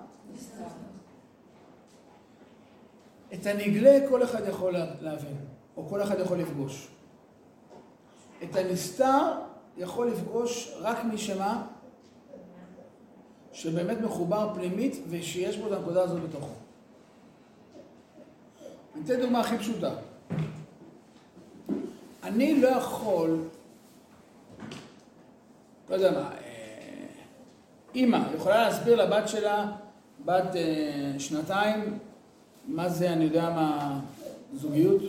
את 3.34 3.46
הנגלה 3.46 4.08
כל 4.08 4.22
אחד 4.22 4.48
יכול 4.48 4.72
לה- 4.72 4.94
להבין, 5.00 5.36
או 5.76 5.88
כל 5.88 6.02
אחד 6.02 6.20
יכול 6.20 6.38
לפגוש. 6.38 6.88
את 8.42 8.56
הנסתר 8.56 9.32
יכול 9.76 10.06
לפגוש 10.08 10.74
רק 10.80 11.04
מי 11.04 11.18
שמה? 11.18 11.66
שבאמת 13.52 14.00
מחובר 14.00 14.50
פנימית 14.54 14.96
ושיש 15.08 15.56
בו 15.56 15.66
את 15.66 15.72
הנקודה 15.72 16.02
הזאת 16.02 16.22
בתוכו. 16.22 16.52
אני 18.96 19.04
אתן 19.04 19.20
דוגמה 19.20 19.40
הכי 19.40 19.58
פשוטה. 19.58 19.90
אני 22.22 22.60
לא 22.60 22.68
יכול, 22.68 23.38
לא 25.90 25.94
יודע 25.94 26.10
מה, 26.10 26.30
אה, 26.30 27.06
אימא 27.94 28.18
יכולה 28.36 28.62
להסביר 28.62 28.96
לבת 28.96 29.28
שלה, 29.28 29.72
בת 30.24 30.56
אה, 30.56 31.12
שנתיים, 31.18 31.98
מה 32.68 32.88
זה, 32.88 33.12
אני 33.12 33.24
יודע 33.24 33.50
מה, 33.50 34.00
זוגיות? 34.54 35.02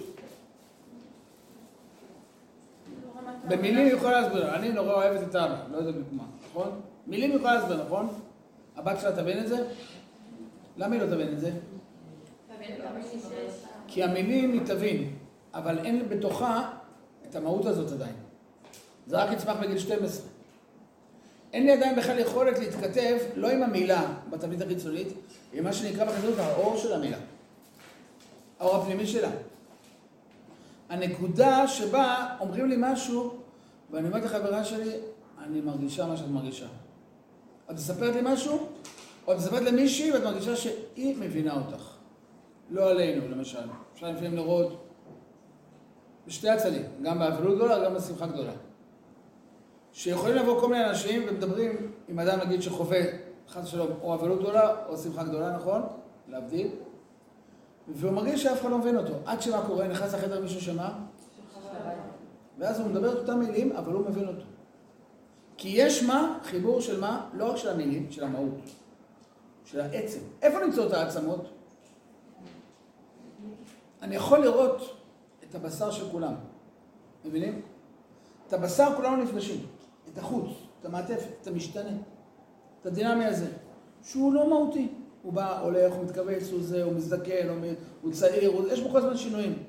במילים 3.47 3.85
היא 3.85 3.93
יכולה 3.93 4.21
להסביר, 4.21 4.55
אני 4.55 4.69
נורא 4.71 4.93
אוהבת 4.93 5.29
את 5.29 5.35
אבא, 5.35 5.57
לא 5.71 5.77
יודע 5.77 5.91
בדיוק 5.91 6.07
מה, 6.11 6.23
נכון? 6.49 6.81
מילים 7.07 7.31
היא 7.31 7.37
יכולה 7.37 7.55
להסביר, 7.55 7.83
נכון? 7.85 8.07
הבת 8.75 8.99
שלה 9.01 9.15
תבין 9.15 9.39
את 9.39 9.47
זה? 9.47 9.67
למה 10.77 10.95
היא 10.95 11.01
לא 11.01 11.07
תבין 11.07 11.33
את 11.33 11.39
זה? 11.39 11.51
כי 13.87 14.03
המילים 14.03 14.53
היא 14.53 14.61
תבין, 14.65 15.13
אבל 15.53 15.79
אין 15.79 16.09
בתוכה 16.09 16.71
את 17.29 17.35
המהות 17.35 17.65
הזאת 17.65 17.91
עדיין. 17.91 18.15
זה 19.07 19.17
רק 19.17 19.31
יצמח 19.31 19.57
בגיל 19.61 19.79
12. 19.79 20.27
אין 21.53 21.65
לי 21.65 21.71
עדיין 21.71 21.95
בכלל 21.95 22.19
יכולת 22.19 22.59
להתכתב, 22.59 23.17
לא 23.35 23.49
עם 23.49 23.63
המילה 23.63 24.13
בתבנית 24.29 24.61
החיצונית, 24.61 25.07
עם 25.53 25.63
מה 25.63 25.73
שנקרא 25.73 26.05
בחסידות 26.05 26.39
האור 26.39 26.77
של 26.77 26.93
המילה. 26.93 27.17
האור 28.59 28.75
הפנימי 28.75 29.07
שלה. 29.07 29.29
הנקודה 30.89 31.67
שבה 31.67 32.35
אומרים 32.39 32.69
לי 32.69 32.75
משהו, 32.79 33.35
ואני 33.91 34.07
אומרת 34.07 34.23
לחברה 34.23 34.63
שלי, 34.63 34.91
אני 35.43 35.61
מרגישה 35.61 36.05
מה 36.05 36.17
שאת 36.17 36.27
מרגישה. 36.27 36.67
את 37.71 37.75
מספרת 37.75 38.15
לי 38.15 38.21
משהו, 38.23 38.67
או 39.27 39.33
את 39.33 39.37
מספרת 39.37 39.61
למישהי 39.61 40.11
ואת 40.11 40.23
מרגישה 40.23 40.55
שהיא 40.55 41.15
מבינה 41.19 41.53
אותך. 41.53 41.96
לא 42.69 42.89
עלינו, 42.89 43.27
למשל. 43.27 43.59
אפשר 43.93 44.11
לפעמים 44.11 44.35
לראות 44.35 44.87
בשתי 46.27 46.49
הצדים, 46.49 46.81
גם 47.01 47.19
באבלות 47.19 47.55
גדולה, 47.55 47.85
גם 47.85 47.93
בשמחה 47.93 48.27
גדולה. 48.27 48.51
שיכולים 49.93 50.35
לבוא 50.35 50.61
כל 50.61 50.69
מיני 50.69 50.89
אנשים 50.89 51.25
ומדברים 51.29 51.91
עם 52.07 52.19
אדם, 52.19 52.39
נגיד, 52.39 52.61
שחווה, 52.61 52.99
חס 53.49 53.63
ושלום, 53.63 53.87
או 54.01 54.13
אבלות 54.13 54.39
גדולה 54.39 54.75
או 54.89 54.97
שמחה 54.97 55.23
גדולה, 55.23 55.55
נכון? 55.55 55.81
להבדיל. 56.27 56.67
והוא 57.87 58.11
מרגיש 58.11 58.43
שאף 58.43 58.61
אחד 58.61 58.69
לא 58.69 58.77
מבין 58.77 58.97
אותו. 58.97 59.13
עד 59.25 59.41
שמה 59.41 59.65
קורה, 59.67 59.87
נכנס 59.87 60.13
לחדר 60.13 60.41
מישהו 60.41 60.61
שמה? 60.61 60.99
ואז 62.57 62.79
הוא 62.79 62.89
מדבר 62.89 63.13
את 63.13 63.17
אותם 63.17 63.39
מילים, 63.39 63.71
אבל 63.71 63.93
הוא 63.93 64.05
מבין 64.05 64.27
אותו. 64.27 64.45
כי 65.57 65.69
יש 65.69 66.03
מה? 66.03 66.37
חיבור 66.43 66.81
של 66.81 66.99
מה? 67.01 67.29
לא 67.33 67.51
רק 67.51 67.57
של 67.57 67.69
המילים, 67.69 68.07
של 68.11 68.23
המהות. 68.23 68.61
של 69.65 69.81
העצם. 69.81 70.19
איפה 70.41 70.59
נמצאות 70.65 70.93
העצמות? 70.93 71.56
אני 74.01 74.15
יכול 74.15 74.39
לראות 74.39 74.97
את 75.49 75.55
הבשר 75.55 75.91
של 75.91 76.09
כולם. 76.11 76.33
מבינים? 77.25 77.61
את 78.47 78.53
הבשר 78.53 78.87
כולנו 78.95 79.23
נפגשים. 79.23 79.65
את 80.13 80.17
החוץ, 80.17 80.49
את 80.79 80.85
המעטפת, 80.85 81.29
את 81.41 81.47
המשתנה. 81.47 81.89
את 82.81 82.85
הדינמי 82.85 83.25
הזה. 83.25 83.47
שהוא 84.03 84.33
לא 84.33 84.49
מהותי. 84.49 84.87
הוא 85.21 85.33
בא, 85.33 85.59
הולך, 85.59 85.93
הוא 85.93 86.03
מתכווץ, 86.05 86.51
הוא 86.51 86.61
זה, 86.61 86.83
הוא 86.83 86.93
מזדקן, 86.93 87.49
הוא, 87.49 87.57
הוא 88.01 88.11
צעיר, 88.11 88.49
הוא... 88.49 88.67
יש 88.67 88.81
בו 88.81 88.89
כל 88.89 88.97
הזמן 88.97 89.17
שינויים. 89.17 89.63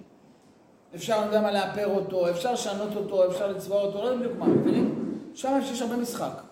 אפשר, 0.95 1.41
מה, 1.43 1.53
לאפר 1.53 1.87
אותו, 1.87 2.31
אפשר 2.31 2.53
לשנות 2.53 2.97
אותו, 2.97 3.31
אפשר 3.31 3.49
לצבוע 3.53 3.83
אותו, 3.83 3.99
לא 3.99 4.05
יודע 4.05 4.17
בדיוק 4.17 4.39
מה, 4.39 4.47
מבינים? 4.47 5.15
שם 5.35 5.61
יש 5.63 5.83
הרבה 5.83 5.97
משחק. 5.97 6.43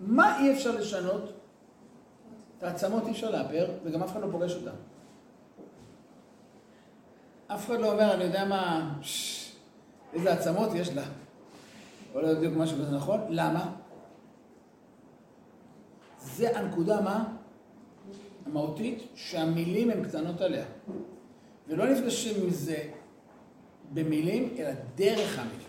מה 0.00 0.40
אי 0.40 0.52
אפשר 0.52 0.76
לשנות? 0.76 1.32
את 2.58 2.62
העצמות 2.62 3.06
אי 3.06 3.10
אפשר 3.10 3.30
לאפר, 3.30 3.66
וגם 3.84 4.02
אף 4.02 4.12
אחד 4.12 4.20
לא 4.20 4.26
פוגש 4.32 4.54
אותן. 4.54 4.76
אף 7.48 7.66
אחד 7.66 7.80
לא 7.80 7.92
אומר, 7.92 8.14
אני 8.14 8.24
יודע 8.24 8.44
מה, 8.44 8.90
שש, 9.02 9.52
איזה 10.12 10.32
עצמות 10.32 10.70
יש 10.74 10.88
לה. 10.88 11.02
או 12.14 12.20
לא 12.20 12.34
בדיוק 12.34 12.54
משהו 12.56 12.78
כזה 12.78 12.96
נכון. 12.96 13.20
למה? 13.28 13.72
זה 16.22 16.58
הנקודה, 16.58 17.00
מה? 17.00 17.24
המהותית, 18.46 19.02
שהמילים 19.14 19.90
הן 19.90 20.04
קטנות 20.04 20.40
עליה. 20.40 20.64
ולא 21.68 21.90
נפגשים 21.90 22.42
עם 22.42 22.50
זה 22.50 22.78
במילים, 23.94 24.54
אלא 24.58 24.70
דרך 24.94 25.38
המילים. 25.38 25.66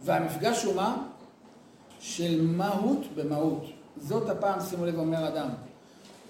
והמפגש 0.00 0.64
הוא 0.64 0.74
מה? 0.74 1.06
של 2.00 2.42
מהות 2.42 3.06
במהות. 3.14 3.64
זאת 3.96 4.28
הפעם, 4.28 4.60
שימו 4.60 4.86
לב, 4.86 4.98
אומר 4.98 5.28
אדם, 5.28 5.48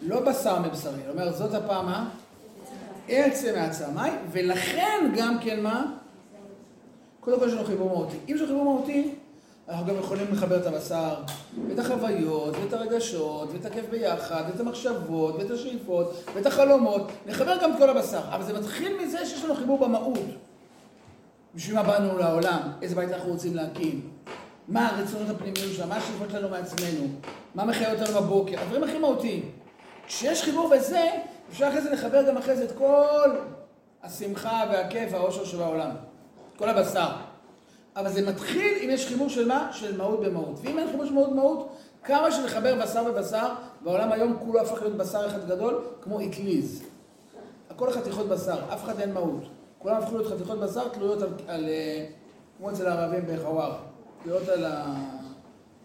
לא 0.02 0.20
בשר 0.20 0.62
מבשרי, 0.62 1.08
אומר, 1.08 1.32
זאת 1.32 1.54
הפעם 1.54 1.86
מה? 1.86 2.10
עצם 3.08 3.52
מעצמי, 3.54 4.10
ולכן 4.32 5.12
גם 5.16 5.38
כן 5.40 5.60
מה? 5.60 5.84
קודם 7.20 7.40
כל 7.40 7.48
יש 7.48 7.52
לנו 7.52 7.64
חיבור 7.64 7.88
מהותי. 7.88 8.16
אם 8.28 8.34
יש 8.34 8.40
לנו 8.40 8.46
חיבור 8.46 8.64
מהותי, 8.64 9.14
אנחנו 9.68 9.86
גם 9.86 9.96
יכולים 9.98 10.26
לחבר 10.32 10.56
את 10.60 10.66
הבשר, 10.66 11.14
ואת 11.68 11.78
החוויות, 11.78 12.54
ואת 12.56 12.72
הרגשות, 12.72 13.48
ואת 13.52 13.66
הכיף 13.66 13.84
ביחד, 13.90 14.42
ואת 14.48 14.60
המחשבות, 14.60 15.34
ואת 15.38 15.50
השאיפות, 15.50 16.24
ואת 16.34 16.46
החלומות. 16.46 17.10
נחבר 17.26 17.56
גם 17.62 17.72
את 17.72 17.78
כל 17.78 17.90
הבשר. 17.90 18.20
אבל 18.30 18.42
זה 18.42 18.52
מתחיל 18.52 18.96
מזה 19.02 19.26
שיש 19.26 19.44
לנו 19.44 19.54
חיבור 19.54 19.78
במהות. 19.78 20.18
בשביל 21.54 21.76
מה 21.76 21.82
באנו 21.82 22.18
לעולם? 22.18 22.60
איזה 22.82 22.94
בית 22.94 23.12
אנחנו 23.12 23.30
רוצים 23.30 23.54
להקים? 23.54 24.00
מה 24.68 24.88
הרצונות 24.88 25.30
הפנימיים 25.30 25.72
שלנו? 25.72 25.88
מה 25.88 25.96
השאיפות 25.96 26.30
שלנו 26.30 26.48
מעצמנו? 26.48 27.06
מה 27.54 27.64
מחיה 27.64 27.92
אותנו 27.92 28.20
בבוקר? 28.20 28.60
הדברים 28.60 28.84
הכי 28.84 28.98
מהותיים. 28.98 29.50
כשיש 30.06 30.42
חיבור 30.42 30.70
בזה, 30.70 31.10
אפשר 31.50 31.68
אחרי 31.68 31.80
זה 31.80 31.90
לחבר 31.90 32.28
גם 32.28 32.36
אחרי 32.36 32.56
זה 32.56 32.64
את 32.64 32.72
כל 32.78 33.30
השמחה 34.02 34.64
והכיף 34.72 35.12
והאושר 35.12 35.44
של 35.44 35.62
העולם. 35.62 35.90
כל 36.56 36.68
הבשר. 36.68 37.08
אבל 37.96 38.12
זה 38.12 38.30
מתחיל 38.30 38.74
אם 38.84 38.90
יש 38.90 39.06
חיבור 39.06 39.28
של 39.28 39.48
מה? 39.48 39.70
של 39.72 39.96
מהות 39.96 40.20
במהות. 40.20 40.58
ואם 40.62 40.78
אין 40.78 40.90
חיבור 40.90 41.06
של 41.06 41.12
מהות 41.12 41.30
במהות, 41.30 41.68
כמה 42.04 42.32
שנחבר 42.32 42.82
בשר 42.82 43.04
בבשר, 43.04 43.48
והעולם 43.82 44.12
היום 44.12 44.36
כולו 44.44 44.60
הפך 44.60 44.82
להיות 44.82 44.96
בשר 44.96 45.26
אחד 45.26 45.48
גדול, 45.48 45.84
כמו 46.00 46.20
אטליז. 46.20 46.82
הכל 47.70 47.90
חתיכות 47.90 48.28
בשר, 48.28 48.58
אף 48.72 48.84
אחד 48.84 49.00
אין 49.00 49.14
מהות. 49.14 49.42
כולם 49.78 49.96
הפכו 49.96 50.16
להיות 50.16 50.32
חתיכות 50.32 50.58
בשר 50.58 50.88
תלויות 50.88 51.22
על, 51.22 51.28
על 51.48 51.64
אה, 51.68 52.06
כמו 52.58 52.70
אצל 52.70 52.86
הערבים 52.86 53.24
בחוואר, 53.28 53.76
תלויות 54.22 54.48
על 54.48 54.64
ה... 54.64 54.94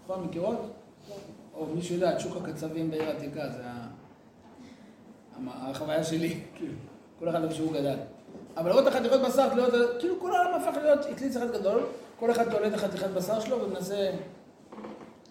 נכון, 0.04 0.24
מכירות? 0.24 0.72
או 1.54 1.66
מי 1.76 1.82
שיודע, 1.82 2.14
את 2.14 2.20
שוק 2.20 2.38
הקצבים 2.38 2.92
בעיר 2.92 3.04
העתיקה, 3.04 3.50
זה 3.50 3.64
החוויה 5.48 6.04
שלי, 6.04 6.40
כאילו, 6.56 6.74
כל 7.20 7.30
אחד 7.30 7.44
איפה 7.44 7.56
שהוא 7.56 7.74
גדל. 7.74 7.98
אבל 8.58 8.70
לראות 8.70 8.88
את 8.88 8.94
החתיכות 8.94 9.22
בשר 9.22 9.50
תלויות, 9.50 9.74
כאילו 10.00 10.20
כל 10.20 10.36
העולם 10.36 10.62
הפך 10.62 10.78
להיות 10.78 11.06
אטליז 11.06 11.38
אחד 11.38 11.52
גדול, 11.52 11.84
כל 12.20 12.32
אחד 12.32 12.52
תולה 12.52 12.68
את 12.68 12.74
החתיכת 12.74 13.10
בשר 13.10 13.40
שלו 13.40 13.64
ומנסה 13.64 14.12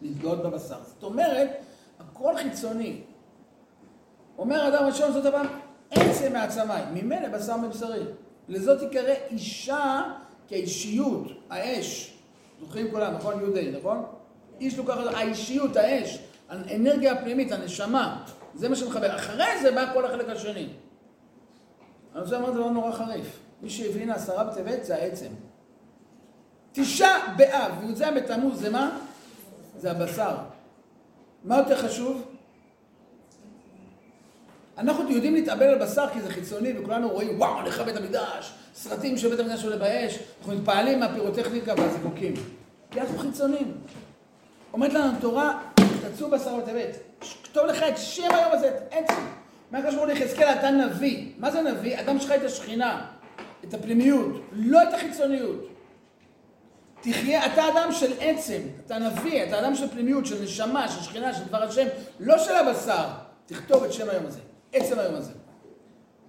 להתגאות 0.03 0.43
בבשר. 0.43 0.77
זאת 0.85 1.03
אומרת, 1.03 1.49
הכל 2.01 2.37
חיצוני. 2.37 3.01
אומר 4.39 4.69
אדם 4.69 4.87
ראשון, 4.87 5.13
זאת 5.13 5.27
הפעם 5.27 5.47
עצם 5.91 6.33
מעצמי, 6.33 7.03
ממילא 7.03 7.29
בשר 7.29 7.57
מבשרי. 7.57 8.05
לזאת 8.49 8.79
תיקרא 8.79 9.15
אישה 9.31 10.03
כאישיות, 10.49 11.27
האש. 11.51 12.15
זוכרים 12.61 12.91
כולם, 12.91 13.15
נכון? 13.15 13.41
יהודי, 13.41 13.73
נכון? 13.79 14.05
איש 14.61 14.79
לוקח 14.79 14.97
את 15.01 15.15
האישיות, 15.15 15.77
האש, 15.77 16.19
האנרגיה 16.49 17.13
הפנימית, 17.13 17.53
הנשמה. 17.53 18.25
זה 18.55 18.69
מה 18.69 18.77
שמחבר. 18.77 19.17
אחרי 19.17 19.63
זה 19.63 19.71
בא 19.71 19.93
כל 19.93 20.05
החלק 20.05 20.29
השני. 20.29 20.69
אני 22.15 22.23
רוצה 22.23 22.39
לומר 22.39 22.51
דבר 22.51 22.71
נורא 22.71 22.93
חריף. 22.93 23.39
מי 23.63 23.71
שהבין 23.71 24.11
עשרה 24.11 24.45
בטבת 24.45 24.85
זה 24.85 24.95
העצם. 24.95 25.31
תשעה 26.73 27.35
באב 27.37 27.73
וי"ז 27.81 28.03
בתמוז 28.17 28.61
זה 28.61 28.71
מה? 28.71 28.99
זה 29.79 29.91
הבשר. 29.91 30.37
מה 31.45 31.59
יותר 31.59 31.83
חשוב? 31.83 32.23
אנחנו 34.79 35.11
יודעים 35.11 35.35
להתאבל 35.35 35.67
על 35.67 35.79
בשר 35.79 36.07
כי 36.13 36.21
זה 36.21 36.31
חיצוני 36.31 36.79
וכולנו 36.79 37.09
רואים 37.09 37.41
וואו, 37.41 37.61
הולך 37.61 37.81
בית 37.81 37.97
המקדש, 37.97 38.53
סרטים 38.75 39.19
של 39.19 39.29
בית 39.29 39.41
המקדש 39.41 39.65
עולה 39.65 39.77
באש, 39.77 40.19
אנחנו 40.41 40.53
מתפעלים 40.53 41.01
מהפירוטכניקה 41.01 41.75
והזיקוקים. 41.77 42.35
כי 42.91 43.01
אנחנו 43.01 43.19
חיצונים. 43.19 43.75
אומרת 44.73 44.93
לנו 44.93 45.17
התורה, 45.17 45.63
תצאו 46.15 46.31
בשר 46.31 46.57
בטבת. 46.57 46.97
כתוב 47.45 47.67
לך 47.67 47.83
את 47.83 47.99
שם 47.99 48.35
היום 48.35 48.53
הזה, 48.53 48.69
את 48.69 48.83
עצם. 48.91 49.23
מה 49.71 49.83
קשור 49.83 50.07
ליחזקאל? 50.07 50.47
אתה 50.47 50.71
נביא. 50.71 51.33
מה 51.39 51.51
זה 51.51 51.63
נביא? 51.63 52.01
אדם 52.01 52.21
שלך 52.21 52.33
את 52.33 52.45
השכינה, 52.45 53.07
את 53.65 53.75
הפנימיות, 53.75 54.43
לא 54.53 54.83
את 54.83 54.95
החיצוניות. 54.95 55.69
תחיה, 57.01 57.47
אתה 57.47 57.69
אדם 57.69 57.93
של 57.93 58.13
עצם, 58.21 58.61
אתה 58.87 58.99
נביא, 58.99 59.45
אתה 59.45 59.61
אדם 59.61 59.75
של 59.75 59.89
פנימיות, 59.89 60.27
של 60.27 60.43
נשמה, 60.43 60.89
של 60.89 61.03
שכינה, 61.03 61.35
של 61.35 61.45
דבר 61.45 61.63
השם, 61.63 61.87
לא 62.21 62.39
של 62.39 62.57
הבשר. 62.57 63.05
תכתוב 63.47 63.85
את 63.85 63.93
שם 63.93 64.11
היום 64.11 64.27
הזה, 64.27 64.41
עצם 64.73 64.99
היום 64.99 65.15
הזה. 65.15 65.33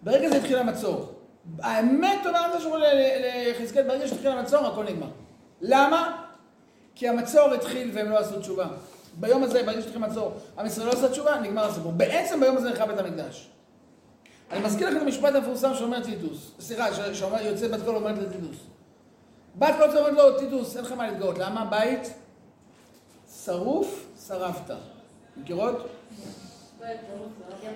ברגע 0.03 0.29
זה 0.29 0.37
התחיל 0.37 0.57
המצור. 0.57 1.13
האמת 1.59 2.25
אומרת 2.25 2.55
משהו 2.55 2.75
ליחזקאל, 2.77 3.87
ברגע 3.87 4.07
שהתחיל 4.07 4.31
המצור, 4.31 4.67
הכל 4.67 4.83
נגמר. 4.83 5.09
למה? 5.61 6.23
כי 6.95 7.07
המצור 7.07 7.53
התחיל 7.53 7.91
והם 7.93 8.09
לא 8.09 8.17
עשו 8.17 8.39
תשובה. 8.39 8.67
ביום 9.13 9.43
הזה, 9.43 9.63
ברגע 9.63 9.81
שהתחיל 9.81 10.03
המצור, 10.03 10.33
עם 10.59 10.65
ישראל 10.65 10.87
לא 10.87 10.91
עשה 10.91 11.09
תשובה, 11.09 11.39
נגמר 11.39 11.65
הסיפור. 11.65 11.91
בעצם 11.91 12.39
ביום 12.39 12.57
הזה 12.57 12.69
נחרב 12.69 12.91
בית 12.91 12.99
המקדש. 12.99 13.49
אני 14.51 14.65
מזכיר 14.65 14.87
לכם 14.87 14.97
את 14.97 15.01
המשפט 15.01 15.35
המפורסם 15.35 15.75
שאומר 15.75 16.03
טיטוס, 16.03 16.51
סליחה, 16.59 17.13
שאומר, 17.13 17.41
יוצא 17.41 17.67
בת 17.67 17.79
קול 17.85 17.95
אומרת 17.95 18.17
לטיטוס. 18.17 18.57
בת 19.55 19.75
קול 19.77 19.97
אומרת 19.97 20.13
לו, 20.13 20.39
טיטוס, 20.39 20.77
אין 20.77 20.85
לך 20.85 20.91
מה 20.91 21.11
להתגאות, 21.11 21.37
למה? 21.37 21.65
בית 21.65 22.13
שרוף, 23.45 24.05
שרפת. 24.27 24.75
מכירות? 25.37 25.87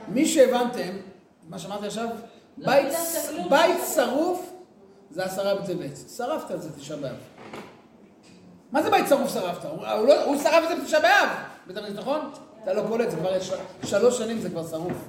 מי 0.08 0.26
שהבנתם, 0.26 0.98
מה 1.50 1.60
שאמרתי 1.60 1.86
עכשיו, 1.86 2.08
בית 3.50 3.78
שרוף 3.96 4.54
זה 5.12 5.26
עשרה 5.26 5.56
בטבת. 5.56 5.98
שרפת 6.18 6.52
את 6.52 6.62
זה 6.62 6.80
תשעה 6.80 6.98
באב. 6.98 7.16
מה 8.74 8.84
זה 8.84 8.90
בית 8.90 9.08
שרוף 9.10 9.34
שרפת? 9.34 9.66
הוא, 9.66 10.08
לא, 10.08 10.24
הוא 10.24 10.38
שרף 10.38 10.64
את 10.64 10.70
זה 10.70 10.76
בתשעה 10.84 11.00
באב, 11.00 11.30
בית 11.68 11.78
המקדש, 11.78 11.98
נכון? 11.98 12.32
אתה 12.64 12.74
לא 12.74 12.84
קולט, 12.88 13.12
זה 13.12 13.18
כבר 13.18 13.36
יש 13.36 13.52
שלוש 13.84 14.18
שנים 14.18 14.40
זה 14.40 14.50
כבר 14.50 14.68
שרוף. 14.68 15.08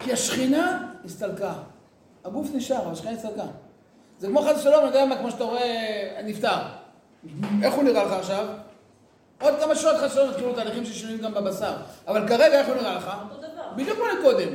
כי 0.00 0.12
השכינה 0.12 0.88
הסתלקה. 1.04 1.52
הגוף 2.24 2.48
נשאר, 2.54 2.82
אבל 2.82 2.92
השכינה 2.92 3.12
הסתלקה. 3.12 3.44
זה 4.18 4.26
כמו 4.26 4.42
חס 4.42 4.56
ושלום, 4.56 4.78
אני 4.78 4.86
יודע 4.86 5.04
מה, 5.04 5.16
כמו 5.16 5.30
שאתה 5.30 5.44
רואה, 5.44 6.20
נפטר. 6.24 6.56
איך 7.62 7.74
הוא 7.74 7.84
נראה 7.84 8.04
לך 8.04 8.12
עכשיו? 8.12 8.46
עוד 9.40 9.54
כמה 9.60 9.74
שעות 9.74 9.96
חס 9.96 10.12
ושלום 10.12 10.30
יתחילו 10.30 10.54
תהליכים 10.54 10.84
ששינויים 10.84 11.20
גם 11.20 11.34
בבשר. 11.34 11.72
אבל 12.08 12.28
כרגע 12.28 12.60
איך 12.60 12.68
הוא 12.68 12.76
נראה 12.76 12.94
לך? 12.94 13.10
בדיוק 13.76 13.96
כמו 13.96 14.06
לקודם. 14.06 14.48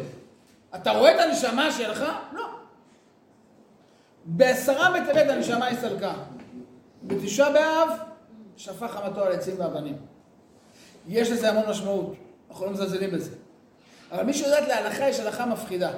אתה 0.75 0.91
רואה 0.91 1.15
את 1.15 1.19
הנשמה 1.19 1.71
שלך? 1.71 2.05
לא. 2.33 2.45
בעשרה 4.25 4.91
בטבת 4.91 5.29
הנשמה 5.29 5.67
הסתלקה. 5.67 6.13
בתשעה 7.07 7.51
באב 7.51 7.89
שפך 8.57 8.91
חמתו 8.91 9.23
על 9.23 9.31
עצים 9.31 9.55
ואבנים. 9.59 9.97
יש 11.07 11.31
לזה 11.31 11.49
המון 11.49 11.69
משמעות, 11.69 12.15
אנחנו 12.49 12.65
לא 12.65 12.71
מזלזלים 12.71 13.11
בזה. 13.11 13.31
אבל 14.11 14.23
מי 14.23 14.33
שיודעת 14.33 14.67
להלכה, 14.67 15.09
יש 15.09 15.19
הלכה 15.19 15.45
מפחידה. 15.45 15.91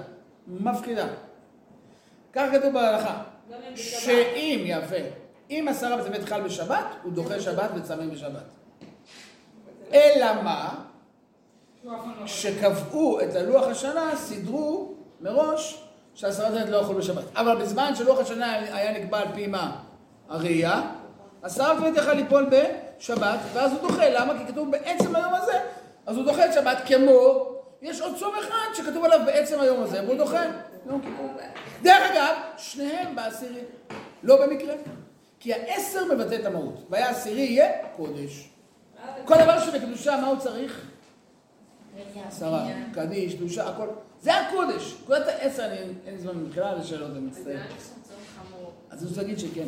מפחידה. 0.47 1.07
כך 2.33 2.45
כתוב 2.51 2.73
בהלכה. 2.73 3.23
שאם, 3.75 4.63
יפה, 4.65 4.95
אם 5.49 5.67
עשרה 5.69 5.97
בטבת 5.97 6.29
חל 6.29 6.41
בשבת, 6.41 6.85
הוא 7.03 7.13
דוחה 7.13 7.39
שבת 7.39 7.69
וצמים 7.75 8.09
בשבת. 8.11 8.43
אלא 9.93 10.41
מה? 10.43 10.75
כשקבעו 12.25 13.21
את 13.21 13.35
הלוח 13.35 13.67
השנה, 13.67 14.15
סידרו 14.15 14.93
מראש 15.21 15.83
שעשרה 16.13 16.49
בטבת 16.51 16.69
לא 16.69 16.77
יחול 16.77 16.95
בשבת. 16.95 17.23
אבל 17.35 17.61
בזמן 17.61 17.95
שלוח 17.95 18.19
השנה 18.19 18.53
היה 18.53 18.99
נקבע 18.99 19.19
על 19.19 19.27
פי 19.33 19.47
מה? 19.47 19.81
הראייה, 20.29 20.91
עשרה 21.41 21.75
בטבת 21.75 21.97
יכל 21.97 22.13
ליפול 22.13 22.49
בשבת, 22.49 23.39
ואז 23.53 23.71
הוא 23.71 23.81
דוחה. 23.81 24.09
למה? 24.09 24.33
כי 24.39 24.53
כתוב 24.53 24.71
בעצם 24.71 25.15
היום 25.15 25.33
הזה. 25.33 25.59
אז 26.05 26.17
הוא 26.17 26.25
דוחה 26.25 26.45
את 26.45 26.53
שבת 26.53 26.77
כמו, 26.85 27.45
יש 27.81 28.01
עוד 28.01 28.17
צום 28.19 28.35
אחד 28.39 28.73
שכתוב 28.73 29.05
עליו 29.05 29.19
בעצם 29.25 29.61
היום 29.61 29.83
הזה, 29.83 30.03
והוא 30.03 30.17
דוחה. 30.17 30.43
יום 30.85 31.01
כיפור. 31.01 31.29
דרך 31.83 32.11
אגב, 32.11 32.35
שניהם 32.57 33.15
בעשירי. 33.15 33.61
לא 34.23 34.45
במקרה. 34.45 34.73
כי 35.39 35.53
העשר 35.53 36.05
מבטא 36.13 36.35
את 36.35 36.45
המהות. 36.45 36.85
והיה 36.89 37.09
עשירי 37.09 37.41
יהיה 37.41 37.71
קודש. 37.95 38.49
כל 39.25 39.35
דבר 39.43 39.59
שבקדושה, 39.59 40.17
מה 40.21 40.27
הוא 40.27 40.39
צריך? 40.39 40.85
עשרה, 42.27 42.67
קדיש, 42.93 43.35
קדושה, 43.35 43.69
הכל. 43.69 43.87
זה 44.21 44.35
הקודש. 44.35 44.95
נקודת 45.03 45.27
העשר, 45.27 45.71
אין 45.71 45.93
לי 46.05 46.17
זמן 46.17 46.49
בכלל 46.49 46.77
לשאלות, 46.79 47.11
אני 47.11 47.19
מצטער. 47.19 47.57
אז 48.89 49.01
אני 49.01 49.09
רוצה 49.09 49.21
להגיד 49.21 49.39
שכן. 49.39 49.67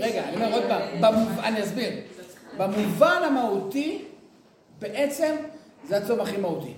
רגע, 0.00 0.24
אני 0.28 0.36
אומר 0.36 0.52
עוד 0.54 0.62
פעם, 0.68 0.82
אני 1.44 1.62
אסביר. 1.62 1.90
במובן 2.58 3.20
המהותי, 3.24 4.04
בעצם 4.78 5.36
זה 5.88 5.96
הצום 5.96 6.20
הכי 6.20 6.36
מהותי. 6.36 6.72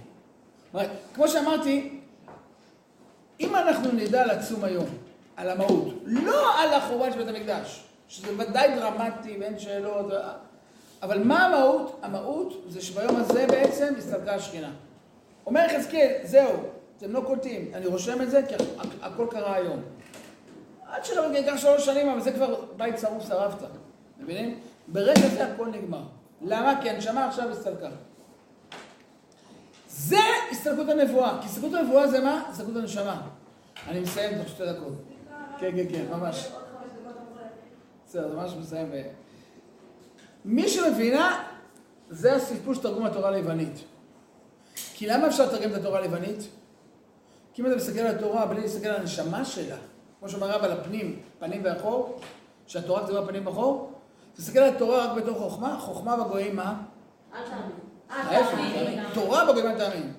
כמו 1.14 1.29
שאמרתי, 1.29 1.99
אם 3.41 3.57
אנחנו 3.57 3.93
נדע 3.93 4.27
לצום 4.27 4.64
היום 4.64 4.87
על 5.37 5.51
המהות, 5.51 5.95
לא 6.05 6.61
על 6.62 6.72
החורבן 6.75 7.12
של 7.12 7.25
בית 7.25 7.37
המקדש, 7.37 7.85
שזה 8.09 8.29
ודאי 8.39 8.75
דרמטי 8.77 9.37
ואין 9.41 9.59
שאלות, 9.59 10.07
אבל 11.03 11.22
מה 11.22 11.47
המהות? 11.47 11.99
המהות 12.03 12.64
זה 12.68 12.81
שביום 12.83 13.16
הזה 13.16 13.47
בעצם 13.47 13.95
הסתלקה 13.99 14.35
השכינה. 14.35 14.70
אומר 15.47 15.61
יחזקאל, 15.70 16.12
זהו, 16.25 16.53
אתם 16.99 17.12
לא 17.12 17.20
קולטים, 17.27 17.70
אני 17.75 17.87
רושם 17.87 18.22
את 18.22 18.31
זה 18.31 18.41
כי 18.49 18.55
הכ- 18.55 18.85
הכל 19.03 19.27
קרה 19.31 19.55
היום. 19.55 19.83
עד 20.95 21.05
שלא 21.05 21.36
ייקח 21.36 21.57
שלוש 21.57 21.84
שנים, 21.84 22.09
אבל 22.09 22.20
זה 22.20 22.32
כבר 22.32 22.64
בית 22.76 22.99
שרוף 22.99 23.28
שרפת, 23.28 23.66
מבינים? 24.18 24.61
ברגע 24.88 25.28
זה 25.28 25.53
הכל 25.53 25.66
נגמר. 25.66 26.03
למה? 26.42 26.78
כי 26.82 26.90
הנשמה 26.90 27.28
עכשיו 27.28 27.51
הסתלקה. 27.51 27.88
זה 29.88 30.18
הסתלקות 30.51 30.88
הנבואה, 30.88 31.38
כי 31.40 31.47
הסתלקות 31.47 31.74
הנבואה 31.74 32.09
זה 32.09 32.20
מה? 32.20 32.45
הסתלקות 32.49 32.76
הנשמה. 32.76 33.22
אני 33.88 34.01
מסיים 34.01 34.38
תוך 34.38 34.49
שתי 34.49 34.66
דקות. 34.66 34.92
כן, 35.59 35.70
כן, 35.76 35.84
כן, 35.90 36.05
ממש. 36.11 36.49
בסדר, 38.07 38.36
ממש 38.36 38.53
מסיים. 38.61 38.92
מי 40.45 40.68
שמבינה, 40.68 41.45
זה 42.11 42.34
הסיפור 42.34 42.74
של 42.74 42.82
תרגום 42.82 43.07
התורה 43.07 43.30
ליוונית. 43.30 43.78
כי 44.95 45.07
למה 45.07 45.26
אפשר 45.26 45.47
לתרגם 45.47 45.70
את 45.70 45.74
התורה 45.74 46.01
ליוונית? 46.01 46.49
כי 47.55 47.62
אם 47.62 47.66
אתה 47.66 47.76
מסתכל 47.76 48.01
על 48.01 48.16
התורה 48.16 48.47
בלי 48.47 48.61
להסתכל 48.61 48.88
על 48.88 49.01
הנשמה 49.01 49.45
שלה, 49.45 49.76
כמו 50.25 50.31
שאומר 50.31 50.51
הרב 50.51 50.64
על 50.64 50.72
הפנים, 50.72 51.18
פנים 51.39 51.61
ואחור, 51.64 52.20
שהתורה 52.66 53.07
כתובה 53.07 53.27
פנים 53.27 53.47
ואחור, 53.47 53.93
תסתכל 54.37 54.59
על 54.59 54.75
התורה 54.75 55.05
רק 55.05 55.16
בתור 55.16 55.39
חוכמה, 55.39 55.77
חוכמה 55.81 56.16
בגויים 56.16 56.57
מה? 56.57 56.75
אל 57.35 57.39
תאמין. 57.45 57.70
ההפך, 58.11 58.59
תאמין. 58.75 59.05
תורה 59.14 59.45
בגויים 59.45 59.66
אל 59.66 59.79
תאמין. 59.79 60.12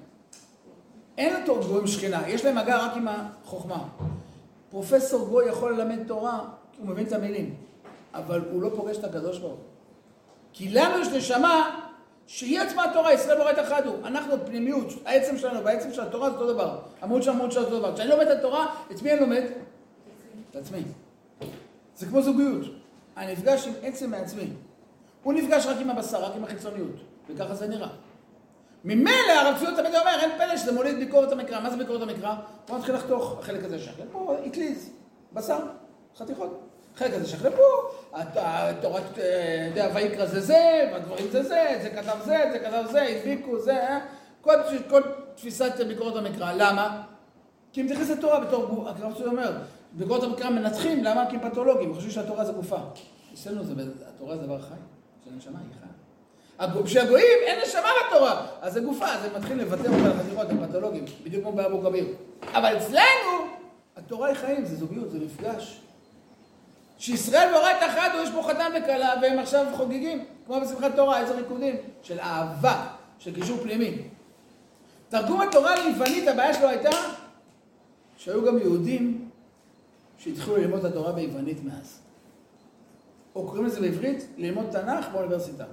אין 1.18 1.42
לתור 1.42 1.60
גויים 1.60 1.88
שכינה, 1.88 2.30
יש 2.30 2.46
להם 2.46 2.56
מגע 2.58 2.78
רק 2.78 2.92
עם 2.98 3.08
החוכמה. 3.08 3.84
פרופסור 4.70 5.28
גוי 5.28 5.50
יכול 5.50 5.74
ללמד 5.74 6.08
תורה, 6.08 6.40
הוא 6.78 6.88
מבין 6.88 7.08
את 7.08 7.14
המילים, 7.14 7.56
אבל 8.14 8.42
הוא 8.52 8.62
לא 8.62 8.70
פוגש 8.76 8.98
את 8.98 9.04
הקדוש 9.04 9.40
ברוך 9.40 9.52
הוא. 9.52 9.60
כי 10.54 10.70
לנו 10.70 11.00
יש 11.00 11.08
נשמה 11.08 11.80
שהיא 12.28 12.60
עצמה 12.60 12.84
התורה, 12.84 13.14
ישראל 13.14 13.38
בורא 13.38 13.52
את 13.52 13.60
אחד 13.60 13.86
הוא. 13.86 13.96
אנחנו 14.04 14.46
פנימיות, 14.46 14.88
העצם 15.06 15.38
שלנו 15.38 15.64
והעצם 15.64 15.94
של 15.94 16.02
התורה 16.02 16.30
זה 16.30 16.36
אותו 16.36 16.54
דבר. 16.54 16.80
המהות 17.02 17.24
של 17.24 17.30
המהות 17.30 17.52
של 17.52 17.60
אותו 17.60 17.80
דבר. 17.80 17.94
כשאני 17.94 18.10
לומד 18.10 18.28
את 18.28 18.38
התורה, 18.38 18.68
את 18.92 19.02
מי 19.02 19.12
אני 19.12 19.20
לומד? 19.20 19.44
את 20.56 20.66
עצמי. 20.66 20.82
זה 21.96 22.06
כמו 22.06 22.22
זוגיות. 22.22 22.66
אני 23.18 23.32
נפגש 23.34 23.68
עם 23.68 23.74
עצם 23.84 24.12
מעצמי. 24.12 24.48
הוא 25.24 25.34
נפגש 25.34 25.66
רק 25.66 25.78
עם 25.82 25.90
הבשר, 25.90 26.24
רק 26.26 26.32
עם 26.36 26.44
החיצוניות. 26.44 26.96
וככה 27.30 27.56
זה 27.56 27.68
נראה. 27.68 27.88
ממילא 28.86 29.32
הרב 29.42 29.58
ציון 29.60 29.76
תמיד 29.76 29.96
אומר, 29.96 30.20
אין 30.22 30.32
פלא 30.38 30.58
שזה 30.58 30.72
מוליד 30.72 31.00
ביקורת 31.00 31.32
המקרא. 31.32 31.60
מה 31.60 31.70
זה 31.70 31.78
ביקורת 31.78 32.02
המקרא? 32.02 32.36
הוא 32.70 32.78
מתחיל 32.78 32.96
לחתוך, 32.96 33.40
החלק 33.40 33.64
הזה 33.64 33.80
שייך 33.80 33.96
לפה, 34.00 34.36
אטליז, 34.48 34.90
בשר, 35.34 35.60
חתיכות. 36.18 36.60
החלק 36.96 37.14
הזה 37.14 37.48
לפה, 37.48 37.64
הת- 38.14 38.28
התורת, 38.36 39.20
אה, 39.20 39.66
יודע, 39.70 39.90
ויקרא 39.94 40.26
זה 40.26 40.40
זה, 40.42 40.90
והדברים 40.94 41.28
זה 41.32 41.44
זה, 41.44 41.80
זה 41.82 41.90
כתב 41.90 42.18
זה, 42.26 42.38
זה 42.52 42.60
כתב 42.60 42.84
זה, 42.92 43.02
הדביקו 43.04 43.60
זה, 43.60 43.74
אה? 43.88 44.00
כל, 44.42 45.02
תפיסת 45.36 45.72
ביקורת 45.88 46.16
המקרא. 46.16 46.54
למה? 46.54 47.02
כי 47.74 47.82
אם 47.82 47.86
מתייחס 47.86 48.10
לתורה 48.10 48.40
בתור 48.40 48.66
גוף, 48.66 48.88
הרב 48.88 49.14
ציון 49.18 49.30
אומר, 49.30 49.52
ביקורת 49.98 50.24
המקרא 50.24 50.50
מנתחים, 50.50 51.04
למה? 51.04 51.26
כי 51.30 51.38
פתולוגים, 51.40 51.94
חושבים 51.94 52.12
שהתורה 52.12 52.46
זה 52.46 52.52
גופה. 52.52 52.78
אצלנו 53.34 53.64
זה, 53.64 53.74
התורה 54.16 54.38
זה 54.38 54.44
דבר 54.44 54.62
חי, 54.62 54.74
של 55.26 55.32
הנשמה 55.34 55.60
היא 55.60 55.68
חיה. 55.80 55.90
הגו- 56.60 56.84
כשהגויים 56.84 57.38
אין 57.46 57.60
נשמה 57.68 57.82
בתורה, 58.08 58.48
אז 58.62 58.74
זה 58.74 58.80
גופה, 58.80 59.06
אז 59.06 59.26
הם 59.26 59.32
מתחילים 59.36 59.58
לבטא 59.60 59.88
אותה 59.88 60.08
לחקירות, 60.08 60.50
הם 60.50 60.68
פתולוגים, 60.68 61.06
בדיוק 61.24 61.44
כמו 61.44 61.52
באבו 61.52 61.82
כביר. 61.82 62.06
אבל 62.54 62.78
אצלנו, 62.78 63.48
התורה 63.98 64.28
היא 64.28 64.36
חיים, 64.36 64.66
זה 64.66 64.76
זוגיות, 64.76 65.12
זה 65.12 65.20
מפגש. 65.20 65.80
שישראל 67.00 67.50
את 67.56 67.90
אחד, 67.90 68.10
יש 68.24 68.30
פה 68.30 68.44
חתן 68.44 68.72
וכלה, 68.78 69.14
והם 69.22 69.40
עכשיו 69.40 69.66
חוגגים, 69.78 70.26
כמו 70.46 70.62
בשמחת 70.62 70.96
תורה, 70.96 71.22
איזה 71.22 71.36
ריקודים, 71.36 71.76
של 72.04 72.20
אהבה, 72.20 72.88
של 73.20 73.36
קישור 73.36 73.58
פנימי. 73.58 73.98
תרגום 75.10 75.42
התורה 75.42 75.76
ליוונית, 75.76 76.28
הבעיה 76.28 76.54
שלו 76.54 76.68
הייתה 76.68 76.90
שהיו 78.18 78.46
גם 78.46 78.58
יהודים 78.58 79.25
שהתחילו 80.18 80.58
ללמוד 80.58 80.86
את 80.86 80.92
התורה 80.92 81.12
ביוונית 81.12 81.64
מאז. 81.64 82.00
או 83.36 83.48
קוראים 83.48 83.66
לזה 83.66 83.82
בעברית, 83.82 84.28
ללמוד 84.38 84.66
תנ"ך 84.72 85.06
באוניברסיטה. 85.12 85.66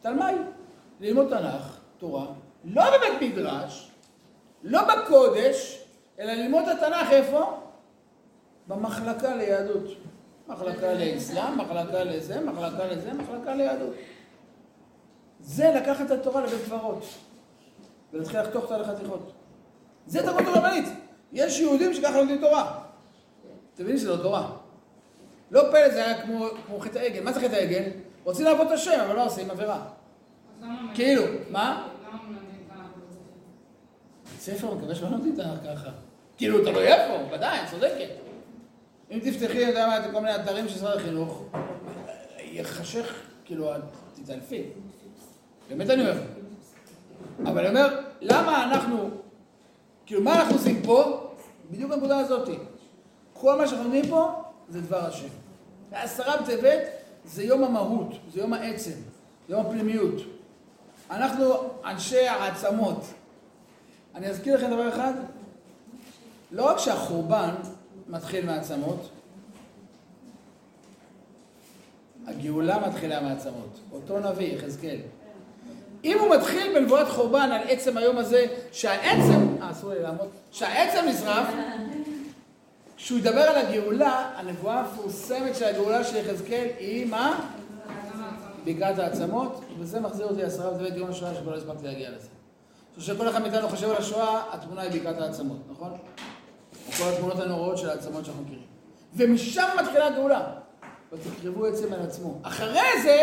תלמי, 0.00 0.32
ללמוד 1.00 1.28
תנ"ך, 1.28 1.78
תורה, 1.98 2.26
לא 2.64 2.84
בבית 2.96 3.32
מדרש, 3.32 3.90
לא 4.62 4.80
בקודש, 4.84 5.84
אלא 6.18 6.32
ללמוד 6.32 6.64
את 6.68 6.82
התנ"ך 6.82 7.10
איפה? 7.10 7.60
במחלקה 8.66 9.36
ליהדות. 9.36 9.88
מחלקה 10.48 10.94
לאסלאם, 10.94 11.58
מחלקה 11.58 12.04
לזה, 12.04 12.40
מחלקה 12.40 12.86
לזה, 12.86 13.12
מחלקה 13.12 13.54
ליהדות. 13.54 13.94
זה 15.40 15.72
לקחת 15.76 16.06
את 16.06 16.10
התורה 16.10 16.40
לבית 16.40 16.64
קברות, 16.64 17.04
ולהתחיל 18.12 18.40
לחתוך 18.40 18.62
אותה 18.62 18.78
לחתיכות. 18.78 19.32
זה 20.06 20.22
תרבות 20.22 20.46
הרבנית. 20.46 20.88
יש 21.32 21.60
יהודים 21.60 21.94
שככה 21.94 22.18
לומדים 22.18 22.40
תורה. 22.40 22.78
אתם 23.74 23.82
מבינים 23.82 23.98
שזה 23.98 24.10
לא 24.10 24.22
תורה. 24.22 24.50
לא 25.50 25.62
פלא 25.70 25.90
זה 25.90 26.04
היה 26.04 26.22
כמו, 26.22 26.46
כמו 26.66 26.80
חטא 26.80 26.98
העגל. 26.98 27.22
מה 27.22 27.32
זה 27.32 27.40
חטא 27.40 27.54
העגל? 27.54 27.82
רוצים 28.24 28.44
לעבוד 28.44 28.66
את 28.66 28.72
השם, 28.72 29.00
אבל 29.06 29.16
לא 29.16 29.26
עושים 29.26 29.50
עבירה. 29.50 29.86
כאילו, 30.94 31.22
מה? 31.50 31.88
ספר 34.38 34.74
מקווה 34.74 34.94
שלא 34.94 35.08
לומדים 35.10 35.36
תנ"ך 35.36 35.74
ככה. 35.74 35.90
כאילו, 36.36 36.64
תלוי 36.64 36.86
איפה, 36.86 37.34
ודאי, 37.34 37.58
את 37.62 37.70
צודקת. 37.70 38.08
אם 39.10 39.18
תפתחי, 39.18 39.62
אני 39.62 39.70
יודע 39.70 39.86
מה, 39.86 39.98
את 39.98 40.10
כל 40.12 40.20
מיני 40.20 40.36
אתרים 40.36 40.68
של 40.68 40.74
משרד 40.74 40.96
החינוך, 40.96 41.42
יחשך, 42.38 43.14
כאילו, 43.44 43.70
תתעלפי. 44.14 44.62
באמת 45.68 45.90
אני 45.90 46.02
אומר. 46.02 46.20
אבל 47.42 47.66
אני 47.66 47.68
אומר, 47.68 48.00
למה 48.20 48.64
אנחנו, 48.64 49.10
כאילו, 50.06 50.22
מה 50.22 50.40
אנחנו 50.40 50.54
עושים 50.54 50.82
פה? 50.82 51.28
בדיוק 51.70 51.92
הנקודה 51.92 52.18
הזאת. 52.18 52.48
כל 53.32 53.58
מה 53.58 53.66
שאנחנו 53.66 53.84
לומדים 53.84 54.10
פה 54.10 54.42
זה 54.68 54.80
דבר 54.80 55.06
השם. 55.06 55.28
העשרה 55.92 56.42
בטבת 56.42 56.80
זה 57.24 57.42
יום 57.42 57.64
המהות, 57.64 58.08
זה 58.32 58.40
יום 58.40 58.52
העצם, 58.52 58.90
יום 59.48 59.66
הפנימיות. 59.66 60.14
אנחנו 61.10 61.54
אנשי 61.84 62.28
העצמות. 62.28 63.04
אני 64.14 64.26
אזכיר 64.26 64.56
לכם 64.56 64.70
דבר 64.70 64.88
אחד, 64.88 65.12
לא 66.50 66.70
רק 66.70 66.78
שהחורבן 66.78 67.54
מתחיל 68.08 68.46
מעצמות, 68.46 69.08
הגאולה 72.26 72.88
מתחילה 72.88 73.20
מעצמות. 73.20 73.80
אותו 73.92 74.18
נביא, 74.18 74.54
יחזקאל. 74.54 75.00
אם 76.06 76.18
הוא 76.18 76.36
מתחיל 76.36 76.74
בנבואת 76.74 77.08
חורבן 77.08 77.50
על 77.52 77.60
עצם 77.68 77.96
היום 77.96 78.18
הזה, 78.18 78.46
שהעצם, 78.72 79.46
אה, 79.62 79.70
אסור 79.70 79.90
לי 79.90 80.02
לעמוד, 80.02 80.28
שהעצם 80.50 81.06
נשרף, 81.08 81.46
כשהוא 82.96 83.18
ידבר 83.18 83.40
על 83.40 83.66
הגאולה, 83.66 84.30
הנבואה 84.36 84.80
המפורסמת 84.80 85.56
של 85.56 85.64
הגאולה 85.64 86.04
של 86.04 86.16
יחזקאל 86.16 86.66
היא 86.78 87.06
מה? 87.06 87.40
בקעת 88.64 88.98
העצמות, 88.98 89.64
וזה 89.78 90.00
מחזיר 90.00 90.26
אותי 90.26 90.42
לעשרה 90.42 90.70
בדברי 90.70 90.98
יום 90.98 91.10
השואה 91.10 91.34
שבו 91.34 91.50
לא 91.50 91.56
הספקתי 91.56 91.86
להגיע 91.86 92.10
לזה. 92.10 92.28
עכשיו 92.96 93.14
שכל 93.14 93.28
אחד 93.28 93.42
מאיתנו 93.42 93.68
חושב 93.68 93.90
על 93.90 93.96
השואה, 93.96 94.42
התמונה 94.52 94.82
היא 94.82 95.00
בקעת 95.00 95.20
העצמות, 95.20 95.58
נכון? 95.70 95.92
כל 96.98 97.04
התמונות 97.14 97.40
הנוראות 97.40 97.78
של 97.78 97.90
העצמות 97.90 98.24
שאנחנו 98.24 98.42
מכירים. 98.42 98.64
ומשם 99.14 99.68
מתחילה 99.80 100.06
הגאולה. 100.06 100.42
ותקרבו 101.12 101.66
עצם 101.66 101.92
על 101.92 102.00
עצמו. 102.00 102.38
אחרי 102.42 103.02
זה, 103.02 103.22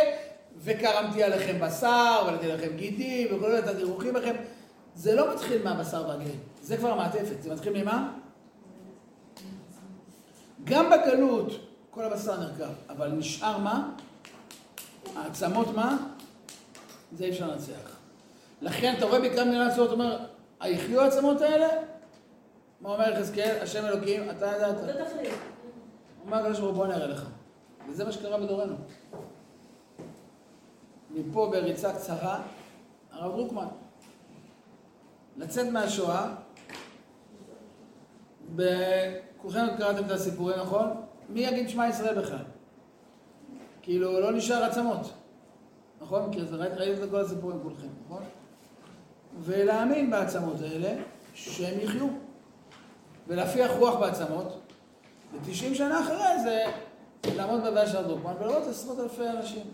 וקרמתי 0.58 1.24
עליכם 1.24 1.60
בשר, 1.62 2.26
ונתתי 2.28 2.48
לכם 2.48 2.76
גידים, 2.76 3.28
וכל 3.28 3.48
מיני 3.48 3.62
נתתי 3.62 3.84
רוחים 3.84 4.16
לכם. 4.16 4.36
זה 4.96 5.16
לא 5.16 5.34
מתחיל 5.34 5.64
מהבשר 5.64 6.10
והגאים, 6.10 6.40
זה 6.62 6.78
כבר 6.78 6.96
מעטפת. 6.96 7.42
זה 7.42 7.54
מתחיל 7.54 7.84
ממה? 7.84 8.14
גם 10.64 10.90
בגלות 10.90 11.52
כל 11.92 12.04
הבשר 12.04 12.40
נרכב, 12.40 12.70
אבל 12.90 13.08
נשאר 13.08 13.58
מה? 13.58 13.90
העצמות 15.16 15.68
מה? 15.76 15.98
זה 17.12 17.24
אי 17.24 17.30
אפשר 17.30 17.48
לנצח. 17.48 17.98
לכן 18.62 18.94
אתה 18.98 19.06
רואה 19.06 19.20
בקרב 19.20 19.48
מדינת 19.48 19.72
הצורות, 19.72 19.92
אומר, 19.92 20.20
היחיו 20.60 21.02
העצמות 21.02 21.42
האלה? 21.42 21.68
מה 22.82 22.90
אומר 22.90 23.10
יחזקאל? 23.10 23.58
השם 23.62 23.86
אלוקים, 23.86 24.30
אתה 24.30 24.46
ידעת. 24.46 24.76
אתה 24.84 25.06
תחליט. 25.06 25.34
אומר 26.26 26.38
הקדוש 26.38 26.60
ברוך 26.60 26.70
הוא, 26.70 26.76
בוא 26.76 26.86
אני 26.86 26.94
אראה 26.94 27.08
לך. 27.08 27.30
וזה 27.90 28.06
מה 28.06 28.12
שקרה 28.12 28.38
בדורנו. 28.38 28.76
מפה 31.14 31.50
בריצה 31.52 31.94
קצרה, 31.94 32.42
הרב 33.12 33.36
דרוקמן. 33.36 33.68
לצאת 35.38 35.68
מהשואה, 35.68 36.36
כולכם 39.38 39.66
קראתם 39.78 40.06
את 40.06 40.12
הסיפורים, 40.12 40.60
נכון? 40.60 40.88
מי 41.30 41.40
יגיד 41.40 41.70
שמע 41.70 41.90
ישראל 41.90 42.22
בכלל? 42.22 42.44
כאילו, 43.82 44.20
לא 44.20 44.32
נשאר 44.32 44.64
עצמות. 44.64 45.14
נכון? 46.02 46.34
כי 46.34 46.40
ראיתם 46.52 47.04
את 47.04 47.10
כל 47.10 47.20
הסיפורים 47.20 47.60
כולכם, 47.64 47.88
נכון? 48.06 48.24
ולהאמין 49.40 50.12
בעצמות 50.12 50.62
האלה, 50.62 50.94
שהם 51.34 51.80
יחיו. 51.80 52.08
ולהפיח 53.28 53.72
רוח 53.72 53.96
בעצמות, 53.96 54.60
ו-90 55.34 55.76
שנה 55.76 56.02
אחרי 56.02 56.40
זה, 56.44 56.66
לעמוד 57.36 57.64
בבעיה 57.64 57.88
של 57.88 57.98
הדרוקמן 57.98 58.34
ולראות 58.40 58.68
עשרות 58.68 59.00
אלפי 59.00 59.30
אנשים. 59.30 59.66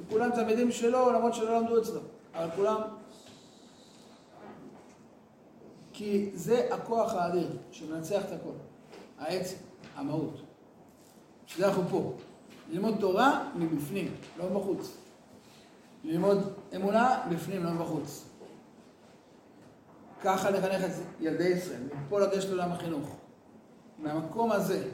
וכולם 0.00 0.30
תלמידים 0.30 0.72
שלו, 0.72 1.12
למרות 1.12 1.34
שלא 1.34 1.60
למדו 1.60 1.78
אצלו. 1.78 2.00
אבל 2.34 2.50
כולם... 2.56 2.80
כי 5.92 6.30
זה 6.34 6.74
הכוח 6.74 7.14
האדיר 7.14 7.48
שמנצח 7.70 8.22
את 8.24 8.32
הכל. 8.32 8.52
העצם, 9.18 9.56
המהות. 9.96 10.40
שזה 11.46 11.66
אנחנו 11.66 11.82
פה. 11.90 12.12
ללמוד 12.70 12.94
תורה 13.00 13.48
מבפנים, 13.56 14.14
לא 14.38 14.50
מבחוץ. 14.50 14.96
ללמוד 16.04 16.52
אמונה 16.76 17.22
בפנים, 17.30 17.64
לא 17.64 17.70
מבחוץ. 17.70 18.24
ככה 20.22 20.50
לחנך 20.50 20.84
את 20.84 20.90
ילדי 21.20 21.48
ישראל, 21.48 21.82
מפה 22.06 22.20
לגשת 22.20 22.48
לעולם 22.48 22.72
החינוך. 22.72 23.16
מהמקום 23.98 24.52
הזה. 24.52 24.88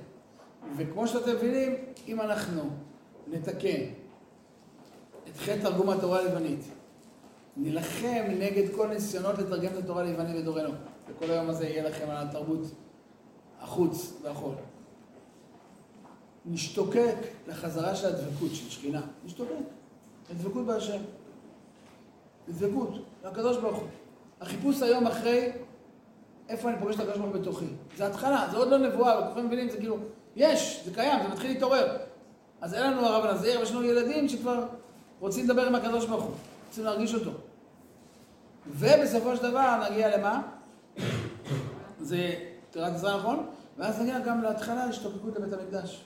וכמו 0.77 1.09
שאתם 1.09 1.31
מבינים, 1.31 1.75
אם 2.09 2.21
אנחנו 2.21 2.63
נתקן 3.27 3.81
את 5.31 5.37
חטא 5.37 5.61
תרגום 5.63 5.91
התורה 5.91 6.21
הלבנית, 6.21 6.61
נילחם 7.57 8.25
נגד 8.39 8.75
כל 8.77 8.89
ניסיונות 8.89 9.39
לתרגם 9.39 9.73
את 9.73 9.85
התורה 9.85 10.03
הלבנית 10.03 10.37
בדורנו, 10.37 10.71
וכל 11.09 11.31
היום 11.31 11.51
הזה 11.51 11.69
יהיה 11.69 11.89
לכם 11.89 12.11
על 12.11 12.27
התרבות 12.27 12.61
החוץ 13.61 14.13
והחול. 14.23 14.55
נשתוקק 16.47 17.17
לחזרה 17.49 17.95
של 17.95 18.07
הדבקות 18.07 18.51
של 18.55 18.71
שכינה, 18.71 19.03
נשתוקק, 19.25 19.53
לדבקות 20.31 20.67
בהשם, 20.67 21.03
לדבקות, 22.49 22.91
לקדוש 23.25 23.57
ברוך 23.57 23.79
הוא. 23.79 23.89
החיפוש 24.41 24.83
היום 24.83 25.07
אחרי 25.07 25.53
איפה 26.49 26.71
אני 26.71 26.79
פוגש 26.79 26.95
את 26.95 27.01
הקדוש 27.01 27.17
ברוך 27.17 27.35
הוא 27.35 27.41
בתוכי. 27.41 27.67
זה 27.97 28.07
התחלה, 28.07 28.49
זה 28.51 28.57
עוד 28.57 28.69
לא 28.69 28.79
נבואה, 28.79 29.19
אבל 29.19 29.27
כולכם 29.27 29.47
מבינים, 29.47 29.71
זה 29.71 29.77
כאילו, 29.77 29.97
יש, 30.37 30.83
זה 30.85 30.95
קיים, 30.95 31.23
זה 31.23 31.29
מתחיל 31.29 31.51
להתעורר. 31.51 31.97
אז 32.61 32.75
אין 32.75 32.93
לנו 32.93 33.07
הרב 33.07 33.25
הנזיר, 33.25 33.55
אבל 33.55 33.63
יש 33.63 33.71
לנו 33.71 33.83
ילדים 33.83 34.29
שכבר 34.29 34.67
רוצים 35.21 35.45
לדבר 35.45 35.67
עם 35.67 35.75
הקדוש 35.75 36.07
ברוך 36.07 36.25
הוא, 36.25 36.35
רוצים 36.69 36.85
להרגיש 36.85 37.15
אותו. 37.15 37.31
ובסופו 38.67 39.37
של 39.37 39.43
דבר 39.43 39.89
נגיע 39.91 40.19
למה? 40.19 40.43
זה 42.01 42.35
תירת 42.71 42.93
עזרה 42.93 43.17
נכון? 43.17 43.47
ואז 43.79 44.01
נגיע 44.01 44.19
גם 44.19 44.43
להתחלה 44.43 44.87
להשתוקקות 44.87 45.37
לבית 45.37 45.53
המקדש. 45.53 46.05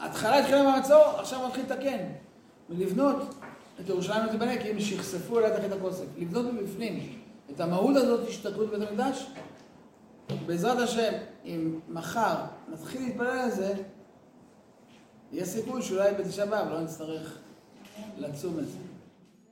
ההתחלה 0.00 0.38
התחילה 0.38 0.62
מהמצור, 0.62 1.04
עכשיו 1.18 1.46
מתחיל 1.46 1.64
לתקן. 1.64 1.98
ולבנות 2.70 3.34
את 3.80 3.88
ירושלים 3.88 4.26
ותיבנה, 4.28 4.62
כי 4.62 4.70
הם 4.70 4.80
שכספו 4.80 5.38
אליה 5.38 5.56
תחת 5.56 5.72
הכוסף. 5.72 6.04
לבנות 6.18 6.52
מבפנים 6.52 7.18
את 7.50 7.60
המהות 7.60 7.96
הזאת, 7.96 8.28
השתתקות 8.28 8.70
בית 8.70 8.88
המקדש. 8.88 9.26
בעזרת 10.46 10.78
השם, 10.78 11.12
אם 11.44 11.80
מחר 11.88 12.34
נתחיל 12.72 13.02
להתפלל 13.02 13.26
על 13.26 13.50
זה, 13.50 13.74
יהיה 15.32 15.46
סיכוי 15.46 15.82
שאולי 15.82 16.14
בתשעה 16.14 16.46
באב 16.46 16.68
לא 16.68 16.80
נצטרך 16.80 17.38
לצום 18.18 18.58
את 18.58 18.68
זה. 18.68 18.78